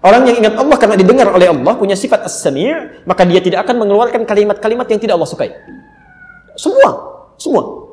[0.00, 3.84] Orang yang ingat Allah karena didengar oleh Allah punya sifat as-sami', maka dia tidak akan
[3.84, 5.52] mengeluarkan kalimat-kalimat yang tidak Allah sukai.
[6.56, 6.88] Semua,
[7.36, 7.92] semua.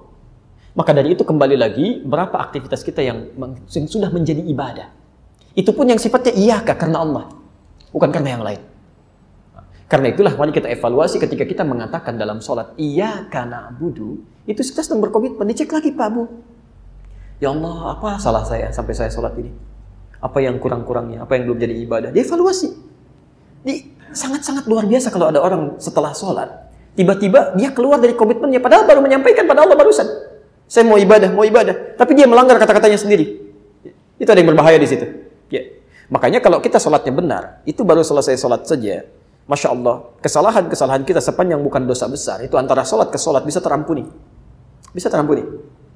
[0.71, 4.87] Maka dari itu kembali lagi berapa aktivitas kita yang, yang sudah menjadi ibadah.
[5.51, 7.25] Itu pun yang sifatnya iyaka karena Allah,
[7.91, 8.61] bukan karena yang lain.
[9.87, 12.75] Karena itulah mari kita evaluasi ketika kita mengatakan dalam sholat
[13.31, 16.27] karena na'budu, itu kita sedang berkomitmen, dicek lagi Pak Bu.
[17.39, 19.55] Ya Allah, apa salah saya sampai saya sholat ini?
[20.19, 21.23] Apa yang kurang-kurangnya?
[21.23, 22.09] Apa yang belum jadi ibadah?
[22.11, 22.67] Dievaluasi.
[23.63, 26.49] Di sangat-sangat luar biasa kalau ada orang setelah sholat,
[26.99, 30.07] tiba-tiba dia keluar dari komitmennya, padahal baru menyampaikan pada Allah barusan.
[30.67, 31.95] Saya mau ibadah, mau ibadah.
[31.95, 33.39] Tapi dia melanggar kata-katanya sendiri.
[34.19, 35.05] Itu ada yang berbahaya di situ.
[35.47, 35.63] Ya.
[36.11, 39.07] Makanya kalau kita sholatnya benar, itu baru selesai sholat saja.
[39.47, 44.03] Masya Allah, kesalahan-kesalahan kita sepanjang bukan dosa besar, itu antara sholat ke sholat bisa terampuni.
[44.91, 45.47] Bisa terampuni.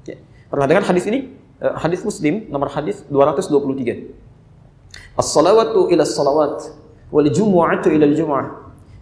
[0.08, 0.16] Ya.
[0.48, 1.36] Pernah dengar hadis ini?
[1.60, 4.08] Eh, hadis Muslim, nomor hadis 223.
[5.20, 6.72] As-salawatu ila salawat,
[7.12, 8.48] wal jumu'atu ila jumu'ah.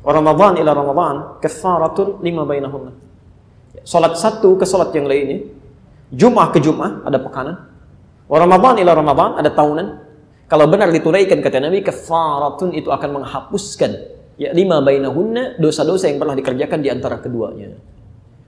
[0.02, 2.92] Ramadan ila Ramadan kafaratun lima bainahunna.
[3.86, 5.46] Salat satu ke salat yang lainnya.
[6.10, 7.70] Jum'ah ke Jum'ah ada pekanan.
[8.26, 9.86] Wa Ramadan ila Ramadan ada tahunan.
[10.50, 16.32] Kalau benar ditunaikan kata Nabi kafaratun itu akan menghapuskan ya lima bainahunna dosa-dosa yang pernah
[16.32, 17.76] dikerjakan di antara keduanya.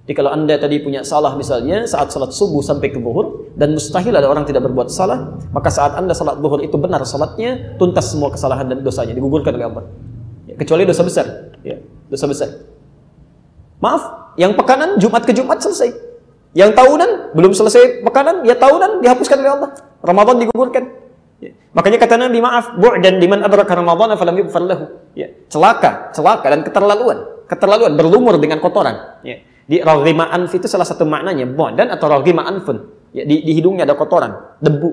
[0.03, 4.11] Jadi kalau anda tadi punya salah misalnya saat salat subuh sampai ke zuhur dan mustahil
[4.11, 8.33] ada orang tidak berbuat salah, maka saat anda salat zuhur itu benar salatnya, tuntas semua
[8.35, 9.85] kesalahan dan dosanya, digugurkan oleh Allah.
[10.51, 11.79] Ya, kecuali dosa besar, ya,
[12.11, 12.49] dosa besar.
[13.79, 15.95] Maaf, yang pekanan Jumat ke Jumat selesai.
[16.53, 19.71] Yang tahunan belum selesai pekanan, ya tahunan dihapuskan oleh Allah.
[20.03, 21.02] Ramadan digugurkan.
[21.43, 21.51] Ya.
[21.75, 24.85] Makanya kata Nabi maaf, dan diman adraka Ramadan falam yughfar lahu.
[25.19, 29.19] Ya, celaka, celaka dan keterlaluan, keterlaluan berlumur dengan kotoran.
[29.27, 29.43] Ya.
[29.67, 32.87] Di raghima anf itu salah satu maknanya dan atau raghima anfun.
[33.11, 34.91] Ya, di, di hidungnya ada kotoran, debu.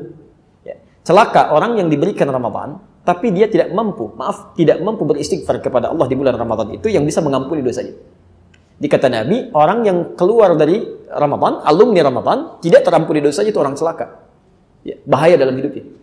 [0.65, 0.81] Ya.
[1.05, 6.09] Celaka orang yang diberikan Ramadan, tapi dia tidak mampu, maaf, tidak mampu beristighfar kepada Allah
[6.09, 7.93] di bulan Ramadan itu yang bisa mengampuni dosanya.
[8.81, 10.81] Dikata Nabi, orang yang keluar dari
[11.13, 14.25] Ramadan, alumni Ramadan, tidak terampuni dosanya itu orang celaka.
[14.81, 15.98] Ya, bahaya dalam hidupnya.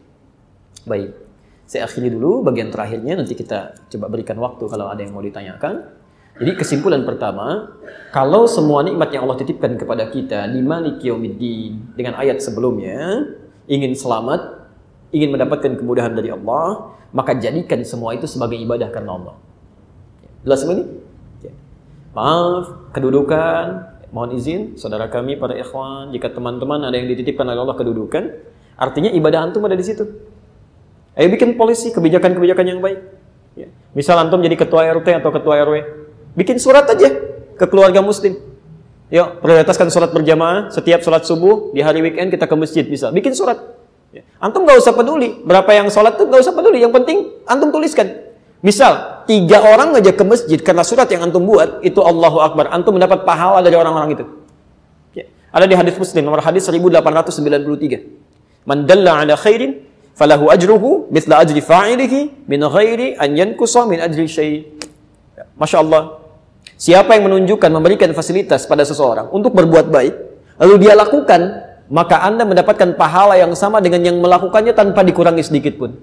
[0.86, 1.18] Baik,
[1.66, 5.82] saya akhiri dulu bagian terakhirnya, nanti kita coba berikan waktu kalau ada yang mau ditanyakan.
[6.36, 7.74] Jadi kesimpulan pertama,
[8.14, 10.62] kalau semua nikmat yang Allah titipkan kepada kita di
[11.08, 13.24] yaumiddin dengan ayat sebelumnya,
[13.66, 14.68] ingin selamat,
[15.10, 19.34] ingin mendapatkan kemudahan dari Allah, maka jadikan semua itu sebagai ibadah karena Allah.
[20.44, 20.84] Jelas ini?
[22.14, 23.64] Maaf, kedudukan,
[24.08, 28.24] mohon izin saudara kami para ikhwan, jika teman-teman ada yang dititipkan oleh Allah kedudukan,
[28.76, 30.04] artinya ibadah antum ada di situ.
[31.16, 33.00] Ayo bikin polisi kebijakan-kebijakan yang baik.
[33.56, 33.72] Ya.
[33.96, 36.04] Misal antum jadi ketua RT atau ketua RW,
[36.36, 37.08] Bikin surat aja
[37.56, 38.36] ke keluarga muslim.
[39.08, 40.68] Yuk, prioritaskan sholat berjamaah.
[40.68, 43.08] Setiap sholat subuh, di hari weekend kita ke masjid bisa.
[43.08, 43.56] Bikin surat.
[44.12, 44.20] Ya.
[44.36, 45.40] Antum gak usah peduli.
[45.40, 46.84] Berapa yang sholat tuh gak usah peduli.
[46.84, 47.18] Yang penting
[47.48, 48.36] antum tuliskan.
[48.60, 52.68] Misal, tiga orang aja ke masjid karena surat yang antum buat, itu Allahu Akbar.
[52.68, 54.24] Antum mendapat pahala dari orang-orang itu.
[55.16, 55.24] Ya.
[55.54, 58.68] Ada di hadis muslim, nomor hadis 1893.
[58.68, 59.85] Man dalla ala khairin,
[60.16, 64.64] falahu ajruhu, mithla ajri fa'ilihi, min ghairi an yankusa min ajri syai.
[65.36, 65.44] Ya.
[65.60, 66.24] Masya Allah.
[66.76, 70.14] Siapa yang menunjukkan memberikan fasilitas pada seseorang untuk berbuat baik,
[70.60, 71.40] lalu dia lakukan,
[71.92, 75.96] maka Anda mendapatkan pahala yang sama dengan yang melakukannya tanpa dikurangi sedikit pun.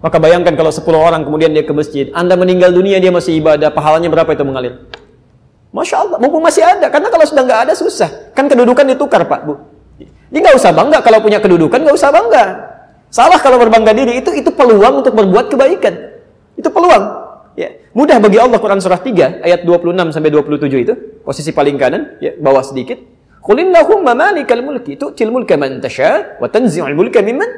[0.00, 3.68] Maka bayangkan kalau 10 orang kemudian dia ke masjid, Anda meninggal dunia dia masih ibadah,
[3.70, 4.88] pahalanya berapa itu mengalir?
[5.70, 6.90] Masya Allah, mumpung masih ada.
[6.90, 8.34] Karena kalau sudah nggak ada susah.
[8.34, 9.54] Kan kedudukan ditukar Pak, Bu.
[10.30, 12.69] Dia nggak usah bangga kalau punya kedudukan, nggak usah bangga.
[13.10, 15.94] Salah kalau berbangga diri, itu itu peluang untuk berbuat kebaikan.
[16.54, 17.04] Itu peluang.
[17.58, 20.94] Ya, mudah bagi Allah Quran surah 3 ayat 26 sampai 27 itu,
[21.26, 23.02] posisi paling kanan, ya, bawah sedikit.
[23.42, 27.50] Qulillahumma malikal mulki tu'til mulka man tasha wa tanzi'ul mulka mimman.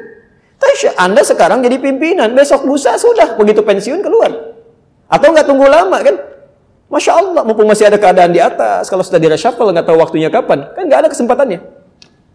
[0.97, 4.57] Anda sekarang jadi pimpinan, besok lusa sudah begitu pensiun keluar.
[5.05, 6.15] Atau nggak tunggu lama kan?
[6.89, 10.31] Masya Allah, mumpung masih ada keadaan di atas, kalau sudah di reshuffle nggak tahu waktunya
[10.33, 11.59] kapan, kan nggak ada kesempatannya.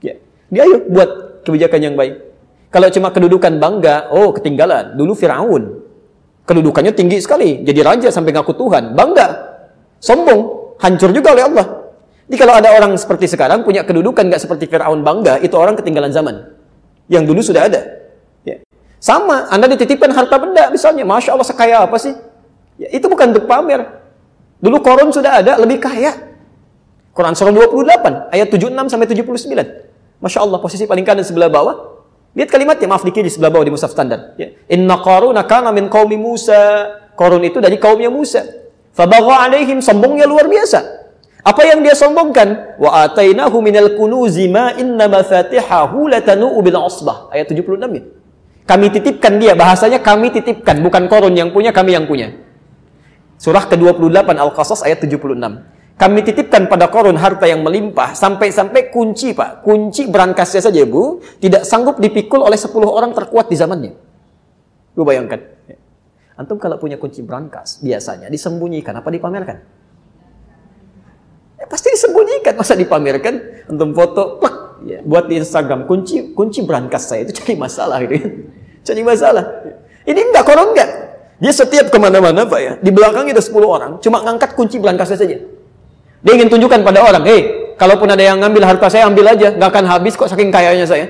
[0.05, 0.15] Ya,
[0.53, 2.27] dia ayo buat kebijakan yang baik.
[2.69, 4.97] Kalau cuma kedudukan bangga, oh ketinggalan.
[4.97, 5.89] Dulu Firaun,
[6.49, 9.27] Kedudukannya tinggi sekali, jadi raja sampai ngaku Tuhan, bangga,
[10.01, 11.93] sombong, hancur juga oleh Allah.
[12.24, 16.09] Jadi kalau ada orang seperti sekarang punya kedudukan nggak seperti Fir'aun bangga, itu orang ketinggalan
[16.09, 16.57] zaman.
[17.05, 17.81] Yang dulu sudah ada.
[18.49, 18.65] Ya.
[18.97, 22.16] Sama, Anda dititipkan harta benda misalnya, Masya Allah sekaya apa sih?
[22.81, 23.85] Ya, itu bukan untuk pamer.
[24.65, 26.16] Dulu koron sudah ada, lebih kaya.
[27.12, 30.24] Quran surah 28, ayat 76 sampai 79.
[30.24, 31.97] Masya Allah, posisi paling kanan sebelah bawah.
[32.36, 34.36] Lihat kalimatnya, maaf di sebelah bawah di mushaf standar.
[34.36, 34.52] Ya.
[34.68, 36.92] Inna qaruna kana min qaumi Musa.
[37.18, 38.46] Qarun itu dari kaumnya Musa.
[38.94, 40.80] Fabagha alaihim sombongnya luar biasa.
[41.42, 42.78] Apa yang dia sombongkan?
[42.78, 47.32] Wa atainahu minal kunuzi ma inna mafatihahu latanu bil asbah.
[47.32, 48.02] Ayat 76 ya.
[48.68, 52.36] Kami titipkan dia, bahasanya kami titipkan, bukan korun yang punya, kami yang punya.
[53.40, 55.40] Surah ke-28 Al-Qasas ayat 76.
[55.98, 61.66] Kami titipkan pada korun harta yang melimpah sampai-sampai kunci pak, kunci berangkasnya saja bu, tidak
[61.66, 63.92] sanggup dipikul oleh 10 orang terkuat di zamannya.
[64.94, 65.42] Lu bayangkan.
[66.38, 69.58] Antum kalau punya kunci berangkas, biasanya disembunyikan apa dipamerkan?
[71.58, 73.66] Ya, pasti disembunyikan, masa dipamerkan?
[73.66, 78.14] Antum foto, plak, ya, buat di Instagram, kunci kunci berangkas saya itu cari masalah gitu
[78.22, 78.28] ya.
[78.86, 79.44] Cari masalah.
[80.06, 80.90] Ini enggak koron enggak.
[81.42, 85.18] Dia setiap ke mana-mana pak ya, di belakangnya ada 10 orang, cuma ngangkat kunci berangkasnya
[85.18, 85.57] saja.
[86.23, 89.55] Dia ingin tunjukkan pada orang, hei, kalaupun ada yang ngambil harta saya, ambil aja.
[89.55, 91.07] Nggak akan habis kok saking kayanya saya.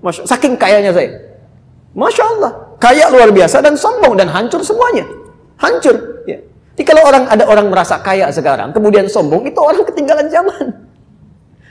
[0.00, 1.12] Masya, saking kayanya saya.
[1.92, 2.52] Masya Allah.
[2.76, 5.04] Kaya luar biasa dan sombong dan hancur semuanya.
[5.60, 6.24] Hancur.
[6.28, 6.40] Ya.
[6.76, 10.64] Jadi kalau orang ada orang merasa kaya sekarang, kemudian sombong, itu orang ketinggalan zaman.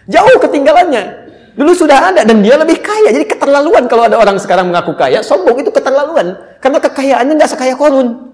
[0.06, 1.26] Jauh ketinggalannya.
[1.56, 3.10] Dulu sudah ada dan dia lebih kaya.
[3.16, 6.38] Jadi keterlaluan kalau ada orang sekarang mengaku kaya, sombong itu keterlaluan.
[6.62, 8.34] Karena kekayaannya nggak sekaya korun.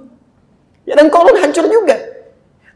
[0.83, 2.10] Ya, dan korun hancur juga.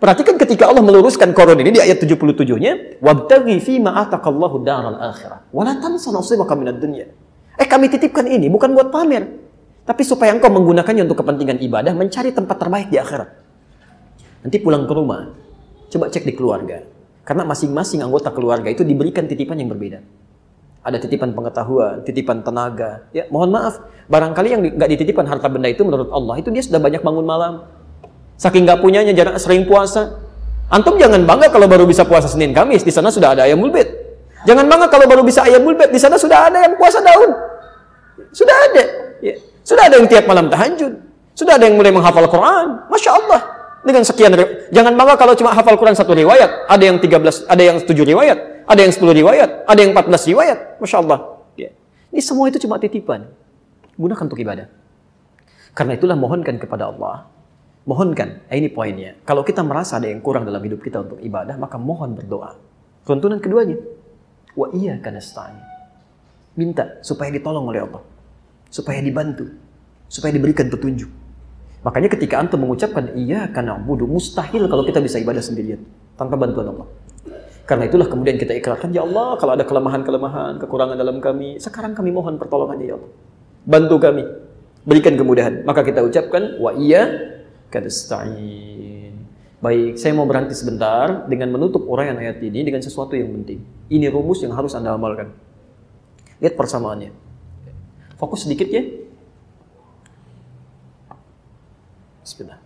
[0.06, 5.50] Perhatikan ketika Allah meluruskan koron ini di ayat 77-nya, "Wabtaghi fi ma ataqallahu daral akhirah,
[5.50, 7.10] wa la tansa nasibaka minad dunya."
[7.58, 9.26] Eh, kami titipkan ini bukan buat pamer,
[9.82, 13.34] tapi supaya engkau menggunakannya untuk kepentingan ibadah, mencari tempat terbaik di akhirat.
[14.46, 15.34] Nanti pulang ke rumah,
[15.90, 16.86] coba cek di keluarga.
[17.26, 20.06] Karena masing-masing anggota keluarga itu diberikan titipan yang berbeda.
[20.86, 23.10] Ada titipan pengetahuan, titipan tenaga.
[23.10, 26.78] Ya, mohon maaf, barangkali yang nggak dititipkan harta benda itu menurut Allah itu dia sudah
[26.78, 27.66] banyak bangun malam,
[28.36, 30.20] Saking nggak punyanya jarang sering puasa.
[30.68, 33.86] Antum jangan bangga kalau baru bisa puasa Senin Kamis, di sana sudah ada ayam bulbet.
[34.44, 37.32] Jangan bangga kalau baru bisa ayam bulbet, di sana sudah ada yang puasa daun.
[38.36, 38.84] Sudah ada.
[39.24, 39.36] Ya.
[39.64, 40.94] Sudah ada yang tiap malam tahajud.
[41.38, 42.90] Sudah ada yang mulai menghafal Quran.
[42.92, 43.42] Masya Allah.
[43.86, 44.34] Dengan sekian
[44.74, 48.66] jangan bangga kalau cuma hafal Quran satu riwayat, ada yang 13, ada yang 7 riwayat,
[48.66, 50.82] ada yang 10 riwayat, ada yang 14 riwayat.
[50.82, 51.20] Masya Allah.
[51.54, 51.70] Ya.
[52.10, 53.30] Ini semua itu cuma titipan.
[53.94, 54.74] Gunakan untuk ibadah.
[55.78, 57.35] Karena itulah mohonkan kepada Allah
[57.86, 59.14] Mohonkan, eh, ini poinnya.
[59.22, 62.58] Kalau kita merasa ada yang kurang dalam hidup kita untuk ibadah, maka mohon berdoa.
[63.06, 63.78] Tuntunan keduanya,
[64.58, 65.22] wa iya karena
[66.58, 68.02] Minta supaya ditolong oleh Allah.
[68.74, 69.46] Supaya dibantu.
[70.10, 71.12] Supaya diberikan petunjuk.
[71.86, 75.86] Makanya ketika antum mengucapkan iya karena budu mustahil kalau kita bisa ibadah sendirian
[76.18, 76.90] tanpa bantuan Allah.
[77.70, 82.10] Karena itulah kemudian kita ikrarkan, ya Allah, kalau ada kelemahan-kelemahan, kekurangan dalam kami, sekarang kami
[82.14, 83.12] mohon pertolongannya ya Allah.
[83.66, 84.24] Bantu kami,
[84.86, 85.66] berikan kemudahan.
[85.66, 87.10] Maka kita ucapkan, wa iya
[87.76, 89.12] kadasta'in.
[89.60, 93.60] Baik, saya mau berhenti sebentar dengan menutup uraian ayat ini dengan sesuatu yang penting.
[93.92, 95.36] Ini rumus yang harus Anda amalkan.
[96.40, 97.12] Lihat persamaannya.
[98.16, 98.84] Fokus sedikit ya.
[102.24, 102.60] Bismillah.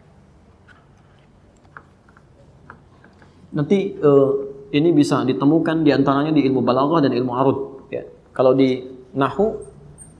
[3.49, 4.31] Nanti uh,
[4.69, 7.57] ini bisa ditemukan di antaranya di ilmu balaghah dan ilmu arud.
[7.89, 8.05] Ya.
[8.35, 8.85] Kalau di
[9.17, 9.57] nahu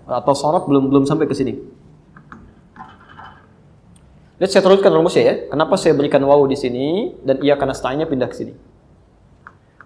[0.09, 1.53] atau sorot belum belum sampai ke sini.
[4.39, 5.35] Lihat saya teruskan rumusnya ya.
[5.51, 8.53] Kenapa saya berikan waw di sini dan ia karena setanya pindah ke sini.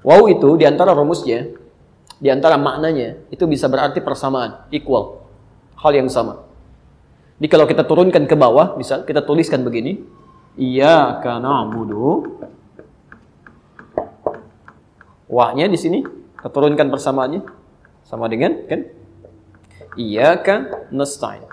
[0.06, 1.50] Waw itu di antara rumusnya,
[2.22, 5.26] di antara maknanya itu bisa berarti persamaan, equal,
[5.82, 6.46] hal yang sama.
[7.42, 10.06] Jadi kalau kita turunkan ke bawah, misal kita tuliskan begini,
[10.56, 12.40] iya karena mudu.
[15.34, 16.06] Wahnya di sini,
[16.38, 17.42] kita turunkan persamaannya,
[18.06, 18.86] sama dengan kan?
[19.98, 21.53] Iya kan nasta'in.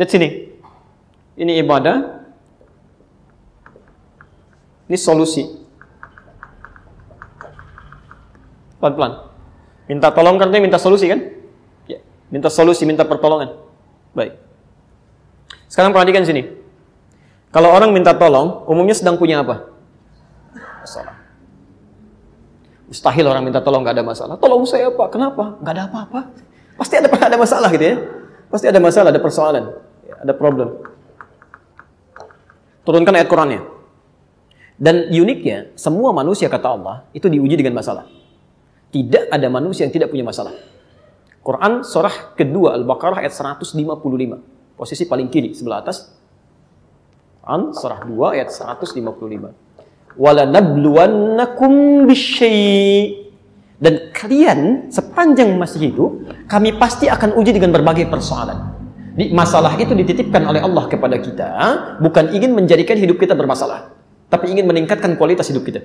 [0.00, 0.48] Lihat sini.
[1.36, 2.24] Ini ibadah.
[4.88, 5.44] Ini solusi.
[8.80, 9.28] Pelan-pelan.
[9.92, 11.20] Minta tolong karena minta solusi kan?
[11.84, 12.00] Ya.
[12.32, 13.60] Minta solusi, minta pertolongan.
[14.16, 14.40] Baik.
[15.68, 16.48] Sekarang perhatikan sini.
[17.52, 19.68] Kalau orang minta tolong, umumnya sedang punya apa?
[20.80, 21.12] Masalah.
[22.88, 24.40] Mustahil orang minta tolong gak ada masalah.
[24.40, 25.12] Tolong saya apa?
[25.12, 25.60] Kenapa?
[25.60, 26.32] Gak ada apa-apa.
[26.80, 27.96] Pasti ada ada masalah gitu ya.
[28.48, 30.82] Pasti ada masalah, ada persoalan ada problem.
[32.82, 33.62] Turunkan ayat Qurannya.
[34.80, 38.08] Dan uniknya, semua manusia kata Allah itu diuji dengan masalah.
[38.90, 40.56] Tidak ada manusia yang tidak punya masalah.
[41.44, 43.76] Quran surah kedua Al-Baqarah ayat 155.
[44.80, 46.10] Posisi paling kiri sebelah atas.
[47.44, 50.16] Quran surah 2 ayat 155.
[50.16, 53.30] Wala nabluwannakum bisyai'
[53.80, 56.10] dan kalian sepanjang masih hidup
[56.44, 58.79] kami pasti akan uji dengan berbagai persoalan.
[59.16, 61.48] Masalah itu dititipkan oleh Allah kepada kita
[61.98, 63.90] bukan ingin menjadikan hidup kita bermasalah,
[64.30, 65.82] tapi ingin meningkatkan kualitas hidup kita.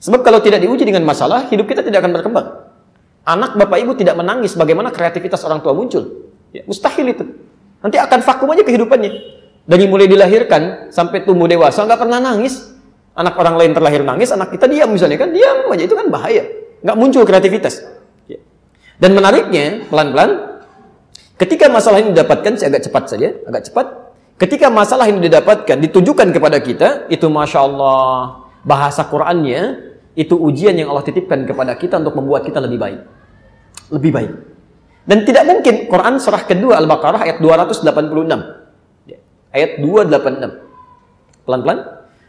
[0.00, 2.46] Sebab kalau tidak diuji dengan masalah, hidup kita tidak akan berkembang.
[3.26, 6.30] Anak bapak ibu tidak menangis, bagaimana kreativitas orang tua muncul?
[6.54, 7.24] Ya, mustahil itu.
[7.82, 9.12] Nanti akan vakum aja kehidupannya.
[9.66, 12.72] Dari mulai dilahirkan sampai tumbuh dewasa nggak pernah nangis.
[13.16, 16.44] Anak orang lain terlahir nangis, anak kita diam misalnya kan diam aja itu kan bahaya.
[16.84, 17.82] Nggak muncul kreativitas.
[18.30, 18.38] Ya.
[19.02, 20.45] Dan menariknya pelan-pelan
[21.36, 23.86] Ketika masalah ini didapatkan, saya agak cepat saja, agak cepat.
[24.40, 30.88] Ketika masalah ini didapatkan, ditujukan kepada kita, itu Masya Allah, bahasa Qurannya, itu ujian yang
[30.88, 33.00] Allah titipkan kepada kita untuk membuat kita lebih baik.
[33.92, 34.32] Lebih baik.
[35.04, 37.84] Dan tidak mungkin, Quran surah kedua Al-Baqarah ayat 286.
[39.52, 41.44] Ayat 286.
[41.44, 41.78] Pelan-pelan.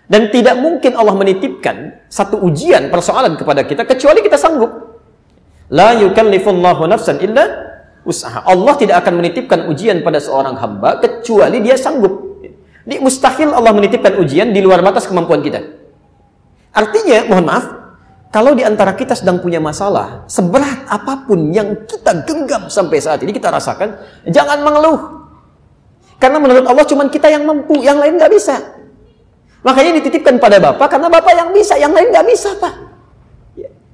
[0.08, 5.00] Dan tidak mungkin Allah menitipkan satu ujian, persoalan kepada kita, kecuali kita sanggup.
[5.68, 7.67] La yukallifullahu nafsan illa
[8.08, 8.40] usaha.
[8.48, 12.40] Allah tidak akan menitipkan ujian pada seorang hamba kecuali dia sanggup.
[12.88, 15.60] Ini mustahil Allah menitipkan ujian di luar batas kemampuan kita.
[16.72, 17.66] Artinya, mohon maaf,
[18.32, 23.20] kalau di antara kita sedang punya masalah, seberat apa pun yang kita genggam sampai saat
[23.28, 24.00] ini kita rasakan,
[24.32, 25.28] jangan mengeluh.
[26.16, 28.56] Karena menurut Allah cuma kita yang mampu, yang lain nggak bisa.
[29.68, 32.87] Makanya dititipkan pada Bapak, karena Bapak yang bisa, yang lain nggak bisa, Pak.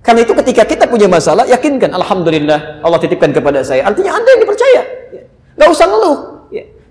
[0.03, 3.87] Karena itu ketika kita punya masalah, yakinkan Alhamdulillah Allah titipkan kepada saya.
[3.87, 4.81] Artinya Anda yang dipercaya.
[5.55, 6.17] Gak usah ngeluh.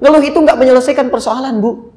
[0.02, 1.92] Ngeluh itu gak menyelesaikan persoalan, Bu.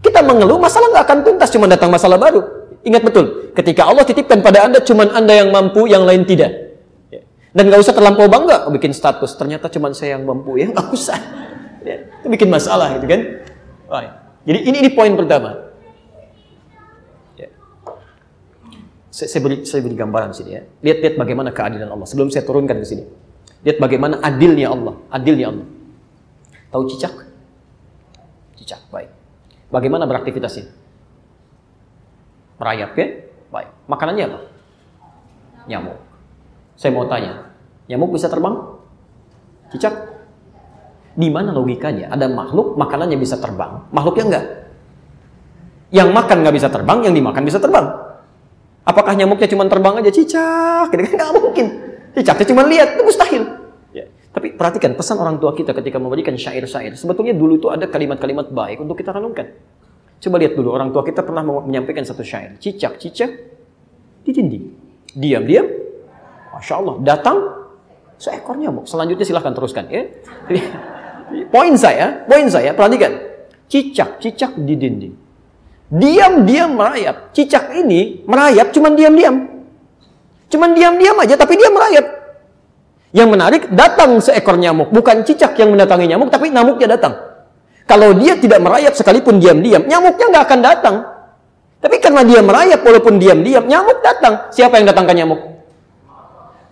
[0.00, 2.38] Kita mengeluh, masalah nggak akan tuntas, cuma datang masalah baru.
[2.86, 6.78] Ingat betul, ketika Allah titipkan pada Anda, cuma Anda yang mampu, yang lain tidak.
[7.10, 7.26] Ya.
[7.50, 9.34] Dan nggak usah terlampau bangga bikin status.
[9.34, 11.18] Ternyata cuma saya yang mampu ya, nggak usah.
[11.82, 12.06] Ya.
[12.22, 13.20] Itu bikin masalah gitu kan.
[14.46, 15.65] Jadi ini ini poin pertama.
[19.16, 20.62] Saya, saya beri saya beri gambaran sini ya.
[20.84, 22.04] Lihat-lihat bagaimana keadilan Allah.
[22.04, 23.08] Sebelum saya turunkan ke sini.
[23.64, 25.66] Lihat bagaimana adilnya Allah, adilnya Allah.
[26.68, 27.16] Tahu cicak?
[28.60, 29.08] Cicak, baik.
[29.72, 30.68] Bagaimana beraktivitasnya?
[32.60, 33.06] Merayap ya?
[33.48, 33.68] Baik.
[33.88, 34.38] Makanannya apa?
[35.64, 35.98] Nyamuk.
[36.76, 37.56] Saya mau tanya,
[37.88, 38.52] nyamuk bisa terbang?
[39.72, 39.96] Cicak?
[41.16, 42.12] Di mana logikanya?
[42.12, 44.46] Ada makhluk makanannya bisa terbang, makhluknya enggak.
[45.88, 48.05] Yang makan nggak bisa terbang, yang dimakan bisa terbang.
[48.86, 50.94] Apakah nyamuknya cuma terbang aja cicak?
[50.94, 51.66] Gitu kan nggak mungkin.
[52.14, 53.42] Cicaknya cuma lihat, itu mustahil.
[53.90, 54.06] Ya.
[54.30, 56.94] Tapi perhatikan pesan orang tua kita ketika memberikan syair-syair.
[56.94, 59.52] Sebetulnya dulu itu ada kalimat-kalimat baik untuk kita renungkan.
[60.22, 62.56] Coba lihat dulu orang tua kita pernah menyampaikan satu syair.
[62.62, 63.30] Cicak, cicak
[64.22, 64.64] di dinding.
[65.12, 65.66] Diam, diam.
[66.54, 66.94] Masya Allah.
[67.02, 67.36] Datang
[68.22, 68.86] seekor nyamuk.
[68.86, 69.90] Selanjutnya silahkan teruskan.
[69.90, 70.06] Ya.
[71.54, 73.12] poin saya, poin saya, perhatikan.
[73.66, 75.25] Cicak, cicak di dinding.
[75.86, 77.30] Diam, diam merayap.
[77.30, 79.36] Cicak ini merayap cuman diam-diam.
[80.50, 82.06] Cuman diam-diam aja, tapi dia merayap.
[83.14, 84.90] Yang menarik, datang seekor nyamuk.
[84.90, 87.14] Bukan cicak yang mendatangi nyamuk, tapi nyamuknya datang.
[87.86, 90.96] Kalau dia tidak merayap sekalipun diam-diam, nyamuknya nggak akan datang.
[91.78, 94.50] Tapi karena dia merayap walaupun diam-diam, nyamuk datang.
[94.50, 95.40] Siapa yang datangkan nyamuk?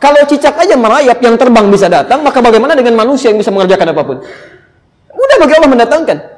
[0.02, 3.94] Kalau cicak aja merayap, yang terbang bisa datang, maka bagaimana dengan manusia yang bisa mengerjakan
[3.94, 4.16] apa pun?
[5.14, 6.33] Mudah bagi Allah mendatangkan.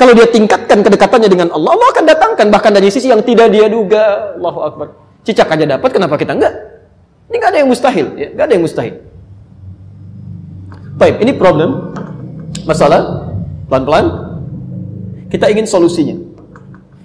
[0.00, 2.46] Kalau dia tingkatkan kedekatannya dengan Allah, Allah akan datangkan.
[2.48, 4.32] Bahkan dari sisi yang tidak dia duga.
[4.40, 4.86] Allahu Akbar.
[5.28, 6.56] Cicak aja dapat, kenapa kita enggak?
[7.28, 8.94] Ini enggak ada yang mustahil, ya, enggak ada yang mustahil.
[10.96, 11.92] Baik, ini problem
[12.64, 13.28] masalah
[13.68, 14.06] pelan-pelan
[15.28, 16.16] kita ingin solusinya.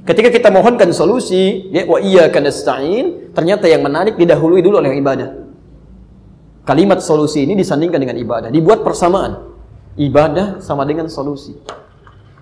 [0.08, 5.30] Ketika kita mohonkan solusi, ya wa iyyaka nasta'in, ternyata yang menarik didahului dulu oleh ibadah.
[6.64, 9.52] Kalimat solusi ini disandingkan dengan ibadah, dibuat persamaan.
[10.00, 11.60] Ibadah sama dengan solusi.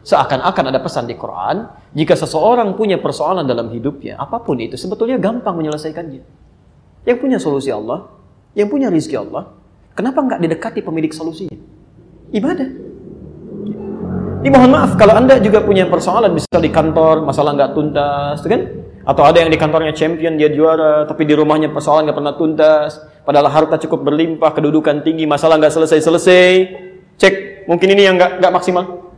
[0.04, 1.64] Seakan-akan ada pesan di Quran,
[1.96, 6.24] jika seseorang punya persoalan dalam hidupnya, apa pun itu, sebetulnya gampang menyelesaikannya.
[7.08, 8.12] Yang punya solusi Allah,
[8.52, 9.56] yang punya rizki Allah,
[9.96, 11.56] kenapa nggak didekati pemilik solusinya?
[12.36, 12.70] Ibadah.
[14.44, 18.62] Ini mohon maaf, kalau Anda juga punya persoalan, bisa di kantor, masalah nggak tuntas, kan?
[19.08, 23.00] Atau ada yang di kantornya champion, dia juara, tapi di rumahnya persoalan nggak pernah tuntas,
[23.24, 26.52] padahal harta cukup berlimpah, kedudukan tinggi, masalah nggak selesai-selesai,
[27.16, 29.13] cek, mungkin ini yang nggak maksimal.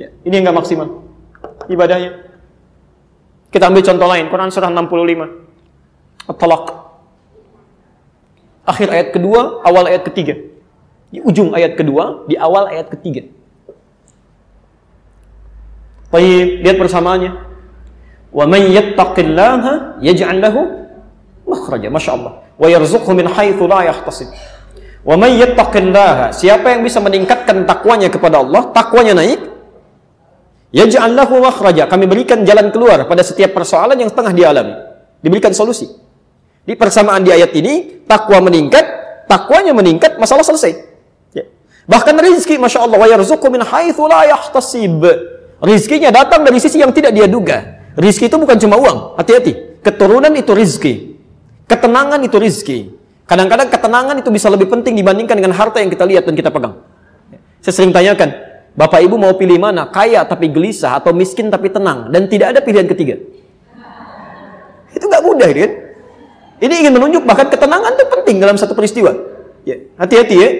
[0.00, 0.88] Ya, ini yang nggak maksimal
[1.68, 2.32] ibadahnya.
[3.52, 5.28] Kita ambil contoh lain, Quran surah 65.
[6.24, 6.64] At-Talaq.
[8.64, 10.38] Akhir ayat kedua, awal ayat ketiga.
[11.12, 13.28] Di ujung ayat kedua, di awal ayat ketiga.
[16.08, 17.32] Baik, lihat persamaannya.
[18.32, 20.60] Wa man yattaqillaha yaj'al lahu
[21.44, 21.92] makhraja.
[21.92, 22.32] Masya Allah.
[22.56, 24.32] Wa yarzuqhu min haitsu la yahtasib.
[25.04, 29.51] Wa man yattaqillaha, siapa yang bisa meningkatkan takwanya kepada Allah, takwanya naik,
[30.72, 31.84] Yaj'al lahu makhraja.
[31.84, 34.74] Kami berikan jalan keluar pada setiap persoalan yang tengah dialami.
[35.20, 35.86] Diberikan solusi.
[36.64, 38.84] Di persamaan di ayat ini, takwa meningkat,
[39.28, 40.72] takwanya meningkat, masalah selesai.
[41.36, 41.44] Ya.
[41.86, 45.04] Bahkan rizki, Masya Allah, wa yarzuqu min haithu la yahtasib.
[45.62, 47.84] Rizkinya datang dari sisi yang tidak dia duga.
[47.94, 49.78] Rizki itu bukan cuma uang, hati-hati.
[49.84, 51.20] Keturunan itu rizki.
[51.68, 52.78] Ketenangan itu rizki.
[53.28, 56.80] Kadang-kadang ketenangan itu bisa lebih penting dibandingkan dengan harta yang kita lihat dan kita pegang.
[57.62, 58.34] Saya sering tanyakan,
[58.72, 59.84] Bapak Ibu mau pilih mana?
[59.92, 63.20] Kaya tapi gelisah atau miskin tapi tenang dan tidak ada pilihan ketiga.
[64.92, 65.70] Itu nggak mudah, kan?
[66.62, 69.12] Ini ingin menunjuk bahkan ketenangan itu penting dalam satu peristiwa.
[69.68, 70.50] Ya, hati-hati ya.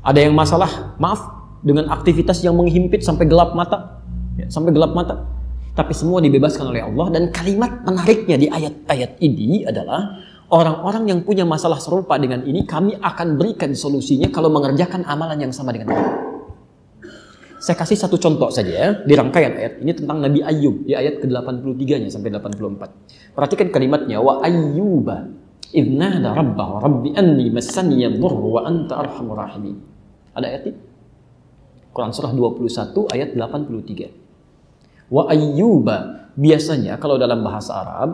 [0.02, 4.02] Ada yang masalah, maaf, dengan aktivitas yang menghimpit sampai gelap mata,
[4.34, 5.30] ya, sampai gelap mata.
[5.72, 10.20] Tapi semua dibebaskan oleh Allah dan kalimat menariknya di ayat-ayat ini adalah
[10.52, 15.52] orang-orang yang punya masalah serupa dengan ini kami akan berikan solusinya kalau mengerjakan amalan yang
[15.54, 16.31] sama dengan kami.
[17.62, 21.22] Saya kasih satu contoh saja ya di rangkaian ayat ini tentang Nabi Ayub di ayat
[21.22, 23.38] ke-83-nya sampai 84.
[23.38, 25.30] Perhatikan kalimatnya wa ayyuba
[25.70, 29.78] idnada rabbahu rabbi anni massani yadhurru wa anta arhamur rahimin.
[30.34, 30.80] Ada ayat ini?
[31.94, 35.14] Quran surah 21 ayat 83.
[35.14, 35.98] Wa ayyuba
[36.34, 38.10] biasanya kalau dalam bahasa Arab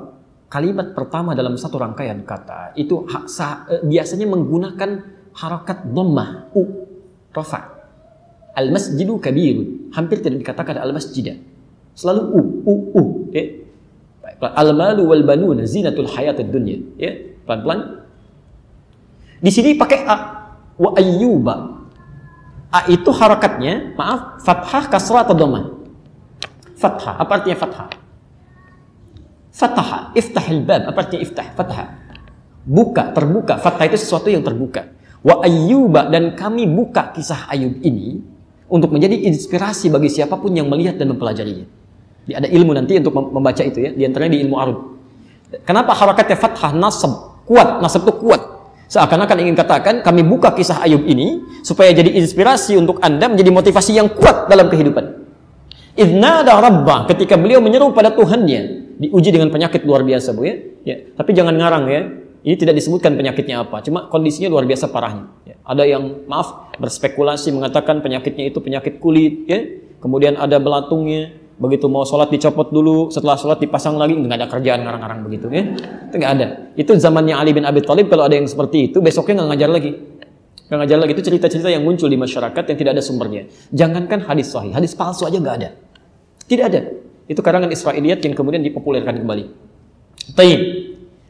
[0.52, 4.90] kalimat pertama dalam satu rangkaian kata itu eh, biasanya menggunakan
[5.32, 6.84] harakat dhammah u
[7.32, 7.77] rafa.
[8.58, 9.94] Al masjidu kabirun.
[9.94, 11.38] Hampir tidak dikatakan al masjidah.
[11.94, 13.02] Selalu u u u.
[13.30, 13.62] Ya.
[14.42, 16.82] Al malu wal banuna zinatul hayatid dunya.
[16.98, 17.14] Ya,
[17.46, 18.02] pelan-pelan.
[19.38, 20.16] Di sini pakai a.
[20.74, 21.78] Wa ayyuba
[22.68, 25.72] A itu harakatnya, maaf, fathah, kasrah atau domah?
[26.76, 27.88] Fathah, apa artinya fathah?
[29.48, 31.48] Fathah, iftahil bab, apa artinya iftah?
[31.56, 31.88] Fathah.
[32.68, 33.56] Buka, terbuka.
[33.56, 34.84] Fathah itu sesuatu yang terbuka.
[35.24, 38.20] Wa ayyuba, dan kami buka kisah Ayub ini
[38.68, 41.66] untuk menjadi inspirasi bagi siapa pun yang melihat dan mempelajarinya.
[42.28, 44.78] Ada ilmu nanti untuk membaca itu ya, di antaranya di ilmu arud.
[45.64, 48.42] Kenapa harakatnya fathah, nasab, kuat, nasab itu kuat.
[48.88, 53.96] Seakan-akan ingin katakan, kami buka kisah Ayub ini supaya jadi inspirasi untuk Anda menjadi motivasi
[53.96, 55.28] yang kuat dalam kehidupan.
[55.96, 60.56] Idnada Rabbah, ketika beliau menyeru pada Tuhannya, diuji dengan penyakit luar biasa, Bu ya.
[60.84, 60.96] ya.
[61.16, 62.02] Tapi jangan ngarang ya.
[62.46, 65.26] Ini tidak disebutkan penyakitnya apa, cuma kondisinya luar biasa parahnya.
[65.42, 65.58] Ya.
[65.66, 69.58] Ada yang maaf berspekulasi mengatakan penyakitnya itu penyakit kulit, ya.
[69.98, 74.86] Kemudian ada belatungnya, begitu mau sholat dicopot dulu, setelah sholat dipasang lagi, nggak ada kerjaan
[74.86, 75.66] ngarang-ngarang begitu ya.
[76.06, 76.46] Itu nggak ada.
[76.78, 79.90] Itu zamannya Ali bin Abi Thalib kalau ada yang seperti itu, besoknya nggak ngajar lagi.
[80.70, 83.50] Nggak ngajar lagi itu cerita-cerita yang muncul di masyarakat yang tidak ada sumbernya.
[83.74, 85.74] Jangankan hadis sahih, hadis palsu aja nggak ada.
[86.46, 86.80] Tidak ada.
[87.26, 89.44] Itu karangan Israiliyat yang kemudian dipopulerkan kembali.
[90.38, 90.60] Taib.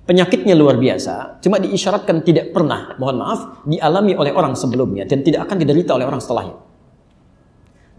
[0.08, 5.44] Penyakitnya luar biasa, cuma diisyaratkan tidak pernah, mohon maaf, dialami oleh orang sebelumnya dan tidak
[5.44, 6.56] akan diderita oleh orang setelahnya.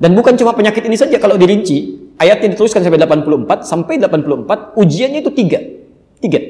[0.02, 5.22] Dan bukan cuma penyakit ini saja kalau dirinci, ayatnya dituliskan sampai 84, sampai 84 ujiannya
[5.22, 5.62] itu tiga.
[6.18, 6.42] Tiga.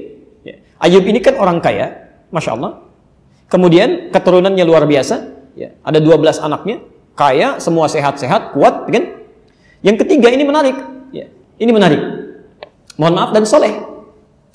[0.47, 0.63] Ya.
[0.79, 2.87] Ayub ini kan orang kaya, Masya Allah.
[3.51, 5.15] Kemudian keturunannya luar biasa,
[5.59, 5.75] ya.
[5.83, 6.87] ada 12 anaknya,
[7.19, 9.27] kaya, semua sehat-sehat, kuat, kan?
[9.83, 10.77] Yang ketiga ini menarik,
[11.11, 11.27] ya.
[11.59, 11.99] ini menarik.
[12.95, 13.75] Mohon maaf dan soleh,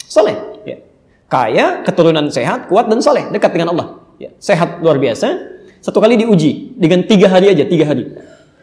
[0.08, 0.53] soleh.
[1.28, 3.86] Kaya, keturunan sehat, kuat dan soleh, dekat dengan Allah,
[4.20, 4.30] ya.
[4.38, 5.52] sehat luar biasa.
[5.84, 8.08] Satu kali diuji dengan tiga hari aja, tiga hari.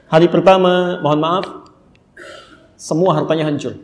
[0.09, 1.45] Hari pertama, mohon maaf,
[2.75, 3.77] semua hartanya hancur,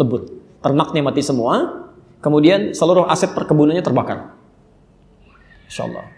[0.00, 0.40] lebur.
[0.64, 1.84] Ternaknya mati semua,
[2.24, 4.32] kemudian seluruh aset perkebunannya terbakar.
[5.68, 6.08] Insya Allah.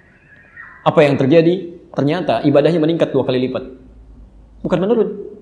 [0.86, 1.74] Apa yang terjadi?
[1.90, 3.64] Ternyata ibadahnya meningkat dua kali lipat.
[4.62, 5.34] Bukan menurun.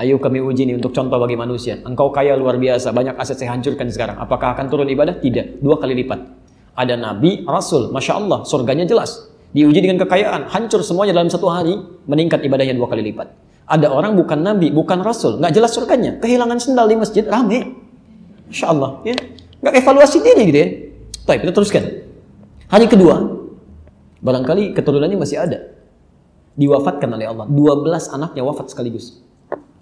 [0.00, 1.76] Ayo kami uji ini untuk contoh bagi manusia.
[1.84, 4.16] Engkau kaya luar biasa, banyak aset saya hancurkan sekarang.
[4.16, 5.20] Apakah akan turun ibadah?
[5.20, 5.60] Tidak.
[5.60, 6.24] Dua kali lipat.
[6.72, 9.28] Ada nabi, rasul, masya Allah, surganya jelas.
[9.52, 11.76] Diuji dengan kekayaan, hancur semuanya dalam satu hari,
[12.08, 13.28] meningkat ibadahnya dua kali lipat.
[13.68, 17.76] Ada orang bukan nabi, bukan rasul, nggak jelas surganya, kehilangan sendal di masjid, rame.
[18.48, 19.12] Insya Allah, ya.
[19.60, 20.68] Nggak evaluasi diri gitu ya.
[21.28, 21.84] Baik, kita teruskan.
[22.72, 23.20] Hari kedua,
[24.24, 25.76] barangkali keturunannya masih ada.
[26.56, 27.44] Diwafatkan oleh Allah.
[27.44, 29.20] 12 anaknya wafat sekaligus.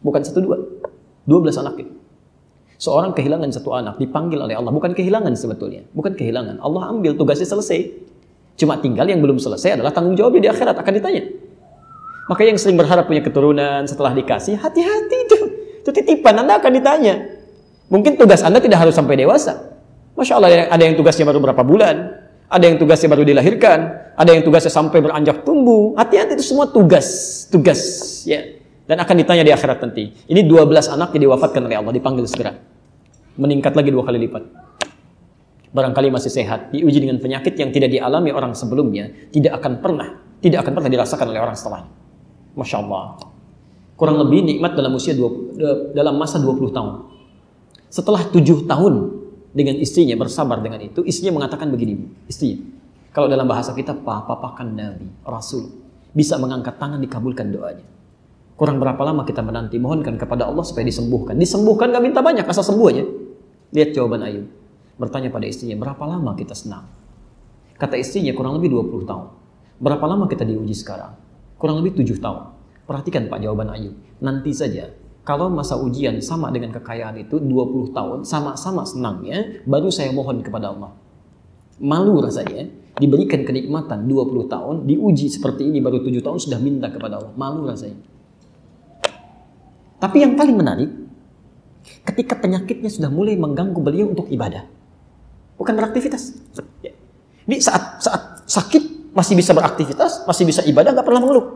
[0.03, 0.57] Bukan satu dua.
[1.29, 1.87] 12 anaknya.
[2.81, 4.73] Seorang kehilangan satu anak, dipanggil oleh Allah.
[4.73, 5.85] Bukan kehilangan sebetulnya.
[5.93, 6.63] Bukan kehilangan.
[6.65, 7.91] Allah ambil tugasnya selesai.
[8.57, 11.23] Cuma tinggal yang belum selesai adalah tanggung jawabnya di akhirat akan ditanya.
[12.33, 15.39] Maka yang sering berharap punya keturunan setelah dikasih, hati-hati itu.
[15.85, 17.15] Itu titipan, Anda akan ditanya.
[17.89, 19.75] Mungkin tugas Anda tidak harus sampai dewasa.
[20.15, 21.97] Masya Allah, ada yang tugasnya baru berapa bulan.
[22.49, 23.79] Ada yang tugasnya baru dilahirkan.
[24.17, 25.95] Ada yang tugasnya sampai beranjak tumbuh.
[25.97, 27.07] Hati-hati itu semua tugas.
[27.49, 27.81] Tugas.
[28.29, 28.58] ya
[28.89, 30.09] Dan akan ditanya di akhirat nanti.
[30.33, 32.57] Ini 12 anak yang diwafatkan oleh Allah, dipanggil segera.
[33.37, 34.69] Meningkat lagi dua kali lipat
[35.73, 40.09] barangkali masih sehat, diuji dengan penyakit yang tidak dialami orang sebelumnya, tidak akan pernah,
[40.41, 41.93] tidak akan pernah dirasakan oleh orang setelahnya.
[42.57, 43.05] Masya Allah.
[43.99, 46.93] Kurang lebih nikmat dalam usia 20, dalam masa 20 tahun.
[47.91, 48.95] Setelah 7 tahun
[49.53, 52.63] dengan istrinya bersabar dengan itu, istrinya mengatakan begini, istrinya,
[53.11, 55.67] kalau dalam bahasa kita, papa kan Nabi, Rasul,
[56.15, 57.85] bisa mengangkat tangan dikabulkan doanya.
[58.59, 61.39] Kurang berapa lama kita menanti, mohonkan kepada Allah supaya disembuhkan.
[61.39, 63.07] Disembuhkan gak minta banyak, asal sembuh aja.
[63.71, 64.51] Lihat jawaban Ayub.
[64.99, 66.91] Bertanya pada istrinya, berapa lama kita senang?
[67.79, 69.27] Kata istrinya, kurang lebih 20 tahun.
[69.79, 71.15] Berapa lama kita diuji sekarang?
[71.55, 72.51] Kurang lebih 7 tahun.
[72.83, 73.95] Perhatikan Pak jawaban Ayub.
[74.19, 74.91] Nanti saja
[75.23, 80.75] kalau masa ujian sama dengan kekayaan itu 20 tahun, sama-sama senangnya, baru saya mohon kepada
[80.75, 80.99] Allah.
[81.79, 82.67] Malu rasanya,
[82.99, 87.31] diberikan kenikmatan 20 tahun, diuji seperti ini baru 7 tahun sudah minta kepada Allah.
[87.39, 88.18] Malu rasanya.
[89.99, 90.91] Tapi yang paling menarik,
[92.07, 94.67] ketika penyakitnya sudah mulai mengganggu beliau untuk ibadah.
[95.59, 96.39] Bukan beraktivitas.
[97.49, 101.47] Ini saat saat sakit masih bisa beraktivitas, masih bisa ibadah, nggak pernah mengeluh.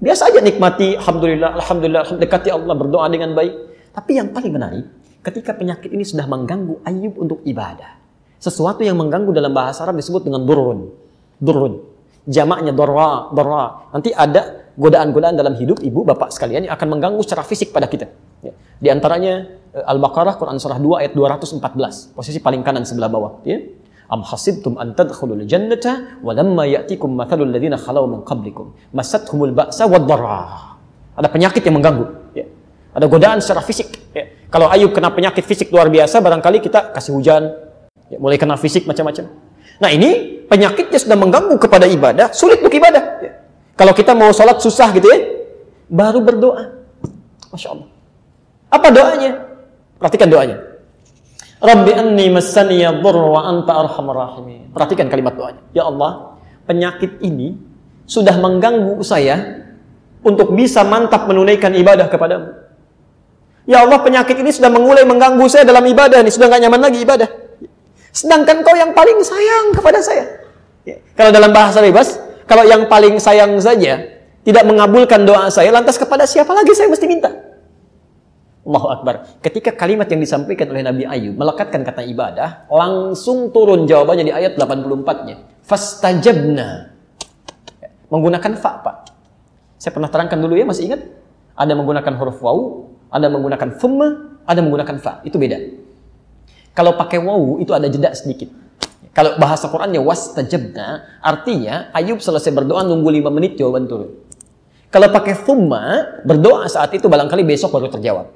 [0.00, 3.52] Biasa aja nikmati, alhamdulillah, alhamdulillah, dekati Allah, berdoa dengan baik.
[3.90, 4.84] Tapi yang paling menarik,
[5.20, 7.98] ketika penyakit ini sudah mengganggu Ayub untuk ibadah.
[8.40, 10.88] Sesuatu yang mengganggu dalam bahasa Arab disebut dengan durun.
[11.36, 11.84] Durun.
[12.24, 13.92] Jamaknya dorra, dorra.
[13.92, 18.08] Nanti ada godaan-godaan dalam hidup ibu, bapak sekalian yang akan mengganggu secara fisik pada kita.
[18.40, 18.56] Ya.
[18.56, 22.16] Di antaranya eh, Al-Baqarah Quran Surah 2 ayat 214.
[22.16, 23.44] Posisi paling kanan sebelah bawah.
[23.44, 23.60] Ya.
[24.10, 29.86] Am hasibtum an tadkhulul jannata wa lamma ya'tikum mathalul ladzina khalau min qablikum masathumul ba'sa
[29.86, 30.08] wad.
[31.14, 32.48] Ada penyakit yang mengganggu, ya.
[32.96, 34.24] Ada godaan secara fisik, ya.
[34.50, 37.54] Kalau Ayub kena penyakit fisik luar biasa, barangkali kita kasih hujan,
[38.10, 39.30] ya, mulai kena fisik macam-macam.
[39.78, 43.19] Nah ini penyakitnya sudah mengganggu kepada ibadah, sulit untuk ibadah.
[43.80, 45.18] Kalau kita mau sholat susah gitu ya,
[45.88, 46.84] baru berdoa.
[47.48, 47.88] Masya Allah.
[48.68, 49.32] Apa doanya?
[49.96, 50.60] Perhatikan doanya.
[51.64, 54.68] Rabbi anni massaniya wa anta arhamar rahimin.
[54.76, 55.64] Perhatikan kalimat doanya.
[55.72, 56.36] Ya Allah,
[56.68, 57.56] penyakit ini
[58.04, 59.64] sudah mengganggu saya
[60.20, 62.52] untuk bisa mantap menunaikan ibadah kepadamu.
[63.64, 67.00] Ya Allah, penyakit ini sudah mulai mengganggu saya dalam ibadah nih, sudah nggak nyaman lagi
[67.00, 67.28] ibadah.
[68.12, 70.24] Sedangkan kau yang paling sayang kepada saya.
[70.84, 71.00] Ya.
[71.16, 74.10] Kalau dalam bahasa bebas, kalau yang paling sayang saja
[74.42, 77.30] tidak mengabulkan doa saya, lantas kepada siapa lagi saya mesti minta?
[78.66, 79.38] Allahu Akbar.
[79.38, 84.58] Ketika kalimat yang disampaikan oleh Nabi Ayub melekatkan kata ibadah, langsung turun jawabannya di ayat
[84.58, 85.62] 84-nya.
[85.62, 86.90] Fastajabna.
[88.10, 88.96] Menggunakan fa, Pak.
[89.78, 91.06] Saya pernah terangkan dulu ya, masih ingat?
[91.54, 95.22] Ada menggunakan huruf wawu, ada menggunakan thumma, ada menggunakan fa.
[95.22, 95.56] Itu beda.
[96.74, 98.50] Kalau pakai wawu itu ada jeda sedikit.
[99.10, 104.14] Kalau bahasa Qurannya wastajabna, artinya Ayub selesai berdoa nunggu 5 menit jawaban turun.
[104.90, 105.82] Kalau pakai thumma,
[106.26, 108.26] berdoa saat itu barangkali besok baru terjawab.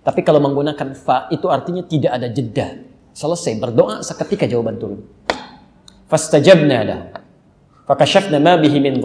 [0.00, 2.80] Tapi kalau menggunakan fa itu artinya tidak ada jeda.
[3.12, 5.04] Selesai berdoa seketika jawaban turun.
[6.08, 7.04] Fastajabna lahu.
[7.84, 9.00] Fakashafna ma bihi min.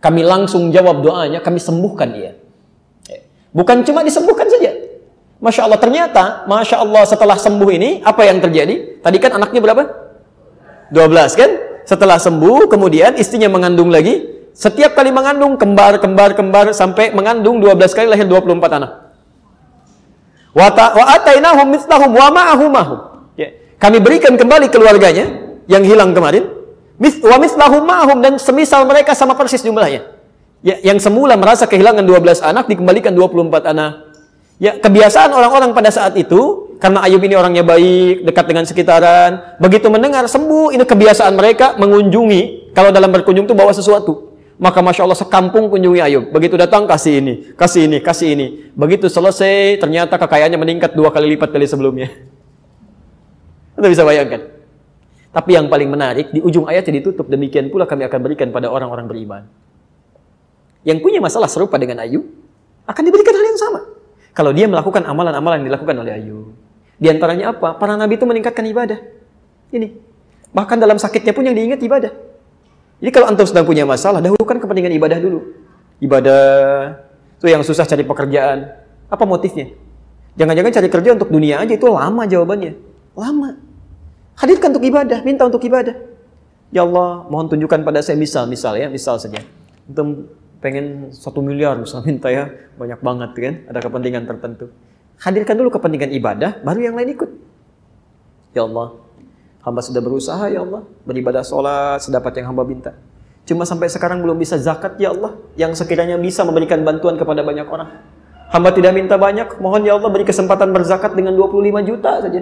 [0.00, 2.32] Kami langsung jawab doanya, kami sembuhkan dia.
[3.50, 4.69] Bukan cuma disembuhkan saja.
[5.40, 9.00] Masya Allah, ternyata, Masya Allah setelah sembuh ini, apa yang terjadi?
[9.00, 9.82] Tadi kan anaknya berapa?
[10.92, 11.50] 12 kan?
[11.88, 14.20] Setelah sembuh, kemudian istrinya mengandung lagi.
[14.52, 19.10] Setiap kali mengandung, kembar, kembar, kembar, sampai mengandung 12 kali lahir 24 anak.
[20.52, 22.74] Wa wa ma'ahum
[23.38, 23.48] Ya.
[23.80, 26.52] Kami berikan kembali keluarganya yang hilang kemarin.
[27.00, 27.40] Wa
[28.20, 30.20] dan semisal mereka sama persis jumlahnya.
[30.60, 34.09] Ya, yang semula merasa kehilangan 12 anak dikembalikan 24 anak.
[34.60, 39.88] Ya, kebiasaan orang-orang pada saat itu karena Ayub ini orangnya baik, dekat dengan sekitaran, begitu
[39.88, 44.36] mendengar sembuh, ini kebiasaan mereka mengunjungi kalau dalam berkunjung itu bawa sesuatu.
[44.60, 46.24] Maka Masya Allah sekampung kunjungi Ayub.
[46.28, 48.46] Begitu datang kasih ini, kasih ini, kasih ini.
[48.76, 52.12] Begitu selesai ternyata kekayaannya meningkat dua kali lipat dari sebelumnya.
[53.80, 54.44] Anda bisa bayangkan.
[55.32, 59.08] Tapi yang paling menarik, di ujung ayatnya ditutup, demikian pula kami akan berikan pada orang-orang
[59.08, 59.42] beriman.
[60.84, 62.28] Yang punya masalah serupa dengan Ayub,
[62.84, 63.99] akan diberikan hal yang sama.
[64.30, 66.54] Kalau dia melakukan amalan-amalan yang dilakukan oleh Ayub.
[67.00, 67.74] Di antaranya apa?
[67.80, 69.00] Para nabi itu meningkatkan ibadah.
[69.72, 69.88] Ini.
[70.52, 72.12] Bahkan dalam sakitnya pun yang diingat ibadah.
[73.00, 75.40] Jadi kalau antum sedang punya masalah, dahulukan kepentingan ibadah dulu.
[76.04, 76.42] Ibadah
[77.40, 78.68] itu yang susah cari pekerjaan.
[79.08, 79.72] Apa motifnya?
[80.36, 82.76] Jangan-jangan cari kerja untuk dunia aja itu lama jawabannya.
[83.16, 83.56] Lama.
[84.36, 85.96] Hadirkan untuk ibadah, minta untuk ibadah.
[86.70, 89.42] Ya Allah, mohon tunjukkan pada saya misal, misal ya, misal saja.
[89.90, 90.28] Antum
[90.60, 94.72] pengen satu miliar misal minta ya, banyak banget kan, ada kepentingan tertentu.
[95.20, 97.30] Hadirkan dulu kepentingan ibadah, baru yang lain ikut.
[98.56, 98.96] Ya Allah,
[99.60, 102.96] Hamba sudah berusaha ya Allah, beribadah sholat sedapat yang hamba minta.
[103.44, 107.68] Cuma sampai sekarang belum bisa zakat ya Allah, yang sekiranya bisa memberikan bantuan kepada banyak
[107.68, 108.00] orang.
[108.48, 112.40] Hamba tidak minta banyak, mohon ya Allah beri kesempatan berzakat dengan 25 juta saja.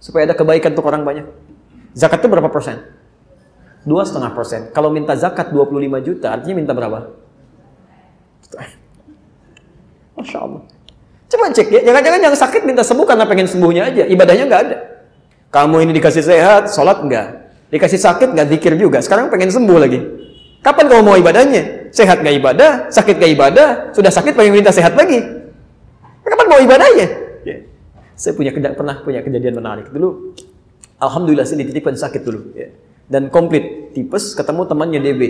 [0.00, 1.26] Supaya ada kebaikan untuk orang banyak.
[1.92, 2.80] Zakat itu berapa persen?
[3.84, 4.72] Dua setengah persen.
[4.72, 7.12] Kalau minta zakat 25 juta, artinya minta berapa?
[10.16, 10.62] Masya Allah.
[11.26, 14.76] Coba cek ya, jangan-jangan yang sakit minta sembuh karena pengen sembuhnya aja, ibadahnya nggak ada.
[15.50, 17.50] Kamu ini dikasih sehat, sholat enggak.
[17.66, 19.98] Dikasih sakit nggak zikir juga, sekarang pengen sembuh lagi.
[20.62, 21.90] Kapan kamu mau ibadahnya?
[21.90, 25.18] Sehat nggak ibadah, sakit nggak ibadah, sudah sakit pengen minta sehat lagi.
[26.22, 27.06] Kapan mau ibadahnya?
[27.42, 27.56] Ya.
[28.14, 30.34] Saya punya pernah punya kejadian menarik dulu.
[31.02, 32.54] Alhamdulillah saya dititipkan sakit dulu.
[32.54, 32.70] Ya.
[33.06, 35.22] Dan komplit, tipes ketemu temannya DB.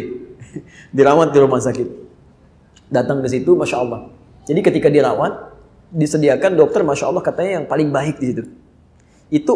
[0.97, 2.06] Dirawat di rumah sakit.
[2.89, 4.11] Datang ke situ, Masya Allah.
[4.47, 5.57] Jadi ketika dirawat,
[5.91, 8.43] disediakan dokter masya Allah katanya yang paling baik di situ.
[9.31, 9.55] Itu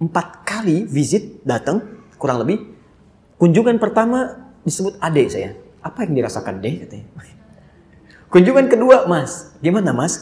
[0.00, 1.84] empat kali visit datang
[2.16, 2.60] kurang lebih.
[3.40, 5.56] Kunjungan pertama disebut ade saya.
[5.80, 7.06] Apa yang dirasakan deh katanya.
[8.32, 10.20] Kunjungan kedua mas, gimana mas?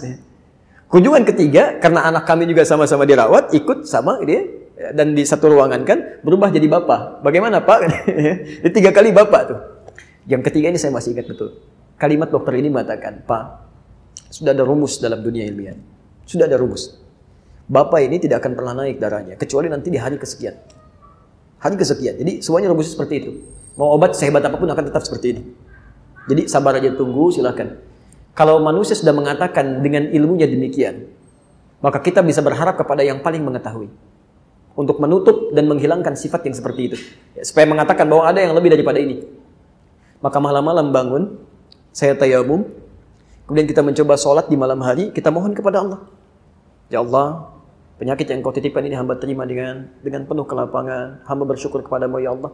[0.89, 4.47] Kunjungan ketiga karena anak kami juga sama-sama dirawat ikut sama dia
[4.95, 7.21] dan di satu ruangan kan berubah jadi bapak.
[7.27, 7.79] Bagaimana pak?
[8.65, 9.59] di tiga kali bapak tuh.
[10.31, 11.59] Yang ketiga ini saya masih ingat betul.
[11.99, 13.45] Kalimat dokter ini mengatakan, Pak,
[14.31, 15.75] sudah ada rumus dalam dunia ilmiah.
[16.23, 16.95] Sudah ada rumus.
[17.69, 20.57] Bapak ini tidak akan pernah naik darahnya, kecuali nanti di hari kesekian.
[21.59, 22.17] Hari kesekian.
[22.17, 23.31] Jadi semuanya rumusnya seperti itu.
[23.75, 25.43] Mau obat sehebat apa pun akan tetap seperti ini.
[26.31, 27.83] Jadi sabar aja tunggu, silakan.
[28.33, 31.11] Kalau manusia sudah mengatakan dengan ilmunya demikian,
[31.83, 33.91] maka kita bisa berharap kepada yang paling mengetahui.
[34.79, 36.97] Untuk menutup dan menghilangkan sifat yang seperti itu.
[37.35, 39.27] Ya, supaya mengatakan bahwa ada yang lebih daripada ini.
[40.23, 41.23] Maka malam-malam bangun,
[41.99, 42.63] saya tayamum,
[43.49, 46.05] Kemudian kita mencoba sholat di malam hari, kita mohon kepada Allah.
[46.93, 47.49] Ya Allah,
[47.97, 51.25] penyakit yang kau titipkan ini hamba terima dengan dengan penuh kelapangan.
[51.25, 52.53] Hamba bersyukur kepadamu ya Allah.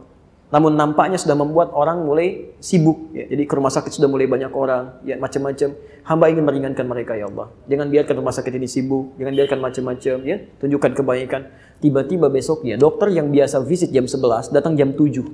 [0.55, 3.11] Namun nampaknya sudah membuat orang mulai sibuk.
[3.11, 3.27] Ya.
[3.27, 5.75] Jadi ke rumah sakit sudah mulai banyak orang, ya macam-macam.
[6.07, 7.51] Hamba ingin meringankan mereka ya Allah.
[7.67, 10.15] Jangan biarkan rumah sakit ini sibuk, jangan biarkan macam-macam.
[10.23, 11.41] Ya, tunjukkan kebaikan.
[11.83, 15.27] Tiba-tiba besoknya dokter yang biasa visit jam 11 datang jam 7.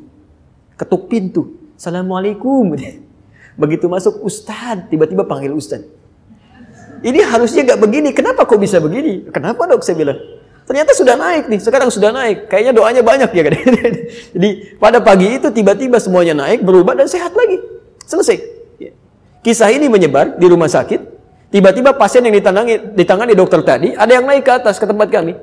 [0.73, 1.53] Ketuk pintu.
[1.77, 2.73] Assalamualaikum.
[3.59, 5.87] Begitu masuk Ustadz, tiba-tiba panggil Ustadz.
[7.01, 8.09] Ini harusnya nggak begini.
[8.13, 9.25] Kenapa kok bisa begini?
[9.33, 9.81] Kenapa dok?
[9.81, 10.19] Saya bilang.
[10.69, 11.59] Ternyata sudah naik nih.
[11.59, 12.45] Sekarang sudah naik.
[12.45, 13.53] Kayaknya doanya banyak ya kan.
[14.37, 17.57] Jadi pada pagi itu tiba-tiba semuanya naik, berubah dan sehat lagi.
[18.05, 18.37] Selesai.
[19.41, 21.01] Kisah ini menyebar di rumah sakit.
[21.51, 25.35] Tiba-tiba pasien yang ditangani, ditangani dokter tadi, ada yang naik ke atas ke tempat kami.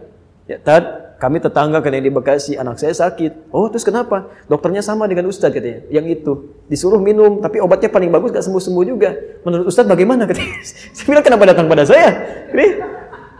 [0.48, 3.52] Ya, tad, kami tetangga yang di Bekasi, anak saya sakit.
[3.52, 4.32] Oh, terus kenapa?
[4.48, 5.84] Dokternya sama dengan Ustadz katanya.
[5.92, 6.32] Yang itu.
[6.72, 9.12] Disuruh minum, tapi obatnya paling bagus gak sembuh-sembuh juga.
[9.44, 10.56] Menurut Ustadz bagaimana katanya?
[10.96, 12.08] Saya bilang kenapa datang pada saya?
[12.48, 12.66] Ini,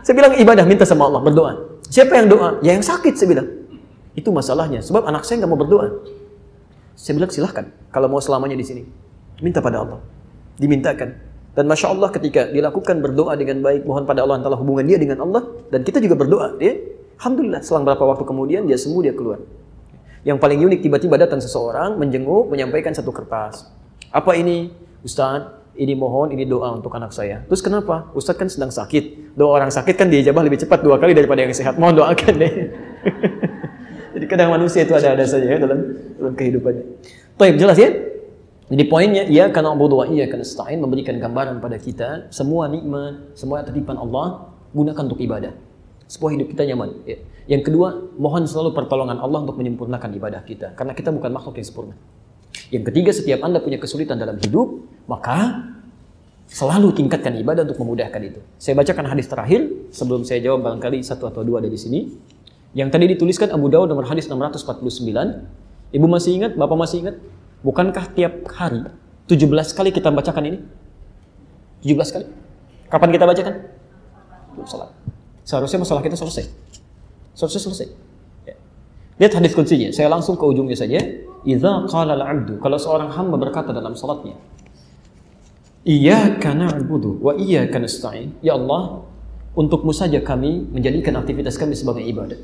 [0.05, 1.81] saya bilang ibadah, minta sama Allah, berdoa.
[1.89, 2.61] Siapa yang doa?
[2.61, 3.47] Ya yang sakit, saya bilang.
[4.13, 4.85] Itu masalahnya.
[4.85, 6.05] Sebab anak saya nggak mau berdoa.
[6.93, 7.65] Saya bilang silahkan.
[7.89, 8.83] Kalau mau selamanya di sini.
[9.41, 9.99] Minta pada Allah.
[10.61, 11.09] Dimintakan.
[11.57, 15.25] Dan Masya Allah ketika dilakukan berdoa dengan baik, mohon pada Allah antara hubungan dia dengan
[15.25, 16.55] Allah, dan kita juga berdoa.
[16.61, 19.43] Dia Alhamdulillah selang berapa waktu kemudian dia sembuh dia keluar.
[20.23, 23.67] Yang paling unik tiba-tiba datang seseorang menjenguk menyampaikan satu kertas.
[24.07, 24.71] Apa ini?
[25.03, 27.43] Ustaz, ini mohon ini doa untuk anak saya.
[27.51, 28.07] Terus kenapa?
[28.15, 29.35] Ustaz kan sedang sakit.
[29.35, 31.75] Doa orang sakit kan diijabah lebih cepat dua kali daripada yang sehat.
[31.75, 32.53] Mohon doakan deh.
[34.15, 36.83] Jadi kadang manusia itu ada-ada saja ya dalam dalam kehidupannya.
[37.35, 37.91] Baik, jelas ya?
[38.71, 43.59] Jadi poinnya, ia karena berdoa, ia karena stain memberikan gambaran pada kita semua nikmat, semua
[43.67, 45.68] titipan Allah gunakan untuk ibadah
[46.09, 47.05] sebuah hidup kita nyaman.
[47.05, 47.21] Ya.
[47.45, 50.73] Yang kedua, mohon selalu pertolongan Allah untuk menyempurnakan ibadah kita.
[50.73, 51.95] Karena kita bukan makhluk yang sempurna.
[52.73, 55.69] Yang ketiga, setiap Anda punya kesulitan dalam hidup, maka
[56.49, 58.41] selalu tingkatkan ibadah untuk memudahkan itu.
[58.57, 62.09] Saya bacakan hadis terakhir, sebelum saya jawab barangkali satu atau dua dari sini.
[62.73, 64.93] Yang tadi dituliskan Abu Dawud nomor hadis 649.
[65.93, 66.53] Ibu masih ingat?
[66.53, 67.15] Bapak masih ingat?
[67.65, 68.85] Bukankah tiap hari
[69.25, 70.59] 17 kali kita bacakan ini?
[71.85, 72.25] 17 kali?
[72.89, 73.53] Kapan kita bacakan?
[74.69, 74.89] Salat.
[75.49, 76.45] Seharusnya masalah kita selesai.
[77.33, 77.87] Selesai selesai.
[78.45, 78.53] Ya.
[79.17, 79.89] Lihat hadis kuncinya.
[79.89, 81.01] Saya langsung ke ujungnya saja.
[81.41, 84.37] Idza qala al-'abdu kalau seorang hamba berkata dalam salatnya,
[85.89, 88.37] Iyyaka na'budu wa iyyaka nasta'in.
[88.45, 89.01] Ya Allah,
[89.57, 92.37] untukmu saja kami menjadikan aktivitas kami sebagai ibadah.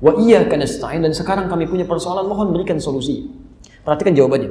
[0.00, 3.28] Wa iyyaka nasta'in dan sekarang kami punya persoalan mohon berikan solusi.
[3.84, 4.48] Perhatikan jawabannya.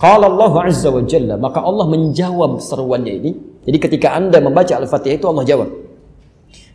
[0.00, 3.30] Qala Allah Azza wa Jalla, maka Allah menjawab seruannya ini.
[3.62, 5.91] Jadi ketika Anda membaca Al-Fatihah itu Allah jawab.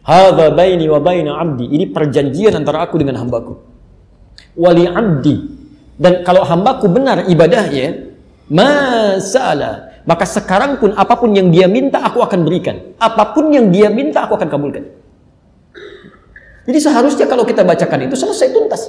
[0.07, 1.67] Hadza baini wa baina abdi.
[1.67, 3.59] Ini perjanjian antara aku dengan hambaku.
[4.55, 5.35] Wali abdi.
[5.99, 8.15] Dan kalau hambaku benar ibadahnya,
[8.47, 9.99] masalah.
[10.07, 12.95] Maka sekarang pun apa pun yang dia minta aku akan berikan.
[12.95, 14.87] Apa pun yang dia minta aku akan kabulkan.
[16.63, 18.87] Jadi seharusnya kalau kita bacakan itu selesai tuntas.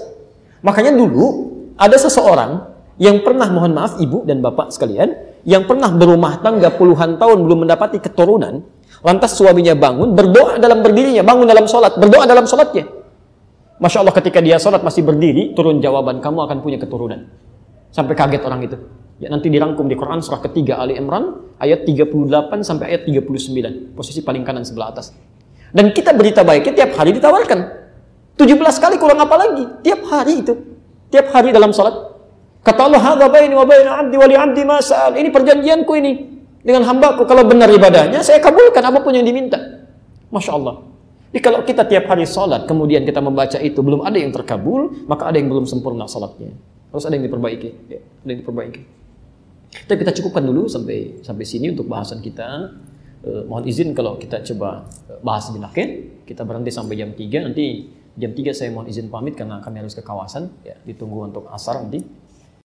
[0.62, 2.62] Makanya dulu ada seseorang
[3.02, 7.66] yang pernah mohon maaf ibu dan bapak sekalian yang pernah berumah tangga puluhan tahun belum
[7.66, 8.62] mendapati keturunan
[9.02, 12.90] Lantas suaminya bangun, berdoa dalam berdirinya, bangun dalam sholat, berdoa dalam sholatnya.
[13.78, 17.30] Masya Allah ketika dia sholat masih berdiri, turun jawaban, kamu akan punya keturunan.
[17.94, 18.76] Sampai kaget orang itu.
[19.22, 23.94] Ya, nanti dirangkum di Quran surah ketiga Ali Imran ayat 38 sampai ayat 39.
[23.98, 25.14] Posisi paling kanan sebelah atas.
[25.74, 27.58] Dan kita berita baiknya tiap hari ditawarkan.
[28.38, 29.64] 17 kali kurang apa lagi?
[29.82, 30.54] Tiap hari itu.
[31.10, 31.98] Tiap hari dalam salat.
[32.62, 36.82] Kata Allah, "Hadza baini wa 'abdi wa li 'abdi ma sa'al." Ini perjanjianku ini dengan
[36.86, 39.58] hambaku kalau benar ibadahnya saya kabulkan apa pun yang diminta.
[40.28, 40.84] Masya Allah.
[41.28, 45.28] Jadi kalau kita tiap hari salat kemudian kita membaca itu belum ada yang terkabul, maka
[45.28, 46.56] ada yang belum sempurna salatnya.
[46.88, 47.70] Harus ada yang diperbaiki.
[47.92, 48.82] Ya, ada yang diperbaiki.
[49.68, 52.72] Tapi kita cukupkan dulu sampai sampai sini untuk bahasan kita.
[53.18, 55.86] Eh, mohon izin kalau kita coba eh, bahas ya.
[56.24, 59.92] Kita berhenti sampai jam 3 nanti jam 3 saya mohon izin pamit karena kami harus
[59.92, 62.00] ke kawasan ya ditunggu untuk asar nanti.